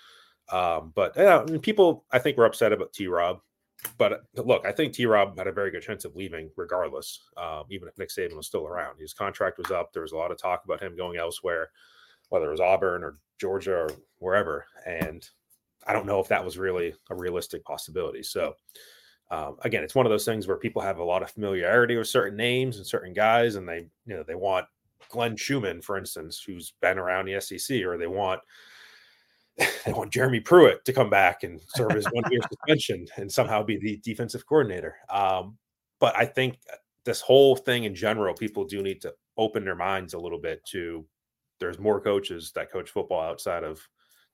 Um, 0.51 0.92
but 0.95 1.14
people, 1.62 2.05
I 2.11 2.18
think, 2.18 2.37
were 2.37 2.47
upset 2.47 2.73
about 2.73 2.92
T. 2.92 3.07
Rob, 3.07 3.40
but 3.99 4.23
look, 4.37 4.64
I 4.66 4.73
think 4.73 4.92
T 4.92 5.07
Rob 5.07 5.37
had 5.37 5.47
a 5.47 5.53
very 5.53 5.71
good 5.71 5.83
chance 5.83 6.05
of 6.05 6.16
leaving 6.16 6.51
regardless, 6.57 7.21
um, 7.37 7.64
even 7.71 7.88
if 7.88 7.99
Nick 7.99 8.11
Saban 8.11 8.37
was 8.37 8.47
still 8.47 8.66
around. 8.66 8.99
His 8.99 9.14
contract 9.14 9.59
was 9.59 9.71
up. 9.71 9.92
There 9.92 10.03
was 10.03 10.12
a 10.12 10.16
lot 10.16 10.31
of 10.31 10.38
talk 10.38 10.64
about 10.64 10.81
him 10.81 10.97
going 10.97 11.18
elsewhere, 11.18 11.71
whether 12.29 12.49
it 12.49 12.53
was 12.53 12.61
Auburn 12.61 13.03
or 13.03 13.16
Georgia 13.40 13.75
or 13.75 13.90
wherever. 14.18 14.66
And 14.87 15.29
I 15.87 15.92
don't 15.92 16.07
know 16.07 16.21
if 16.21 16.29
that 16.29 16.45
was 16.45 16.59
really 16.59 16.95
a 17.11 17.14
realistic 17.14 17.64
possibility. 17.64 18.23
So, 18.23 18.55
um, 19.33 19.57
again, 19.62 19.83
it's 19.83 19.95
one 19.95 20.05
of 20.05 20.11
those 20.11 20.27
things 20.27 20.47
where 20.47 20.59
people 20.59 20.83
have 20.83 20.99
a 20.99 21.05
lot 21.05 21.23
of 21.23 21.31
familiarity 21.31 21.97
with 21.97 22.07
certain 22.07 22.37
names 22.37 22.77
and 22.77 22.87
certain 22.87 23.14
guys, 23.14 23.55
and 23.55 23.66
they, 23.66 23.87
you 24.05 24.14
know, 24.14 24.23
they 24.23 24.35
want 24.35 24.66
Glenn 25.09 25.37
Schumann, 25.37 25.81
for 25.81 25.97
instance, 25.97 26.45
who's 26.47 26.75
been 26.83 26.99
around 26.99 27.25
the 27.25 27.40
SEC, 27.40 27.83
or 27.83 27.97
they 27.97 28.07
want 28.07 28.40
they 29.87 29.92
want 29.92 30.12
Jeremy 30.12 30.40
Pruitt 30.40 30.85
to 30.85 30.92
come 30.92 31.09
back 31.09 31.45
and 31.45 31.62
serve 31.77 31.92
his 31.92 32.07
one 32.12 32.25
year 32.31 32.42
suspension 32.47 33.07
and 33.16 33.33
somehow 33.33 33.62
be 33.62 33.79
the 33.79 33.99
defensive 34.05 34.47
coordinator. 34.47 34.97
Um, 35.09 35.57
but 35.99 36.14
I 36.14 36.27
think 36.27 36.59
this 37.07 37.23
whole 37.23 37.57
thing 37.57 37.85
in 37.85 37.95
general, 37.95 38.35
people 38.35 38.64
do 38.64 38.83
need 38.83 39.01
to 39.01 39.14
open 39.38 39.64
their 39.64 39.77
minds 39.77 40.12
a 40.12 40.18
little 40.18 40.40
bit 40.40 40.62
to 40.73 41.07
there's 41.59 41.79
more 41.79 42.03
coaches 42.03 42.53
that 42.55 42.71
coach 42.71 42.90
football 42.90 43.23
outside 43.23 43.64
of 43.64 43.81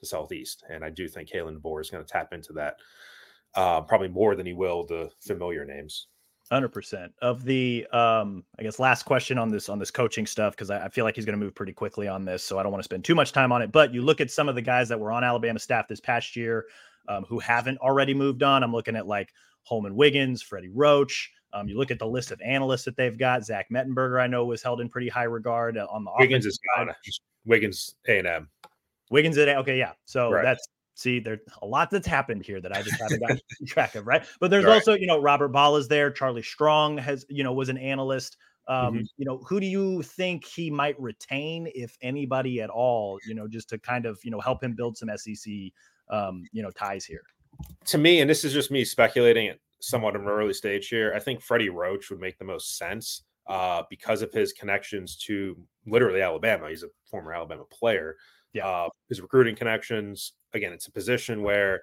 the 0.00 0.06
Southeast. 0.06 0.64
And 0.68 0.84
I 0.84 0.90
do 0.90 1.06
think 1.06 1.30
Kalen 1.30 1.60
DeBoer 1.60 1.82
is 1.82 1.90
going 1.90 2.04
to 2.04 2.12
tap 2.12 2.32
into 2.32 2.52
that 2.54 2.76
uh, 3.58 3.80
probably 3.80 4.06
more 4.08 4.36
than 4.36 4.46
he 4.46 4.52
will 4.52 4.86
the 4.86 5.10
familiar 5.18 5.64
names. 5.64 6.06
Hundred 6.48 6.68
percent 6.68 7.12
of 7.20 7.44
the, 7.44 7.86
um, 7.92 8.44
I 8.58 8.62
guess, 8.62 8.78
last 8.78 9.02
question 9.02 9.36
on 9.36 9.50
this 9.50 9.68
on 9.68 9.80
this 9.80 9.90
coaching 9.90 10.26
stuff 10.26 10.54
because 10.54 10.70
I, 10.70 10.84
I, 10.84 10.88
feel 10.88 11.04
like 11.04 11.16
he's 11.16 11.26
going 11.26 11.38
to 11.38 11.44
move 11.44 11.54
pretty 11.54 11.74
quickly 11.74 12.08
on 12.08 12.24
this, 12.24 12.42
so 12.42 12.58
I 12.58 12.62
don't 12.62 12.72
want 12.72 12.80
to 12.82 12.84
spend 12.84 13.04
too 13.04 13.16
much 13.16 13.32
time 13.32 13.52
on 13.52 13.60
it. 13.60 13.70
But 13.70 13.92
you 13.92 14.00
look 14.00 14.22
at 14.22 14.30
some 14.30 14.48
of 14.48 14.54
the 14.54 14.62
guys 14.62 14.88
that 14.88 14.98
were 14.98 15.10
on 15.10 15.24
Alabama 15.24 15.58
staff 15.58 15.88
this 15.88 16.00
past 16.00 16.36
year 16.36 16.66
um, 17.08 17.24
who 17.28 17.38
haven't 17.38 17.78
already 17.78 18.14
moved 18.14 18.42
on. 18.42 18.62
I'm 18.62 18.72
looking 18.72 18.96
at 18.96 19.06
like 19.06 19.30
Holman 19.64 19.94
Wiggins, 19.96 20.40
Freddie 20.40 20.70
Roach. 20.70 21.30
Um, 21.52 21.68
you 21.68 21.76
look 21.76 21.90
at 21.90 21.98
the 21.98 22.06
list 22.06 22.30
of 22.30 22.40
analysts 22.40 22.84
that 22.84 22.96
they've 22.96 23.18
got. 23.18 23.44
Zach 23.44 23.66
Mettenberger, 23.70 24.22
I 24.22 24.26
know, 24.28 24.46
was 24.46 24.62
held 24.62 24.80
in 24.80 24.88
pretty 24.88 25.08
high 25.08 25.24
regard 25.24 25.76
uh, 25.76 25.86
on 25.90 26.04
the 26.04 26.12
Wiggins 26.18 26.46
is 26.46 26.58
gone. 26.76 26.94
Wiggins 27.44 27.94
A 28.06 28.18
and 28.18 28.26
M. 28.26 28.48
Wiggins 29.10 29.36
at 29.36 29.48
okay, 29.48 29.76
yeah. 29.76 29.92
So 30.06 30.30
right. 30.30 30.42
that's 30.42 30.66
see, 30.98 31.20
there's 31.20 31.40
a 31.62 31.66
lot 31.66 31.90
that's 31.90 32.06
happened 32.06 32.44
here 32.44 32.60
that 32.60 32.76
I 32.76 32.82
just 32.82 33.00
haven't 33.00 33.20
gotten 33.20 33.40
track 33.66 33.94
of, 33.94 34.06
right? 34.06 34.24
But 34.40 34.50
there's 34.50 34.64
right. 34.64 34.74
also, 34.74 34.94
you 34.94 35.06
know, 35.06 35.20
Robert 35.20 35.48
Bala 35.48 35.78
is 35.78 35.88
there. 35.88 36.10
Charlie 36.10 36.42
Strong 36.42 36.98
has, 36.98 37.24
you 37.28 37.44
know, 37.44 37.52
was 37.52 37.68
an 37.68 37.78
analyst. 37.78 38.36
Um, 38.66 38.94
mm-hmm. 38.94 39.04
You 39.16 39.24
know, 39.24 39.38
who 39.48 39.60
do 39.60 39.66
you 39.66 40.02
think 40.02 40.44
he 40.44 40.70
might 40.70 41.00
retain, 41.00 41.70
if 41.74 41.96
anybody 42.02 42.60
at 42.60 42.68
all? 42.68 43.18
You 43.26 43.34
know, 43.34 43.48
just 43.48 43.68
to 43.70 43.78
kind 43.78 44.06
of, 44.06 44.18
you 44.24 44.30
know, 44.30 44.40
help 44.40 44.62
him 44.62 44.74
build 44.74 44.98
some 44.98 45.08
SEC, 45.16 45.52
um, 46.10 46.44
you 46.52 46.62
know, 46.62 46.70
ties 46.70 47.04
here. 47.04 47.22
To 47.86 47.98
me, 47.98 48.20
and 48.20 48.28
this 48.28 48.44
is 48.44 48.52
just 48.52 48.70
me 48.70 48.84
speculating 48.84 49.48
at 49.48 49.58
somewhat 49.80 50.16
of 50.16 50.22
an 50.22 50.28
early 50.28 50.52
stage 50.52 50.88
here. 50.88 51.12
I 51.14 51.20
think 51.20 51.40
Freddie 51.40 51.70
Roach 51.70 52.10
would 52.10 52.20
make 52.20 52.38
the 52.38 52.44
most 52.44 52.76
sense 52.76 53.22
uh, 53.46 53.82
because 53.88 54.20
of 54.20 54.32
his 54.32 54.52
connections 54.52 55.16
to 55.26 55.56
literally 55.86 56.20
Alabama. 56.20 56.68
He's 56.68 56.82
a 56.82 56.88
former 57.10 57.32
Alabama 57.32 57.64
player. 57.70 58.16
Yeah. 58.52 58.66
Uh, 58.66 58.88
his 59.08 59.20
recruiting 59.20 59.56
connections. 59.56 60.32
Again, 60.54 60.72
it's 60.72 60.86
a 60.86 60.92
position 60.92 61.42
where 61.42 61.80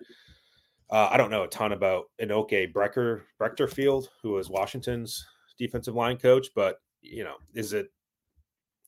uh, 0.90 1.10
I 1.12 1.18
don't 1.18 1.32
know 1.32 1.44
a 1.44 1.48
ton 1.48 1.72
about 1.72 2.06
Inoke 2.22 2.72
Brecker 2.74 3.22
Breckterfield, 3.40 4.08
who 4.22 4.32
was 4.32 4.50
Washington's 4.50 5.26
defensive 5.58 5.96
line 5.96 6.18
coach, 6.18 6.48
but 6.56 6.78
you 7.02 7.24
know, 7.24 7.36
is 7.54 7.74
it, 7.74 7.92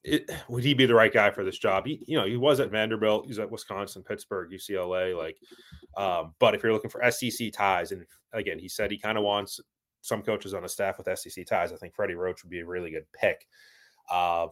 it 0.04 0.30
would 0.48 0.64
he 0.64 0.74
be 0.74 0.86
the 0.86 0.96
right 0.96 1.14
guy 1.14 1.32
for 1.32 1.44
this 1.44 1.58
job? 1.58 1.86
He, 1.86 2.04
you 2.08 2.18
know, 2.18 2.26
he 2.26 2.38
was 2.38 2.60
at 2.60 2.72
Vanderbilt, 2.72 3.28
he's 3.28 3.40
at 3.40 3.52
Wisconsin, 3.52 4.04
Pittsburgh, 4.04 4.52
UCLA, 4.52 5.18
like. 5.18 5.38
Um, 5.96 6.34
but 6.40 6.54
if 6.54 6.62
you're 6.62 6.74
looking 6.74 6.92
for 6.92 7.04
SEC 7.12 7.52
ties, 7.52 7.92
and 7.92 8.06
again, 8.34 8.60
he 8.60 8.70
said 8.70 8.92
he 8.92 9.00
kind 9.00 9.18
of 9.18 9.24
wants 9.24 9.60
some 10.02 10.22
coaches 10.22 10.54
on 10.54 10.64
the 10.64 10.70
staff 10.70 10.98
with 10.98 11.20
SEC 11.20 11.46
ties. 11.46 11.74
I 11.74 11.76
think 11.78 11.96
Freddie 11.96 12.14
Roach 12.16 12.44
would 12.44 12.52
be 12.52 12.60
a 12.60 12.66
really 12.66 12.92
good 12.92 13.06
pick. 13.20 13.48
Um, 14.12 14.50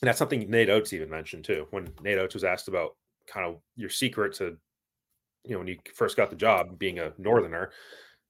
and 0.00 0.08
that's 0.08 0.18
something 0.18 0.50
Nate 0.50 0.70
Oates 0.70 0.92
even 0.92 1.10
mentioned 1.10 1.44
too. 1.44 1.66
When 1.70 1.92
Nate 2.02 2.18
Oates 2.18 2.34
was 2.34 2.44
asked 2.44 2.68
about 2.68 2.96
kind 3.26 3.46
of 3.46 3.60
your 3.76 3.90
secret 3.90 4.34
to, 4.34 4.56
you 5.44 5.52
know, 5.52 5.58
when 5.58 5.68
you 5.68 5.78
first 5.94 6.16
got 6.16 6.30
the 6.30 6.36
job 6.36 6.78
being 6.78 6.98
a 6.98 7.12
Northerner, 7.18 7.70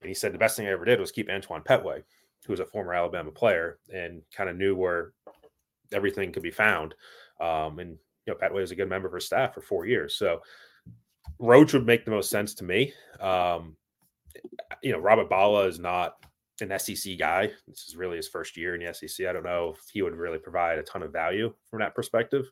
and 0.00 0.08
he 0.08 0.14
said 0.14 0.32
the 0.32 0.38
best 0.38 0.56
thing 0.56 0.66
I 0.66 0.70
ever 0.70 0.84
did 0.84 1.00
was 1.00 1.12
keep 1.12 1.30
Antoine 1.30 1.62
Petway, 1.62 2.02
who 2.46 2.52
was 2.52 2.60
a 2.60 2.66
former 2.66 2.94
Alabama 2.94 3.30
player 3.30 3.78
and 3.92 4.22
kind 4.34 4.50
of 4.50 4.56
knew 4.56 4.74
where 4.74 5.12
everything 5.92 6.32
could 6.32 6.42
be 6.42 6.50
found. 6.50 6.94
Um, 7.40 7.78
and 7.78 7.98
you 8.26 8.32
know, 8.32 8.34
Petway 8.34 8.60
was 8.60 8.70
a 8.70 8.76
good 8.76 8.88
member 8.88 9.08
of 9.08 9.14
his 9.14 9.26
staff 9.26 9.54
for 9.54 9.60
four 9.60 9.86
years. 9.86 10.16
So 10.16 10.40
Roach 11.38 11.72
would 11.72 11.86
make 11.86 12.04
the 12.04 12.10
most 12.10 12.30
sense 12.30 12.54
to 12.54 12.64
me. 12.64 12.92
Um, 13.20 13.76
you 14.82 14.92
know, 14.92 14.98
Robert 14.98 15.28
Bala 15.28 15.66
is 15.66 15.78
not 15.78 16.16
an 16.60 16.76
SEC 16.78 17.18
guy. 17.18 17.50
This 17.66 17.86
is 17.88 17.96
really 17.96 18.16
his 18.16 18.28
first 18.28 18.56
year 18.56 18.74
in 18.74 18.84
the 18.84 18.92
SEC. 18.94 19.26
I 19.26 19.32
don't 19.32 19.44
know 19.44 19.74
if 19.76 19.88
he 19.92 20.02
would 20.02 20.14
really 20.14 20.38
provide 20.38 20.78
a 20.78 20.82
ton 20.82 21.02
of 21.02 21.12
value 21.12 21.52
from 21.70 21.80
that 21.80 21.94
perspective. 21.94 22.50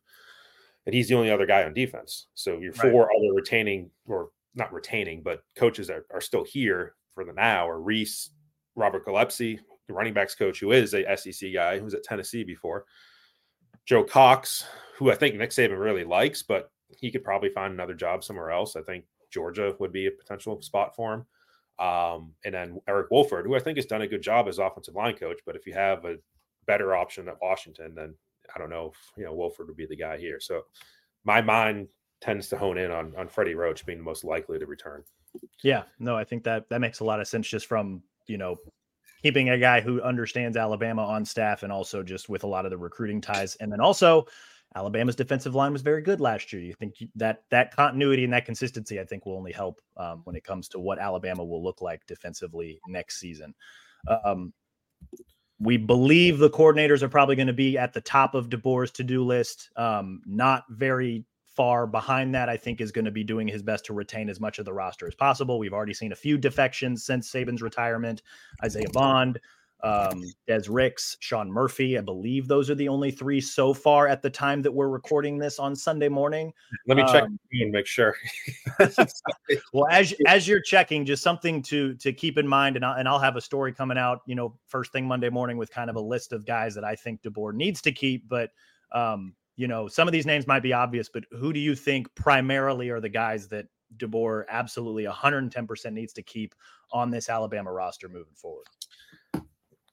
And 0.86 0.94
he's 0.94 1.08
the 1.08 1.14
only 1.14 1.30
other 1.30 1.46
guy 1.46 1.64
on 1.64 1.74
defense. 1.74 2.28
So 2.34 2.58
your 2.58 2.72
right. 2.72 2.90
four 2.90 3.04
other 3.04 3.34
retaining 3.34 3.90
or 4.06 4.30
not 4.54 4.72
retaining, 4.72 5.22
but 5.22 5.42
coaches 5.56 5.88
that 5.88 6.02
are 6.12 6.20
still 6.20 6.44
here 6.44 6.94
for 7.14 7.24
the 7.24 7.32
now 7.32 7.68
are 7.68 7.80
Rees, 7.80 8.30
Robert 8.76 9.04
Gillespie, 9.04 9.60
the 9.86 9.94
running 9.94 10.14
backs 10.14 10.34
coach, 10.34 10.60
who 10.60 10.72
is 10.72 10.94
a 10.94 11.16
SEC 11.16 11.52
guy 11.52 11.78
who 11.78 11.84
was 11.84 11.94
at 11.94 12.02
Tennessee 12.02 12.44
before, 12.44 12.86
Joe 13.86 14.04
Cox, 14.04 14.64
who 14.96 15.10
I 15.10 15.14
think 15.14 15.34
Nick 15.34 15.50
Saban 15.50 15.78
really 15.78 16.04
likes, 16.04 16.42
but 16.42 16.70
he 16.96 17.10
could 17.10 17.24
probably 17.24 17.50
find 17.50 17.72
another 17.72 17.94
job 17.94 18.24
somewhere 18.24 18.50
else. 18.50 18.76
I 18.76 18.82
think 18.82 19.04
Georgia 19.30 19.74
would 19.78 19.92
be 19.92 20.06
a 20.06 20.10
potential 20.10 20.60
spot 20.62 20.94
for 20.94 21.14
him. 21.14 21.26
Um, 21.84 22.34
and 22.44 22.54
then 22.54 22.80
Eric 22.88 23.10
Wolford, 23.10 23.46
who 23.46 23.54
I 23.54 23.60
think 23.60 23.78
has 23.78 23.86
done 23.86 24.02
a 24.02 24.08
good 24.08 24.22
job 24.22 24.48
as 24.48 24.58
offensive 24.58 24.94
line 24.94 25.16
coach. 25.16 25.40
But 25.46 25.56
if 25.56 25.66
you 25.66 25.72
have 25.72 26.04
a 26.04 26.16
better 26.66 26.94
option 26.94 27.28
at 27.28 27.40
Washington, 27.40 27.94
then 27.94 28.14
I 28.54 28.58
don't 28.58 28.70
know 28.70 28.92
if 28.92 29.12
you 29.16 29.24
know 29.24 29.34
Wolford 29.34 29.68
would 29.68 29.76
be 29.76 29.86
the 29.86 29.96
guy 29.96 30.18
here. 30.18 30.40
So 30.40 30.62
my 31.24 31.40
mind 31.40 31.88
tends 32.20 32.48
to 32.48 32.58
hone 32.58 32.78
in 32.78 32.90
on 32.90 33.12
on 33.16 33.28
Freddie 33.28 33.54
Roach 33.54 33.84
being 33.86 33.98
the 33.98 34.04
most 34.04 34.24
likely 34.24 34.58
to 34.58 34.66
return. 34.66 35.02
Yeah, 35.62 35.84
no, 35.98 36.16
I 36.16 36.24
think 36.24 36.44
that 36.44 36.68
that 36.70 36.80
makes 36.80 37.00
a 37.00 37.04
lot 37.04 37.20
of 37.20 37.28
sense 37.28 37.48
just 37.48 37.66
from 37.66 38.02
you 38.26 38.38
know 38.38 38.56
keeping 39.22 39.50
a 39.50 39.58
guy 39.58 39.80
who 39.80 40.00
understands 40.02 40.56
Alabama 40.56 41.04
on 41.04 41.24
staff 41.24 41.62
and 41.62 41.72
also 41.72 42.02
just 42.02 42.28
with 42.28 42.44
a 42.44 42.46
lot 42.46 42.64
of 42.64 42.70
the 42.70 42.78
recruiting 42.78 43.20
ties, 43.20 43.56
and 43.56 43.70
then 43.70 43.80
also 43.80 44.26
Alabama's 44.76 45.16
defensive 45.16 45.54
line 45.54 45.72
was 45.72 45.82
very 45.82 46.00
good 46.00 46.20
last 46.20 46.52
year. 46.52 46.62
You 46.62 46.74
think 46.74 46.94
that 47.16 47.42
that 47.50 47.74
continuity 47.74 48.24
and 48.24 48.32
that 48.32 48.46
consistency, 48.46 49.00
I 49.00 49.04
think, 49.04 49.26
will 49.26 49.36
only 49.36 49.52
help 49.52 49.80
um, 49.96 50.20
when 50.24 50.36
it 50.36 50.44
comes 50.44 50.68
to 50.68 50.78
what 50.78 50.98
Alabama 50.98 51.44
will 51.44 51.62
look 51.62 51.82
like 51.82 52.06
defensively 52.06 52.80
next 52.86 53.18
season. 53.18 53.52
Um, 54.24 54.52
we 55.60 55.76
believe 55.76 56.38
the 56.38 56.50
coordinators 56.50 57.02
are 57.02 57.08
probably 57.08 57.36
going 57.36 57.46
to 57.46 57.52
be 57.52 57.76
at 57.76 57.92
the 57.92 58.00
top 58.00 58.34
of 58.34 58.48
DeBoer's 58.48 58.90
to-do 58.90 59.22
list. 59.22 59.70
Um, 59.76 60.22
not 60.24 60.64
very 60.70 61.24
far 61.54 61.86
behind 61.86 62.34
that, 62.34 62.48
I 62.48 62.56
think, 62.56 62.80
is 62.80 62.90
going 62.90 63.04
to 63.04 63.10
be 63.10 63.24
doing 63.24 63.46
his 63.46 63.62
best 63.62 63.84
to 63.86 63.92
retain 63.92 64.30
as 64.30 64.40
much 64.40 64.58
of 64.58 64.64
the 64.64 64.72
roster 64.72 65.06
as 65.06 65.14
possible. 65.14 65.58
We've 65.58 65.74
already 65.74 65.92
seen 65.92 66.12
a 66.12 66.16
few 66.16 66.38
defections 66.38 67.04
since 67.04 67.30
Saban's 67.30 67.60
retirement. 67.60 68.22
Isaiah 68.64 68.88
Bond, 68.92 69.38
um, 69.82 70.22
Des 70.46 70.62
Ricks, 70.68 71.16
Shawn 71.20 71.50
Murphy. 71.50 71.98
I 71.98 72.00
believe 72.00 72.48
those 72.48 72.70
are 72.70 72.74
the 72.74 72.88
only 72.88 73.10
three 73.10 73.40
so 73.40 73.72
far 73.72 74.08
at 74.08 74.22
the 74.22 74.30
time 74.30 74.62
that 74.62 74.72
we're 74.72 74.88
recording 74.88 75.38
this 75.38 75.58
on 75.58 75.74
Sunday 75.74 76.08
morning. 76.08 76.52
Let 76.86 76.96
me 76.96 77.04
check 77.04 77.24
um, 77.24 77.38
and 77.52 77.70
make 77.70 77.86
sure. 77.86 78.14
well, 79.72 79.86
as 79.90 80.14
as 80.26 80.46
you're 80.46 80.62
checking, 80.62 81.04
just 81.04 81.22
something 81.22 81.62
to 81.62 81.94
to 81.94 82.12
keep 82.12 82.38
in 82.38 82.46
mind, 82.46 82.76
and 82.76 82.84
I'll, 82.84 82.96
and 82.96 83.08
I'll 83.08 83.18
have 83.18 83.36
a 83.36 83.40
story 83.40 83.72
coming 83.72 83.98
out, 83.98 84.20
you 84.26 84.34
know, 84.34 84.56
first 84.66 84.92
thing 84.92 85.06
Monday 85.06 85.30
morning 85.30 85.56
with 85.56 85.70
kind 85.70 85.90
of 85.90 85.96
a 85.96 86.00
list 86.00 86.32
of 86.32 86.46
guys 86.46 86.74
that 86.74 86.84
I 86.84 86.94
think 86.94 87.22
DeBoer 87.22 87.54
needs 87.54 87.80
to 87.82 87.92
keep, 87.92 88.28
but. 88.28 88.50
Um, 88.92 89.34
you 89.56 89.68
know, 89.68 89.88
some 89.88 90.08
of 90.08 90.12
these 90.12 90.24
names 90.24 90.46
might 90.46 90.62
be 90.62 90.72
obvious, 90.72 91.10
but 91.12 91.24
who 91.32 91.52
do 91.52 91.60
you 91.60 91.74
think 91.74 92.12
primarily 92.14 92.88
are 92.88 92.98
the 92.98 93.10
guys 93.10 93.46
that 93.48 93.66
DeBoer 93.98 94.44
absolutely 94.48 95.04
110% 95.04 95.92
needs 95.92 96.14
to 96.14 96.22
keep 96.22 96.54
on 96.92 97.10
this 97.10 97.28
Alabama 97.28 97.70
roster 97.70 98.08
moving 98.08 98.34
forward? 98.34 98.64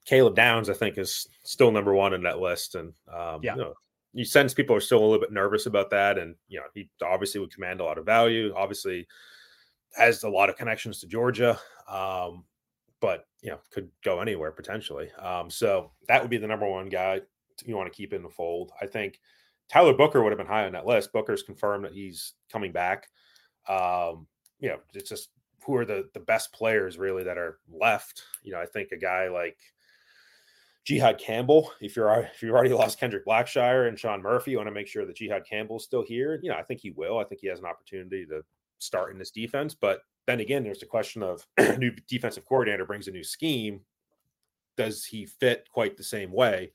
Caleb 0.08 0.34
Downs, 0.34 0.70
I 0.70 0.72
think, 0.72 0.96
is 0.96 1.28
still 1.44 1.70
number 1.70 1.92
one 1.92 2.14
in 2.14 2.22
that 2.22 2.40
list. 2.40 2.76
And 2.76 2.94
um, 3.12 3.40
yeah. 3.42 3.54
you 3.54 3.60
know, 3.60 3.74
you 4.14 4.24
sense 4.24 4.54
people 4.54 4.74
are 4.74 4.80
still 4.80 5.00
a 5.00 5.04
little 5.04 5.20
bit 5.20 5.32
nervous 5.32 5.66
about 5.66 5.90
that. 5.90 6.16
And 6.16 6.34
you 6.48 6.58
know, 6.58 6.64
he 6.72 6.88
obviously 7.04 7.40
would 7.40 7.52
command 7.52 7.82
a 7.82 7.84
lot 7.84 7.98
of 7.98 8.06
value. 8.06 8.54
Obviously, 8.56 9.06
has 9.98 10.22
a 10.22 10.28
lot 10.30 10.48
of 10.48 10.56
connections 10.56 11.00
to 11.00 11.06
Georgia, 11.06 11.60
um, 11.90 12.44
but 13.00 13.26
you 13.42 13.50
know, 13.50 13.58
could 13.70 13.90
go 14.02 14.20
anywhere 14.20 14.50
potentially. 14.50 15.10
Um, 15.12 15.50
so 15.50 15.90
that 16.08 16.22
would 16.22 16.30
be 16.30 16.38
the 16.38 16.46
number 16.46 16.66
one 16.66 16.88
guy 16.88 17.20
you 17.66 17.76
want 17.76 17.92
to 17.92 17.96
keep 17.96 18.14
in 18.14 18.22
the 18.22 18.30
fold. 18.30 18.72
I 18.80 18.86
think 18.86 19.20
Tyler 19.68 19.92
Booker 19.92 20.22
would 20.22 20.30
have 20.30 20.38
been 20.38 20.46
high 20.46 20.64
on 20.64 20.72
that 20.72 20.86
list. 20.86 21.12
Booker's 21.12 21.42
confirmed 21.42 21.84
that 21.84 21.92
he's 21.92 22.32
coming 22.50 22.72
back. 22.72 23.08
Um, 23.68 24.26
you 24.58 24.70
know, 24.70 24.78
it's 24.94 25.10
just 25.10 25.28
who 25.66 25.76
are 25.76 25.84
the 25.84 26.08
the 26.14 26.20
best 26.20 26.50
players 26.54 26.96
really 26.96 27.24
that 27.24 27.36
are 27.36 27.58
left. 27.70 28.22
You 28.42 28.52
know, 28.52 28.60
I 28.60 28.64
think 28.64 28.92
a 28.92 28.96
guy 28.96 29.28
like 29.28 29.58
Jihaad 30.88 31.18
Campbell, 31.18 31.70
if 31.82 31.96
you're 31.96 32.10
if 32.20 32.42
you've 32.42 32.54
already 32.54 32.72
lost 32.72 32.98
Kendrick 32.98 33.26
Blackshire 33.26 33.88
and 33.88 33.98
Shawn 33.98 34.22
Murphy, 34.22 34.52
you 34.52 34.56
want 34.56 34.68
to 34.68 34.74
make 34.74 34.86
sure 34.86 35.04
that 35.04 35.16
Jihaad 35.16 35.46
Campbell's 35.46 35.84
still 35.84 36.02
here. 36.02 36.40
You 36.42 36.50
know, 36.50 36.56
I 36.56 36.62
think 36.62 36.80
he 36.80 36.92
will. 36.92 37.18
I 37.18 37.24
think 37.24 37.42
he 37.42 37.48
has 37.48 37.58
an 37.58 37.66
opportunity 37.66 38.24
to 38.26 38.40
start 38.78 39.12
in 39.12 39.18
this 39.18 39.30
defense, 39.30 39.74
but 39.74 40.00
then 40.26 40.40
again, 40.40 40.62
there's 40.62 40.80
the 40.80 40.86
question 40.86 41.22
of 41.22 41.46
new 41.78 41.90
defensive 42.08 42.46
coordinator 42.46 42.86
brings 42.86 43.06
a 43.06 43.10
new 43.10 43.24
scheme. 43.24 43.80
Does 44.78 45.04
he 45.04 45.26
fit 45.26 45.68
quite 45.70 45.96
the 45.96 46.02
same 46.02 46.32
way 46.32 46.72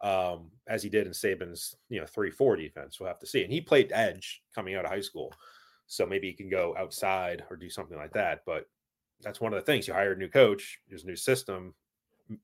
um, 0.00 0.50
as 0.68 0.82
he 0.84 0.88
did 0.88 1.06
in 1.06 1.12
Saban's, 1.12 1.74
you 1.88 2.00
know, 2.00 2.06
three 2.06 2.30
four 2.30 2.54
defense? 2.54 3.00
We'll 3.00 3.08
have 3.08 3.18
to 3.18 3.26
see. 3.26 3.42
And 3.42 3.52
he 3.52 3.60
played 3.60 3.90
edge 3.92 4.42
coming 4.54 4.76
out 4.76 4.84
of 4.84 4.92
high 4.92 5.00
school, 5.00 5.32
so 5.88 6.06
maybe 6.06 6.28
he 6.28 6.34
can 6.34 6.48
go 6.48 6.72
outside 6.78 7.42
or 7.50 7.56
do 7.56 7.68
something 7.68 7.96
like 7.96 8.12
that. 8.12 8.42
But 8.46 8.66
that's 9.22 9.40
one 9.40 9.52
of 9.52 9.58
the 9.58 9.66
things. 9.66 9.88
You 9.88 9.94
hire 9.94 10.12
a 10.12 10.16
new 10.16 10.28
coach, 10.28 10.78
there's 10.88 11.02
a 11.02 11.08
new 11.08 11.16
system. 11.16 11.74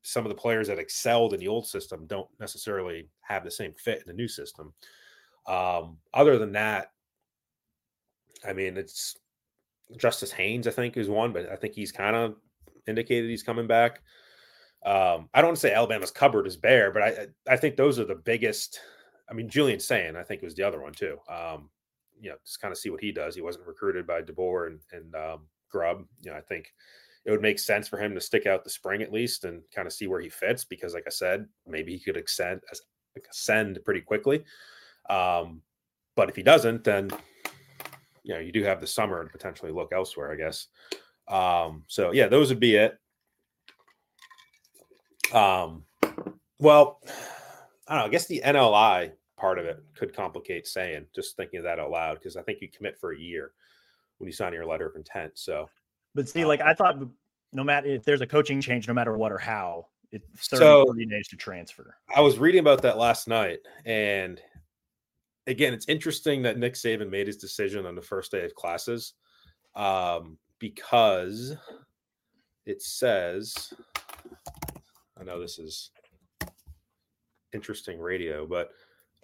Some 0.01 0.25
of 0.25 0.29
the 0.29 0.35
players 0.35 0.67
that 0.67 0.79
excelled 0.79 1.33
in 1.33 1.39
the 1.39 1.47
old 1.47 1.67
system 1.67 2.05
don't 2.07 2.29
necessarily 2.39 3.09
have 3.21 3.43
the 3.43 3.51
same 3.51 3.73
fit 3.73 3.99
in 3.99 4.07
the 4.07 4.13
new 4.13 4.27
system. 4.27 4.73
Um, 5.47 5.97
other 6.13 6.37
than 6.37 6.53
that, 6.53 6.91
I 8.47 8.53
mean, 8.53 8.77
it's 8.77 9.17
Justice 9.97 10.31
Haynes, 10.31 10.67
I 10.67 10.71
think, 10.71 10.97
is 10.97 11.09
one, 11.09 11.33
but 11.33 11.49
I 11.49 11.55
think 11.55 11.73
he's 11.73 11.91
kind 11.91 12.15
of 12.15 12.35
indicated 12.87 13.29
he's 13.29 13.43
coming 13.43 13.67
back. 13.67 14.01
Um, 14.85 15.29
I 15.33 15.41
don't 15.41 15.57
say 15.57 15.73
Alabama's 15.73 16.11
cupboard 16.11 16.45
is 16.45 16.57
bare, 16.57 16.91
but 16.91 17.03
I 17.03 17.27
I 17.47 17.55
think 17.55 17.75
those 17.75 17.99
are 17.99 18.05
the 18.05 18.15
biggest. 18.15 18.79
I 19.29 19.33
mean, 19.33 19.47
Julian 19.49 19.79
Sayin, 19.79 20.15
I 20.17 20.23
think 20.23 20.41
was 20.41 20.55
the 20.55 20.63
other 20.63 20.81
one 20.81 20.93
too. 20.93 21.17
Um, 21.29 21.69
you 22.19 22.29
know, 22.29 22.35
just 22.45 22.61
kind 22.61 22.71
of 22.71 22.77
see 22.77 22.89
what 22.89 23.01
he 23.01 23.11
does. 23.11 23.35
He 23.35 23.41
wasn't 23.41 23.67
recruited 23.67 24.05
by 24.05 24.21
DeBoer 24.21 24.67
and 24.67 24.79
and 24.91 25.15
um, 25.15 25.47
Grubb. 25.69 26.05
You 26.21 26.31
know, 26.31 26.37
I 26.37 26.41
think 26.41 26.73
it 27.25 27.31
would 27.31 27.41
make 27.41 27.59
sense 27.59 27.87
for 27.87 27.97
him 27.97 28.13
to 28.13 28.21
stick 28.21 28.45
out 28.45 28.63
the 28.63 28.69
spring 28.69 29.01
at 29.01 29.13
least 29.13 29.45
and 29.45 29.61
kind 29.73 29.87
of 29.87 29.93
see 29.93 30.07
where 30.07 30.19
he 30.19 30.29
fits 30.29 30.65
because, 30.65 30.93
like 30.93 31.05
I 31.07 31.11
said, 31.11 31.47
maybe 31.65 31.93
he 31.93 31.99
could 31.99 32.17
extend 32.17 32.61
ascend 33.29 33.79
pretty 33.85 34.01
quickly. 34.01 34.43
Um, 35.09 35.61
but 36.15 36.29
if 36.29 36.35
he 36.35 36.43
doesn't, 36.43 36.83
then 36.83 37.09
you 38.23 38.33
know 38.33 38.39
you 38.39 38.51
do 38.51 38.63
have 38.63 38.81
the 38.81 38.87
summer 38.87 39.23
to 39.23 39.29
potentially 39.29 39.71
look 39.71 39.91
elsewhere, 39.93 40.31
I 40.31 40.35
guess. 40.35 40.67
Um, 41.27 41.83
so 41.87 42.11
yeah, 42.11 42.27
those 42.27 42.49
would 42.49 42.59
be 42.59 42.75
it. 42.75 42.97
Um, 45.33 45.85
well, 46.59 46.99
I 47.87 47.95
don't 47.95 47.99
know. 47.99 48.05
I 48.05 48.09
guess 48.09 48.27
the 48.27 48.41
NLI 48.45 49.11
part 49.37 49.59
of 49.59 49.65
it 49.65 49.83
could 49.95 50.15
complicate 50.15 50.67
saying 50.67 51.05
just 51.13 51.35
thinking 51.35 51.57
of 51.57 51.63
that 51.63 51.79
out 51.79 51.91
loud 51.91 52.15
because 52.15 52.37
I 52.37 52.43
think 52.43 52.61
you 52.61 52.69
commit 52.69 52.97
for 52.99 53.13
a 53.13 53.19
year 53.19 53.51
when 54.17 54.27
you 54.27 54.33
sign 54.33 54.53
your 54.53 54.65
letter 54.65 54.87
of 54.87 54.95
intent. 54.95 55.33
So, 55.35 55.69
but 56.15 56.29
see, 56.29 56.45
like 56.45 56.61
I 56.61 56.73
thought, 56.73 56.97
no 57.51 57.63
matter 57.63 57.87
if 57.87 58.03
there's 58.03 58.21
a 58.21 58.27
coaching 58.27 58.61
change, 58.61 58.87
no 58.87 58.93
matter 58.93 59.17
what 59.17 59.31
or 59.31 59.37
how, 59.37 59.87
it's 60.11 60.47
30, 60.47 60.59
so, 60.59 60.85
30 60.87 61.05
days 61.07 61.27
to 61.29 61.35
transfer. 61.35 61.95
I 62.15 62.21
was 62.21 62.37
reading 62.37 62.59
about 62.59 62.81
that 62.83 62.97
last 62.97 63.27
night, 63.27 63.59
and 63.85 64.39
again, 65.47 65.73
it's 65.73 65.87
interesting 65.87 66.41
that 66.43 66.57
Nick 66.57 66.73
Saban 66.73 67.09
made 67.09 67.27
his 67.27 67.37
decision 67.37 67.85
on 67.85 67.95
the 67.95 68.01
first 68.01 68.31
day 68.31 68.45
of 68.45 68.55
classes 68.55 69.13
um, 69.75 70.37
because 70.59 71.55
it 72.65 72.81
says, 72.81 73.73
I 75.19 75.23
know 75.23 75.39
this 75.39 75.59
is 75.59 75.91
interesting 77.53 77.99
radio, 77.99 78.45
but 78.45 78.71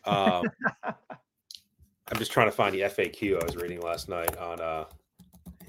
um, 0.05 0.45
I'm 0.83 2.17
just 2.17 2.31
trying 2.31 2.47
to 2.47 2.51
find 2.51 2.73
the 2.73 2.81
FAQ 2.81 3.41
I 3.41 3.45
was 3.45 3.55
reading 3.55 3.81
last 3.81 4.09
night 4.09 4.35
on, 4.37 4.59
uh, 4.59 4.85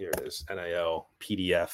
here 0.01 0.11
it 0.17 0.27
is, 0.27 0.45
NIL 0.49 1.09
PDF. 1.21 1.71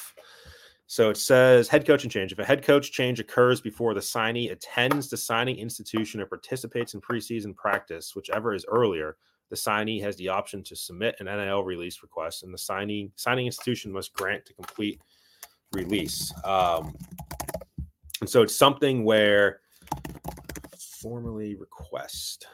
So 0.85 1.09
it 1.09 1.17
says 1.17 1.69
head 1.69 1.87
coaching 1.87 2.09
change. 2.09 2.33
If 2.33 2.39
a 2.39 2.45
head 2.45 2.61
coach 2.61 2.91
change 2.91 3.21
occurs 3.21 3.61
before 3.61 3.93
the 3.93 4.01
signee 4.01 4.51
attends 4.51 5.09
the 5.09 5.15
signing 5.15 5.57
institution 5.57 6.19
or 6.19 6.25
participates 6.25 6.93
in 6.93 6.99
preseason 6.99 7.55
practice, 7.55 8.15
whichever 8.15 8.53
is 8.53 8.65
earlier, 8.67 9.15
the 9.49 9.55
signee 9.55 10.01
has 10.01 10.17
the 10.17 10.27
option 10.27 10.61
to 10.63 10.75
submit 10.75 11.15
an 11.19 11.27
NIL 11.27 11.63
release 11.63 12.01
request, 12.01 12.43
and 12.43 12.53
the 12.53 12.57
signing 12.57 13.13
signing 13.15 13.45
institution 13.45 13.93
must 13.93 14.13
grant 14.13 14.45
to 14.45 14.53
complete 14.53 14.99
release. 15.71 16.33
Um, 16.43 16.93
and 18.19 18.29
so 18.29 18.41
it's 18.41 18.55
something 18.55 19.05
where 19.05 19.61
formally 20.77 21.55
request. 21.55 22.45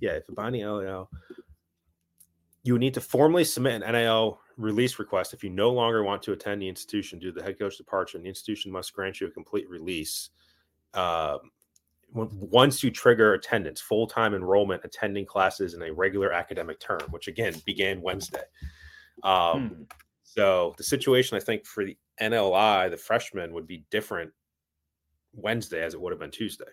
Yeah, 0.00 0.12
if 0.12 0.28
a 0.28 0.32
binding 0.32 0.60
NIL, 0.60 1.08
you 2.66 2.78
need 2.78 2.94
to 2.94 3.00
formally 3.00 3.44
submit 3.44 3.82
an 3.82 3.92
NIL 3.92 4.40
release 4.56 4.98
request 4.98 5.32
if 5.32 5.44
you 5.44 5.50
no 5.50 5.70
longer 5.70 6.02
want 6.02 6.22
to 6.22 6.32
attend 6.32 6.60
the 6.60 6.68
institution 6.68 7.18
due 7.18 7.32
to 7.32 7.38
the 7.38 7.44
head 7.44 7.58
coach 7.58 7.76
departure, 7.76 8.16
and 8.16 8.24
the 8.24 8.28
institution 8.28 8.72
must 8.72 8.92
grant 8.92 9.20
you 9.20 9.28
a 9.28 9.30
complete 9.30 9.68
release. 9.70 10.30
Uh, 10.94 11.38
once 12.12 12.82
you 12.82 12.90
trigger 12.90 13.34
attendance, 13.34 13.80
full 13.80 14.06
time 14.06 14.34
enrollment, 14.34 14.82
attending 14.84 15.26
classes 15.26 15.74
in 15.74 15.82
a 15.82 15.92
regular 15.92 16.32
academic 16.32 16.80
term, 16.80 17.02
which 17.10 17.28
again 17.28 17.54
began 17.64 18.00
Wednesday. 18.00 18.44
Um, 19.22 19.68
hmm. 19.68 19.82
So 20.24 20.74
the 20.76 20.84
situation, 20.84 21.36
I 21.36 21.40
think, 21.40 21.66
for 21.66 21.84
the 21.84 21.96
NLI, 22.20 22.90
the 22.90 22.96
freshmen 22.96 23.52
would 23.52 23.66
be 23.66 23.84
different 23.90 24.32
Wednesday 25.32 25.82
as 25.82 25.94
it 25.94 26.00
would 26.00 26.12
have 26.12 26.20
been 26.20 26.30
Tuesday, 26.30 26.64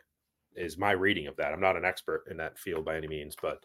is 0.56 0.78
my 0.78 0.92
reading 0.92 1.28
of 1.28 1.36
that. 1.38 1.54
I'm 1.54 1.62
not 1.62 1.78
an 1.78 1.86
expert 1.86 2.26
in 2.30 2.38
that 2.38 2.58
field 2.58 2.86
by 2.86 2.96
any 2.96 3.08
means, 3.08 3.36
but 3.40 3.64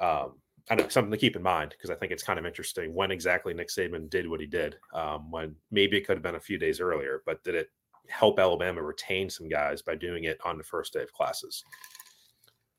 um, 0.00 0.34
I 0.70 0.74
know 0.74 0.88
something 0.88 1.10
to 1.10 1.16
keep 1.16 1.36
in 1.36 1.42
mind 1.42 1.70
because 1.70 1.90
I 1.90 1.94
think 1.94 2.12
it's 2.12 2.22
kind 2.22 2.38
of 2.38 2.44
interesting 2.44 2.94
when 2.94 3.10
exactly 3.10 3.54
Nick 3.54 3.68
Saban 3.68 4.10
did 4.10 4.28
what 4.28 4.40
he 4.40 4.46
did. 4.46 4.76
Um, 4.92 5.30
when 5.30 5.54
maybe 5.70 5.96
it 5.96 6.06
could 6.06 6.16
have 6.16 6.22
been 6.22 6.34
a 6.34 6.40
few 6.40 6.58
days 6.58 6.80
earlier, 6.80 7.22
but 7.24 7.42
did 7.42 7.54
it 7.54 7.70
help 8.08 8.38
Alabama 8.38 8.82
retain 8.82 9.30
some 9.30 9.48
guys 9.48 9.82
by 9.82 9.94
doing 9.94 10.24
it 10.24 10.38
on 10.44 10.58
the 10.58 10.64
first 10.64 10.92
day 10.92 11.02
of 11.02 11.12
classes? 11.12 11.64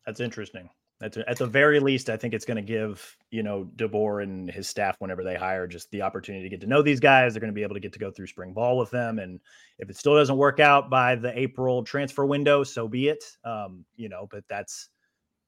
That's 0.05 0.19
interesting. 0.19 0.69
That's 0.99 1.17
at 1.17 1.37
the 1.37 1.47
very 1.47 1.79
least, 1.79 2.09
I 2.09 2.17
think 2.17 2.33
it's 2.33 2.43
going 2.43 2.57
to 2.57 2.61
give 2.61 3.15
you 3.31 3.41
know 3.41 3.69
DeBoer 3.77 4.21
and 4.21 4.51
his 4.51 4.67
staff, 4.67 4.97
whenever 4.99 5.23
they 5.23 5.35
hire, 5.35 5.65
just 5.65 5.89
the 5.91 6.01
opportunity 6.01 6.43
to 6.43 6.49
get 6.49 6.59
to 6.61 6.67
know 6.67 6.81
these 6.81 6.99
guys. 6.99 7.33
They're 7.33 7.39
going 7.39 7.53
to 7.53 7.55
be 7.55 7.63
able 7.63 7.75
to 7.75 7.79
get 7.79 7.93
to 7.93 7.99
go 7.99 8.11
through 8.11 8.27
spring 8.27 8.53
ball 8.53 8.77
with 8.77 8.91
them, 8.91 9.19
and 9.19 9.39
if 9.77 9.89
it 9.89 9.95
still 9.95 10.15
doesn't 10.15 10.35
work 10.35 10.59
out 10.59 10.89
by 10.89 11.15
the 11.15 11.37
April 11.39 11.83
transfer 11.83 12.25
window, 12.25 12.65
so 12.65 12.87
be 12.87 13.07
it. 13.07 13.23
Um, 13.45 13.85
you 13.95 14.09
know, 14.09 14.27
but 14.29 14.43
that's 14.49 14.89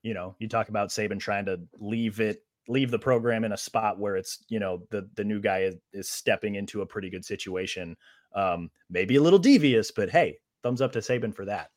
you 0.03 0.13
know, 0.13 0.35
you 0.39 0.47
talk 0.47 0.69
about 0.69 0.89
Saban 0.89 1.19
trying 1.19 1.45
to 1.45 1.59
leave 1.79 2.19
it, 2.19 2.43
leave 2.67 2.91
the 2.91 2.99
program 2.99 3.43
in 3.43 3.51
a 3.51 3.57
spot 3.57 3.99
where 3.99 4.15
it's, 4.15 4.43
you 4.49 4.59
know, 4.59 4.83
the 4.89 5.09
the 5.15 5.23
new 5.23 5.39
guy 5.39 5.59
is, 5.59 5.75
is 5.93 6.09
stepping 6.09 6.55
into 6.55 6.81
a 6.81 6.85
pretty 6.85 7.09
good 7.09 7.25
situation. 7.25 7.95
Um, 8.33 8.71
maybe 8.89 9.17
a 9.17 9.21
little 9.21 9.39
devious, 9.39 9.91
but 9.91 10.09
hey, 10.09 10.37
thumbs 10.63 10.81
up 10.81 10.91
to 10.93 10.99
Saban 10.99 11.35
for 11.35 11.45
that. 11.45 11.69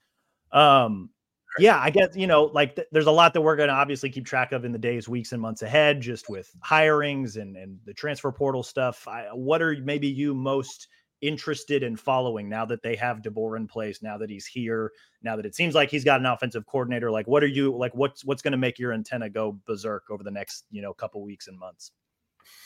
Um, 0.53 1.11
yeah, 1.59 1.79
I 1.81 1.91
guess 1.91 2.17
you 2.17 2.27
know, 2.27 2.45
like 2.45 2.77
th- 2.77 2.89
there's 2.91 3.07
a 3.07 3.13
lot 3.13 3.33
that 3.35 3.41
we're 3.41 3.57
going 3.57 3.69
to 3.69 3.75
obviously 3.75 4.11
keep 4.11 4.27
track 4.27 4.53
of 4.53 4.65
in 4.65 4.73
the 4.73 4.79
days, 4.79 5.09
weeks, 5.09 5.33
and 5.33 5.41
months 5.41 5.63
ahead, 5.63 6.01
just 6.01 6.29
with 6.29 6.51
hirings 6.65 7.37
and 7.41 7.57
and 7.57 7.79
the 7.85 7.95
transfer 7.95 8.33
portal 8.33 8.63
stuff. 8.63 9.07
I, 9.07 9.27
what 9.33 9.63
are 9.63 9.77
maybe 9.83 10.09
you 10.09 10.35
most 10.35 10.89
interested 11.27 11.83
in 11.83 11.97
following 11.97 12.49
now 12.49 12.65
that 12.67 12.83
they 12.83 12.95
have 12.97 13.23
DeBoer 13.23 13.57
in 13.57 13.67
place, 13.67 14.03
now 14.03 14.19
that 14.19 14.31
he's 14.31 14.47
here, 14.47 14.93
now 15.23 15.37
that 15.37 15.47
it 15.47 15.55
seems 15.55 15.75
like 15.75 15.91
he's 15.91 16.05
got 16.05 16.21
an 16.21 16.27
offensive 16.27 16.67
coordinator? 16.67 17.11
Like, 17.11 17.27
what 17.27 17.43
are 17.43 17.49
you 17.49 17.75
like? 17.77 17.95
What's 17.95 18.25
what's 18.25 18.43
going 18.43 18.53
to 18.53 18.59
make 18.59 18.79
your 18.79 18.93
antenna 18.93 19.31
go 19.31 19.59
berserk 19.67 20.05
over 20.11 20.23
the 20.23 20.31
next 20.31 20.65
you 20.71 20.83
know 20.83 20.93
couple 20.93 21.23
weeks 21.23 21.49
and 21.49 21.59
months? 21.59 21.93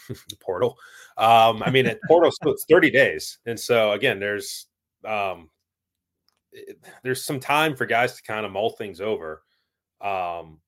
the 0.08 0.36
portal. 0.40 0.76
Um, 1.16 1.62
I 1.62 1.70
mean, 1.70 1.86
at 1.86 2.00
portal 2.08 2.30
so 2.30 2.50
it's 2.50 2.64
30 2.68 2.90
days, 2.90 3.38
and 3.46 3.58
so 3.58 3.92
again, 3.92 4.18
there's 4.18 4.66
um, 5.04 5.50
there's 7.02 7.24
some 7.24 7.40
time 7.40 7.76
for 7.76 7.86
guys 7.86 8.16
to 8.16 8.22
kind 8.22 8.44
of 8.44 8.52
mull 8.52 8.70
things 8.70 9.00
over. 9.00 9.42
Um, 10.00 10.60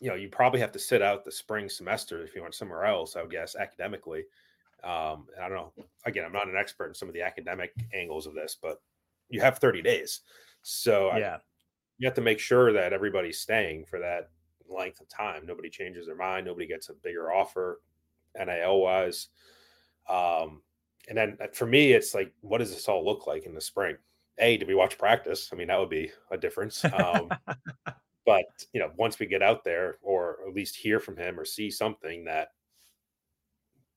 you 0.00 0.08
know, 0.08 0.14
you 0.14 0.28
probably 0.28 0.60
have 0.60 0.72
to 0.72 0.78
sit 0.78 1.02
out 1.02 1.24
the 1.24 1.32
spring 1.32 1.68
semester 1.68 2.22
if 2.22 2.34
you 2.34 2.42
went 2.42 2.54
somewhere 2.54 2.84
else. 2.84 3.16
I 3.16 3.22
would 3.22 3.30
guess 3.30 3.56
academically. 3.56 4.24
Um, 4.84 5.26
I 5.40 5.48
don't 5.48 5.56
know. 5.56 5.72
Again, 6.04 6.24
I'm 6.24 6.32
not 6.32 6.48
an 6.48 6.56
expert 6.56 6.88
in 6.88 6.94
some 6.94 7.08
of 7.08 7.14
the 7.14 7.22
academic 7.22 7.72
angles 7.92 8.26
of 8.26 8.34
this, 8.34 8.56
but 8.60 8.80
you 9.28 9.40
have 9.40 9.58
30 9.58 9.82
days. 9.82 10.20
So 10.62 11.10
yeah, 11.16 11.36
I, 11.36 11.38
you 11.98 12.06
have 12.06 12.14
to 12.14 12.20
make 12.20 12.38
sure 12.38 12.72
that 12.72 12.92
everybody's 12.92 13.40
staying 13.40 13.84
for 13.84 13.98
that 14.00 14.30
length 14.68 15.00
of 15.00 15.08
time. 15.08 15.44
Nobody 15.46 15.68
changes 15.68 16.06
their 16.06 16.16
mind. 16.16 16.46
Nobody 16.46 16.66
gets 16.66 16.88
a 16.88 16.94
bigger 16.94 17.32
offer, 17.32 17.80
NIL 18.38 18.80
wise. 18.80 19.28
Um, 20.08 20.62
and 21.08 21.16
then 21.16 21.36
uh, 21.42 21.48
for 21.52 21.66
me, 21.66 21.92
it's 21.92 22.14
like, 22.14 22.32
what 22.40 22.58
does 22.58 22.72
this 22.72 22.88
all 22.88 23.04
look 23.04 23.26
like 23.26 23.46
in 23.46 23.54
the 23.54 23.60
spring? 23.60 23.96
A, 24.38 24.56
did 24.56 24.68
we 24.68 24.74
watch 24.74 24.96
practice? 24.96 25.50
I 25.52 25.56
mean, 25.56 25.68
that 25.68 25.78
would 25.78 25.90
be 25.90 26.10
a 26.30 26.38
difference. 26.38 26.84
Um, 26.84 27.30
but 28.26 28.44
you 28.72 28.80
know, 28.80 28.90
once 28.96 29.18
we 29.18 29.26
get 29.26 29.42
out 29.42 29.64
there, 29.64 29.98
or 30.02 30.38
at 30.46 30.54
least 30.54 30.76
hear 30.76 31.00
from 31.00 31.16
him 31.16 31.38
or 31.38 31.44
see 31.44 31.70
something 31.70 32.24
that 32.24 32.48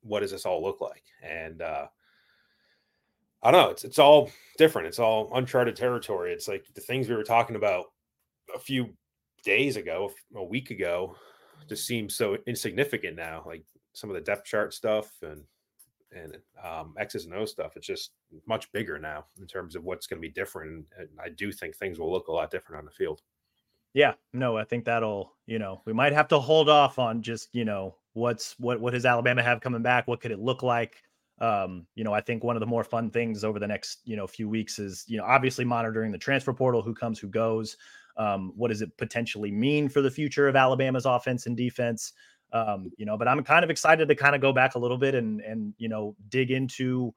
what 0.03 0.19
does 0.19 0.31
this 0.31 0.45
all 0.45 0.61
look 0.61 0.81
like? 0.81 1.03
And 1.21 1.61
uh, 1.61 1.87
I 3.41 3.51
don't 3.51 3.61
know. 3.61 3.71
It's 3.71 3.83
it's 3.83 3.99
all 3.99 4.29
different. 4.57 4.87
It's 4.87 4.99
all 4.99 5.31
uncharted 5.33 5.75
territory. 5.75 6.31
It's 6.31 6.47
like 6.47 6.65
the 6.73 6.81
things 6.81 7.09
we 7.09 7.15
were 7.15 7.23
talking 7.23 7.55
about 7.55 7.85
a 8.55 8.59
few 8.59 8.89
days 9.43 9.77
ago, 9.77 10.11
a 10.35 10.43
week 10.43 10.71
ago, 10.71 11.15
just 11.67 11.85
seems 11.85 12.15
so 12.15 12.37
insignificant 12.47 13.15
now. 13.15 13.43
Like 13.45 13.65
some 13.93 14.09
of 14.09 14.15
the 14.15 14.21
depth 14.21 14.45
chart 14.45 14.73
stuff 14.73 15.11
and 15.21 15.43
and 16.15 16.37
um, 16.63 16.93
X's 16.97 17.25
and 17.25 17.33
O 17.33 17.45
stuff. 17.45 17.75
It's 17.75 17.87
just 17.87 18.11
much 18.47 18.71
bigger 18.71 18.99
now 18.99 19.25
in 19.39 19.47
terms 19.47 19.75
of 19.75 19.83
what's 19.83 20.07
going 20.07 20.21
to 20.21 20.27
be 20.27 20.33
different. 20.33 20.85
And 20.97 21.09
I 21.21 21.29
do 21.29 21.51
think 21.51 21.75
things 21.75 21.99
will 21.99 22.11
look 22.11 22.27
a 22.27 22.31
lot 22.31 22.51
different 22.51 22.79
on 22.79 22.85
the 22.85 22.91
field. 22.91 23.21
Yeah, 23.93 24.13
no, 24.31 24.57
I 24.57 24.63
think 24.63 24.85
that'll, 24.85 25.33
you 25.45 25.59
know, 25.59 25.81
we 25.85 25.93
might 25.93 26.13
have 26.13 26.27
to 26.29 26.39
hold 26.39 26.67
off 26.67 26.97
on 26.97 27.21
just, 27.21 27.49
you 27.53 27.63
know, 27.63 27.95
what's 28.13 28.55
what 28.59 28.79
what 28.79 28.93
does 28.93 29.05
Alabama 29.05 29.43
have 29.43 29.61
coming 29.61 29.81
back? 29.81 30.07
What 30.07 30.21
could 30.21 30.31
it 30.31 30.39
look 30.39 30.63
like? 30.63 31.03
um, 31.39 31.85
you 31.95 32.03
know, 32.03 32.13
I 32.13 32.21
think 32.21 32.43
one 32.43 32.55
of 32.55 32.59
the 32.59 32.65
more 32.65 32.83
fun 32.83 33.09
things 33.09 33.43
over 33.43 33.59
the 33.59 33.67
next, 33.67 33.99
you 34.05 34.15
know, 34.15 34.27
few 34.27 34.47
weeks 34.47 34.79
is, 34.79 35.03
you 35.07 35.17
know, 35.17 35.25
obviously 35.25 35.65
monitoring 35.65 36.11
the 36.11 36.17
transfer 36.17 36.53
portal, 36.53 36.81
who 36.81 36.93
comes, 36.93 37.19
who 37.19 37.27
goes. 37.27 37.77
Um, 38.15 38.53
what 38.55 38.69
does 38.69 38.81
it 38.81 38.95
potentially 38.97 39.51
mean 39.51 39.89
for 39.89 40.01
the 40.01 40.11
future 40.11 40.47
of 40.47 40.55
Alabama's 40.55 41.05
offense 41.05 41.47
and 41.47 41.57
defense? 41.57 42.13
Um, 42.51 42.91
you 42.97 43.05
know, 43.05 43.17
but 43.17 43.27
I'm 43.27 43.43
kind 43.43 43.63
of 43.63 43.71
excited 43.71 44.07
to 44.07 44.15
kind 44.15 44.35
of 44.35 44.41
go 44.41 44.53
back 44.53 44.75
a 44.75 44.79
little 44.79 44.97
bit 44.97 45.15
and 45.15 45.41
and 45.41 45.73
you 45.79 45.89
know 45.89 46.15
dig 46.29 46.51
into 46.51 47.13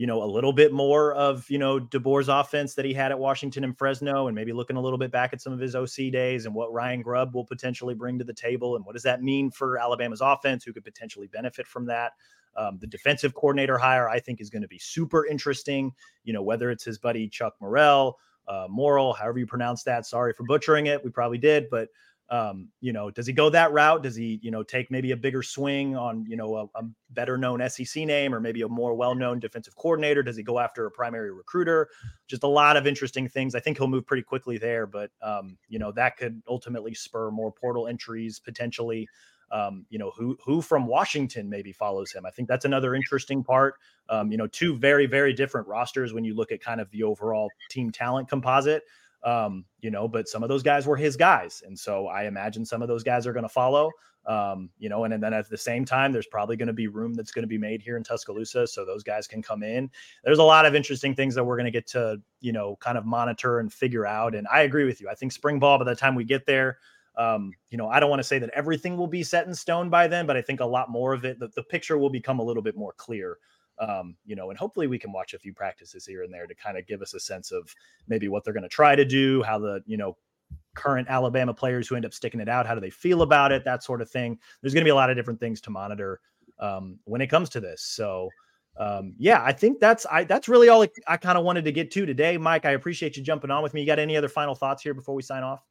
you 0.00 0.06
know, 0.06 0.22
a 0.22 0.24
little 0.24 0.54
bit 0.54 0.72
more 0.72 1.12
of, 1.12 1.44
you 1.50 1.58
know, 1.58 1.78
DeBoer's 1.78 2.30
offense 2.30 2.72
that 2.72 2.86
he 2.86 2.94
had 2.94 3.10
at 3.10 3.18
Washington 3.18 3.64
and 3.64 3.76
Fresno, 3.76 4.28
and 4.28 4.34
maybe 4.34 4.50
looking 4.50 4.76
a 4.76 4.80
little 4.80 4.96
bit 4.96 5.12
back 5.12 5.34
at 5.34 5.42
some 5.42 5.52
of 5.52 5.58
his 5.58 5.74
OC 5.74 6.10
days 6.10 6.46
and 6.46 6.54
what 6.54 6.72
Ryan 6.72 7.02
Grubb 7.02 7.34
will 7.34 7.44
potentially 7.44 7.92
bring 7.92 8.18
to 8.18 8.24
the 8.24 8.32
table. 8.32 8.76
And 8.76 8.86
what 8.86 8.94
does 8.94 9.02
that 9.02 9.22
mean 9.22 9.50
for 9.50 9.76
Alabama's 9.76 10.22
offense? 10.22 10.64
Who 10.64 10.72
could 10.72 10.84
potentially 10.84 11.26
benefit 11.26 11.66
from 11.66 11.84
that? 11.84 12.12
Um, 12.56 12.78
the 12.78 12.86
defensive 12.86 13.34
coordinator 13.34 13.76
hire, 13.76 14.08
I 14.08 14.20
think, 14.20 14.40
is 14.40 14.48
going 14.48 14.62
to 14.62 14.68
be 14.68 14.78
super 14.78 15.26
interesting. 15.26 15.92
You 16.24 16.32
know, 16.32 16.40
whether 16.40 16.70
it's 16.70 16.84
his 16.84 16.96
buddy 16.96 17.28
Chuck 17.28 17.56
Morrell, 17.60 18.18
uh, 18.48 18.68
Moral, 18.70 19.12
however 19.12 19.38
you 19.38 19.46
pronounce 19.46 19.82
that. 19.82 20.06
Sorry 20.06 20.32
for 20.32 20.44
butchering 20.44 20.86
it. 20.86 21.04
We 21.04 21.10
probably 21.10 21.36
did, 21.36 21.68
but 21.70 21.90
um, 22.30 22.68
you 22.80 22.92
know, 22.92 23.10
does 23.10 23.26
he 23.26 23.32
go 23.32 23.50
that 23.50 23.72
route? 23.72 24.04
Does 24.04 24.14
he, 24.14 24.38
you 24.40 24.52
know, 24.52 24.62
take 24.62 24.88
maybe 24.88 25.10
a 25.10 25.16
bigger 25.16 25.42
swing 25.42 25.96
on, 25.96 26.24
you 26.28 26.36
know, 26.36 26.54
a, 26.56 26.78
a 26.78 26.84
better 27.10 27.36
known 27.36 27.60
SEC 27.68 28.04
name 28.06 28.32
or 28.32 28.38
maybe 28.38 28.62
a 28.62 28.68
more 28.68 28.94
well 28.94 29.16
known 29.16 29.40
defensive 29.40 29.74
coordinator? 29.74 30.22
Does 30.22 30.36
he 30.36 30.44
go 30.44 30.60
after 30.60 30.86
a 30.86 30.90
primary 30.92 31.32
recruiter? 31.32 31.88
Just 32.28 32.44
a 32.44 32.48
lot 32.48 32.76
of 32.76 32.86
interesting 32.86 33.28
things. 33.28 33.56
I 33.56 33.60
think 33.60 33.78
he'll 33.78 33.88
move 33.88 34.06
pretty 34.06 34.22
quickly 34.22 34.58
there, 34.58 34.86
but, 34.86 35.10
um, 35.20 35.58
you 35.68 35.80
know, 35.80 35.90
that 35.92 36.16
could 36.16 36.40
ultimately 36.48 36.94
spur 36.94 37.32
more 37.32 37.50
portal 37.50 37.88
entries 37.88 38.38
potentially. 38.38 39.08
Um, 39.52 39.84
you 39.90 39.98
know, 39.98 40.12
who 40.16 40.38
who 40.44 40.62
from 40.62 40.86
Washington 40.86 41.50
maybe 41.50 41.72
follows 41.72 42.12
him. 42.12 42.24
I 42.24 42.30
think 42.30 42.46
that's 42.46 42.64
another 42.64 42.94
interesting 42.94 43.42
part. 43.42 43.74
Um, 44.08 44.30
you 44.30 44.38
know, 44.38 44.46
two 44.46 44.76
very 44.76 45.06
very 45.06 45.32
different 45.32 45.66
rosters 45.66 46.12
when 46.12 46.22
you 46.22 46.36
look 46.36 46.52
at 46.52 46.60
kind 46.60 46.80
of 46.80 46.88
the 46.92 47.02
overall 47.02 47.52
team 47.68 47.90
talent 47.90 48.28
composite. 48.28 48.84
Um, 49.22 49.64
you 49.80 49.90
know, 49.90 50.08
but 50.08 50.28
some 50.28 50.42
of 50.42 50.48
those 50.48 50.62
guys 50.62 50.86
were 50.86 50.96
his 50.96 51.16
guys. 51.16 51.62
And 51.66 51.78
so 51.78 52.06
I 52.06 52.24
imagine 52.24 52.64
some 52.64 52.82
of 52.82 52.88
those 52.88 53.02
guys 53.02 53.26
are 53.26 53.32
going 53.32 53.44
to 53.44 53.50
follow. 53.50 53.90
Um, 54.26 54.68
you 54.78 54.88
know, 54.88 55.04
and, 55.04 55.14
and 55.14 55.22
then 55.22 55.32
at 55.32 55.48
the 55.48 55.56
same 55.56 55.84
time, 55.84 56.12
there's 56.12 56.26
probably 56.26 56.56
going 56.56 56.66
to 56.66 56.74
be 56.74 56.88
room 56.88 57.14
that's 57.14 57.32
going 57.32 57.42
to 57.42 57.48
be 57.48 57.58
made 57.58 57.80
here 57.80 57.96
in 57.96 58.04
Tuscaloosa 58.04 58.66
so 58.66 58.84
those 58.84 59.02
guys 59.02 59.26
can 59.26 59.42
come 59.42 59.62
in. 59.62 59.90
There's 60.24 60.38
a 60.38 60.44
lot 60.44 60.66
of 60.66 60.74
interesting 60.74 61.14
things 61.14 61.34
that 61.34 61.44
we're 61.44 61.56
going 61.56 61.64
to 61.64 61.70
get 61.70 61.86
to, 61.88 62.20
you 62.40 62.52
know, 62.52 62.76
kind 62.76 62.98
of 62.98 63.06
monitor 63.06 63.60
and 63.60 63.72
figure 63.72 64.06
out. 64.06 64.34
And 64.34 64.46
I 64.52 64.62
agree 64.62 64.84
with 64.84 65.00
you. 65.00 65.08
I 65.08 65.14
think 65.14 65.32
spring 65.32 65.58
ball, 65.58 65.78
by 65.78 65.84
the 65.84 65.96
time 65.96 66.14
we 66.14 66.24
get 66.24 66.44
there, 66.44 66.78
um, 67.16 67.52
you 67.70 67.78
know, 67.78 67.88
I 67.88 67.98
don't 67.98 68.10
want 68.10 68.20
to 68.20 68.24
say 68.24 68.38
that 68.38 68.50
everything 68.50 68.96
will 68.96 69.06
be 69.06 69.22
set 69.22 69.46
in 69.46 69.54
stone 69.54 69.90
by 69.90 70.06
then, 70.06 70.26
but 70.26 70.36
I 70.36 70.42
think 70.42 70.60
a 70.60 70.66
lot 70.66 70.90
more 70.90 71.12
of 71.12 71.24
it, 71.24 71.38
the, 71.38 71.48
the 71.48 71.62
picture 71.62 71.98
will 71.98 72.10
become 72.10 72.38
a 72.38 72.44
little 72.44 72.62
bit 72.62 72.76
more 72.76 72.92
clear 72.96 73.38
um, 73.80 74.14
you 74.24 74.36
know, 74.36 74.50
and 74.50 74.58
hopefully 74.58 74.86
we 74.86 74.98
can 74.98 75.12
watch 75.12 75.34
a 75.34 75.38
few 75.38 75.52
practices 75.52 76.06
here 76.06 76.22
and 76.22 76.32
there 76.32 76.46
to 76.46 76.54
kind 76.54 76.78
of 76.78 76.86
give 76.86 77.02
us 77.02 77.14
a 77.14 77.20
sense 77.20 77.50
of 77.50 77.74
maybe 78.06 78.28
what 78.28 78.44
they're 78.44 78.52
going 78.52 78.62
to 78.62 78.68
try 78.68 78.94
to 78.94 79.04
do, 79.04 79.42
how 79.42 79.58
the, 79.58 79.82
you 79.86 79.96
know, 79.96 80.16
current 80.74 81.08
Alabama 81.08 81.54
players 81.54 81.88
who 81.88 81.96
end 81.96 82.04
up 82.04 82.14
sticking 82.14 82.40
it 82.40 82.48
out, 82.48 82.66
how 82.66 82.74
do 82.74 82.80
they 82.80 82.90
feel 82.90 83.22
about 83.22 83.52
it, 83.52 83.64
that 83.64 83.82
sort 83.82 84.00
of 84.00 84.10
thing. 84.10 84.38
There's 84.60 84.74
going 84.74 84.82
to 84.82 84.86
be 84.86 84.90
a 84.90 84.94
lot 84.94 85.10
of 85.10 85.16
different 85.16 85.40
things 85.40 85.60
to 85.62 85.70
monitor 85.70 86.20
um, 86.58 86.98
when 87.04 87.20
it 87.20 87.28
comes 87.28 87.48
to 87.50 87.60
this. 87.60 87.82
So, 87.82 88.28
um, 88.78 89.14
yeah, 89.18 89.42
I 89.42 89.52
think 89.52 89.80
that's 89.80 90.06
I 90.10 90.24
that's 90.24 90.48
really 90.48 90.68
all 90.68 90.82
I, 90.82 90.88
I 91.06 91.16
kind 91.16 91.36
of 91.36 91.44
wanted 91.44 91.64
to 91.64 91.72
get 91.72 91.90
to 91.92 92.06
today, 92.06 92.36
Mike. 92.38 92.64
I 92.64 92.72
appreciate 92.72 93.16
you 93.16 93.22
jumping 93.22 93.50
on 93.50 93.62
with 93.62 93.74
me. 93.74 93.80
You 93.80 93.86
got 93.86 93.98
any 93.98 94.16
other 94.16 94.28
final 94.28 94.54
thoughts 94.54 94.82
here 94.82 94.94
before 94.94 95.14
we 95.14 95.22
sign 95.22 95.42
off? 95.42 95.64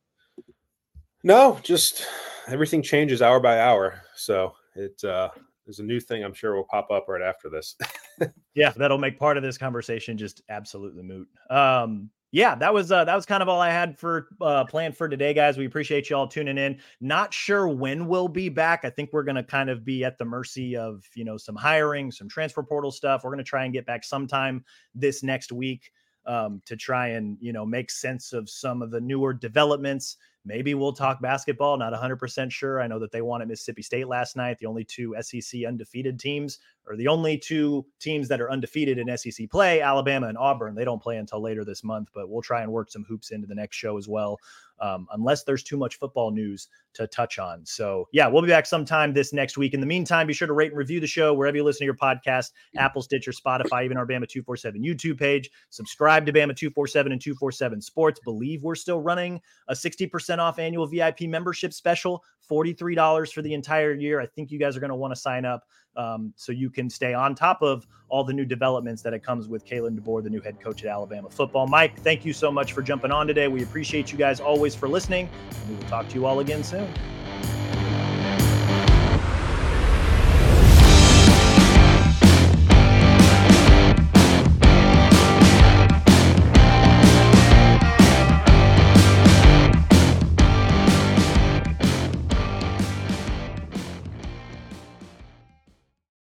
No, 1.23 1.59
just 1.63 2.05
everything 2.47 2.81
changes 2.81 3.21
hour 3.21 3.39
by 3.39 3.59
hour. 3.59 4.01
So 4.15 4.53
it 4.75 5.01
uh 5.03 5.29
there's 5.69 5.77
a 5.77 5.83
new 5.83 5.99
thing 5.99 6.23
I'm 6.23 6.33
sure 6.33 6.55
will 6.55 6.63
pop 6.63 6.89
up 6.89 7.05
right 7.07 7.21
after 7.21 7.47
this. 7.47 7.75
yeah, 8.55 8.71
that'll 8.75 8.97
make 8.97 9.19
part 9.19 9.37
of 9.37 9.43
this 9.43 9.55
conversation 9.55 10.17
just 10.17 10.41
absolutely 10.49 11.03
moot. 11.03 11.27
Um, 11.51 12.09
yeah, 12.31 12.55
that 12.55 12.73
was 12.73 12.91
uh, 12.91 13.05
that 13.05 13.13
was 13.13 13.27
kind 13.27 13.43
of 13.43 13.49
all 13.49 13.61
I 13.61 13.69
had 13.69 13.95
for 13.95 14.29
uh, 14.41 14.65
planned 14.65 14.97
for 14.97 15.07
today, 15.07 15.31
guys. 15.31 15.59
We 15.59 15.67
appreciate 15.67 16.09
you 16.09 16.15
all 16.15 16.27
tuning 16.27 16.57
in. 16.57 16.79
Not 17.01 17.35
sure 17.35 17.67
when 17.67 18.07
we'll 18.07 18.27
be 18.27 18.49
back. 18.49 18.83
I 18.83 18.89
think 18.89 19.11
we're 19.13 19.23
going 19.23 19.35
to 19.35 19.43
kind 19.43 19.69
of 19.69 19.85
be 19.85 20.03
at 20.03 20.17
the 20.17 20.25
mercy 20.25 20.75
of 20.75 21.03
you 21.13 21.23
know 21.23 21.37
some 21.37 21.55
hiring, 21.55 22.11
some 22.11 22.27
transfer 22.27 22.63
portal 22.63 22.91
stuff. 22.91 23.23
We're 23.23 23.29
going 23.29 23.37
to 23.37 23.43
try 23.43 23.65
and 23.65 23.71
get 23.71 23.85
back 23.85 24.03
sometime 24.03 24.65
this 24.95 25.21
next 25.21 25.51
week 25.51 25.91
um, 26.25 26.63
to 26.65 26.75
try 26.75 27.09
and 27.09 27.37
you 27.39 27.53
know 27.53 27.65
make 27.65 27.91
sense 27.91 28.33
of 28.33 28.49
some 28.49 28.81
of 28.81 28.89
the 28.89 29.01
newer 29.01 29.33
developments. 29.33 30.17
Maybe 30.45 30.73
we'll 30.73 30.93
talk 30.93 31.21
basketball. 31.21 31.77
Not 31.77 31.93
100% 31.93 32.51
sure. 32.51 32.81
I 32.81 32.87
know 32.87 32.99
that 32.99 33.11
they 33.11 33.21
won 33.21 33.41
at 33.41 33.47
Mississippi 33.47 33.81
State 33.81 34.07
last 34.07 34.35
night. 34.35 34.57
The 34.59 34.65
only 34.65 34.83
two 34.83 35.15
SEC 35.21 35.65
undefeated 35.67 36.19
teams, 36.19 36.59
or 36.87 36.95
the 36.95 37.07
only 37.07 37.37
two 37.37 37.85
teams 37.99 38.27
that 38.29 38.41
are 38.41 38.49
undefeated 38.49 38.97
in 38.97 39.15
SEC 39.17 39.49
play, 39.49 39.81
Alabama 39.81 40.27
and 40.27 40.37
Auburn. 40.37 40.75
They 40.75 40.85
don't 40.85 41.01
play 41.03 41.17
until 41.17 41.41
later 41.41 41.65
this 41.65 41.83
month, 41.83 42.09
but 42.13 42.29
we'll 42.29 42.41
try 42.41 42.61
and 42.61 42.71
work 42.71 42.89
some 42.89 43.03
hoops 43.03 43.31
into 43.31 43.47
the 43.47 43.55
next 43.55 43.75
show 43.75 43.97
as 43.97 44.07
well 44.07 44.39
um, 44.81 45.07
unless 45.13 45.43
there's 45.43 45.63
too 45.63 45.77
much 45.77 45.97
football 45.97 46.31
news 46.31 46.67
to 46.93 47.07
touch 47.07 47.39
on. 47.39 47.65
So, 47.65 48.07
yeah, 48.11 48.27
we'll 48.27 48.41
be 48.41 48.47
back 48.47 48.65
sometime 48.65 49.13
this 49.13 49.33
next 49.33 49.57
week. 49.57 49.73
In 49.73 49.79
the 49.79 49.85
meantime, 49.85 50.27
be 50.27 50.33
sure 50.33 50.47
to 50.47 50.53
rate 50.53 50.71
and 50.71 50.77
review 50.77 50.99
the 50.99 51.07
show 51.07 51.33
wherever 51.33 51.57
you 51.57 51.63
listen 51.63 51.79
to 51.79 51.85
your 51.85 51.95
podcast 51.95 52.51
Apple, 52.77 53.01
Stitcher, 53.01 53.31
Spotify, 53.31 53.85
even 53.85 53.97
our 53.97 54.05
Bama 54.05 54.27
247 54.27 54.81
YouTube 54.81 55.19
page. 55.19 55.49
Subscribe 55.69 56.25
to 56.25 56.33
Bama 56.33 56.55
247 56.55 57.11
and 57.11 57.21
247 57.21 57.81
Sports. 57.81 58.19
Believe 58.23 58.63
we're 58.63 58.75
still 58.75 59.01
running 59.01 59.41
a 59.67 59.73
60% 59.73 60.39
off 60.39 60.59
annual 60.59 60.87
VIP 60.87 61.21
membership 61.21 61.73
special, 61.73 62.23
$43 62.49 63.31
for 63.31 63.41
the 63.41 63.53
entire 63.53 63.93
year. 63.93 64.19
I 64.19 64.25
think 64.25 64.51
you 64.51 64.59
guys 64.59 64.75
are 64.75 64.79
going 64.79 64.89
to 64.89 64.95
want 64.95 65.13
to 65.13 65.19
sign 65.19 65.45
up 65.45 65.63
um, 65.95 66.33
so 66.35 66.51
you 66.51 66.69
can 66.69 66.89
stay 66.89 67.13
on 67.13 67.35
top 67.35 67.61
of 67.61 67.87
all 68.09 68.23
the 68.23 68.33
new 68.33 68.45
developments 68.45 69.01
that 69.03 69.13
it 69.13 69.23
comes 69.23 69.47
with 69.47 69.65
Kalen 69.65 69.99
DeBoer, 69.99 70.23
the 70.23 70.29
new 70.29 70.41
head 70.41 70.59
coach 70.59 70.83
at 70.83 70.89
Alabama 70.89 71.29
football. 71.29 71.67
Mike, 71.67 71.99
thank 71.99 72.25
you 72.25 72.33
so 72.33 72.51
much 72.51 72.73
for 72.73 72.81
jumping 72.81 73.11
on 73.11 73.27
today. 73.27 73.47
We 73.47 73.63
appreciate 73.63 74.11
you 74.11 74.17
guys 74.17 74.39
always 74.39 74.75
for 74.75 74.87
listening. 74.89 75.29
And 75.51 75.69
we 75.69 75.75
will 75.75 75.89
talk 75.89 76.07
to 76.09 76.15
you 76.15 76.25
all 76.25 76.39
again 76.39 76.63
soon. 76.63 76.91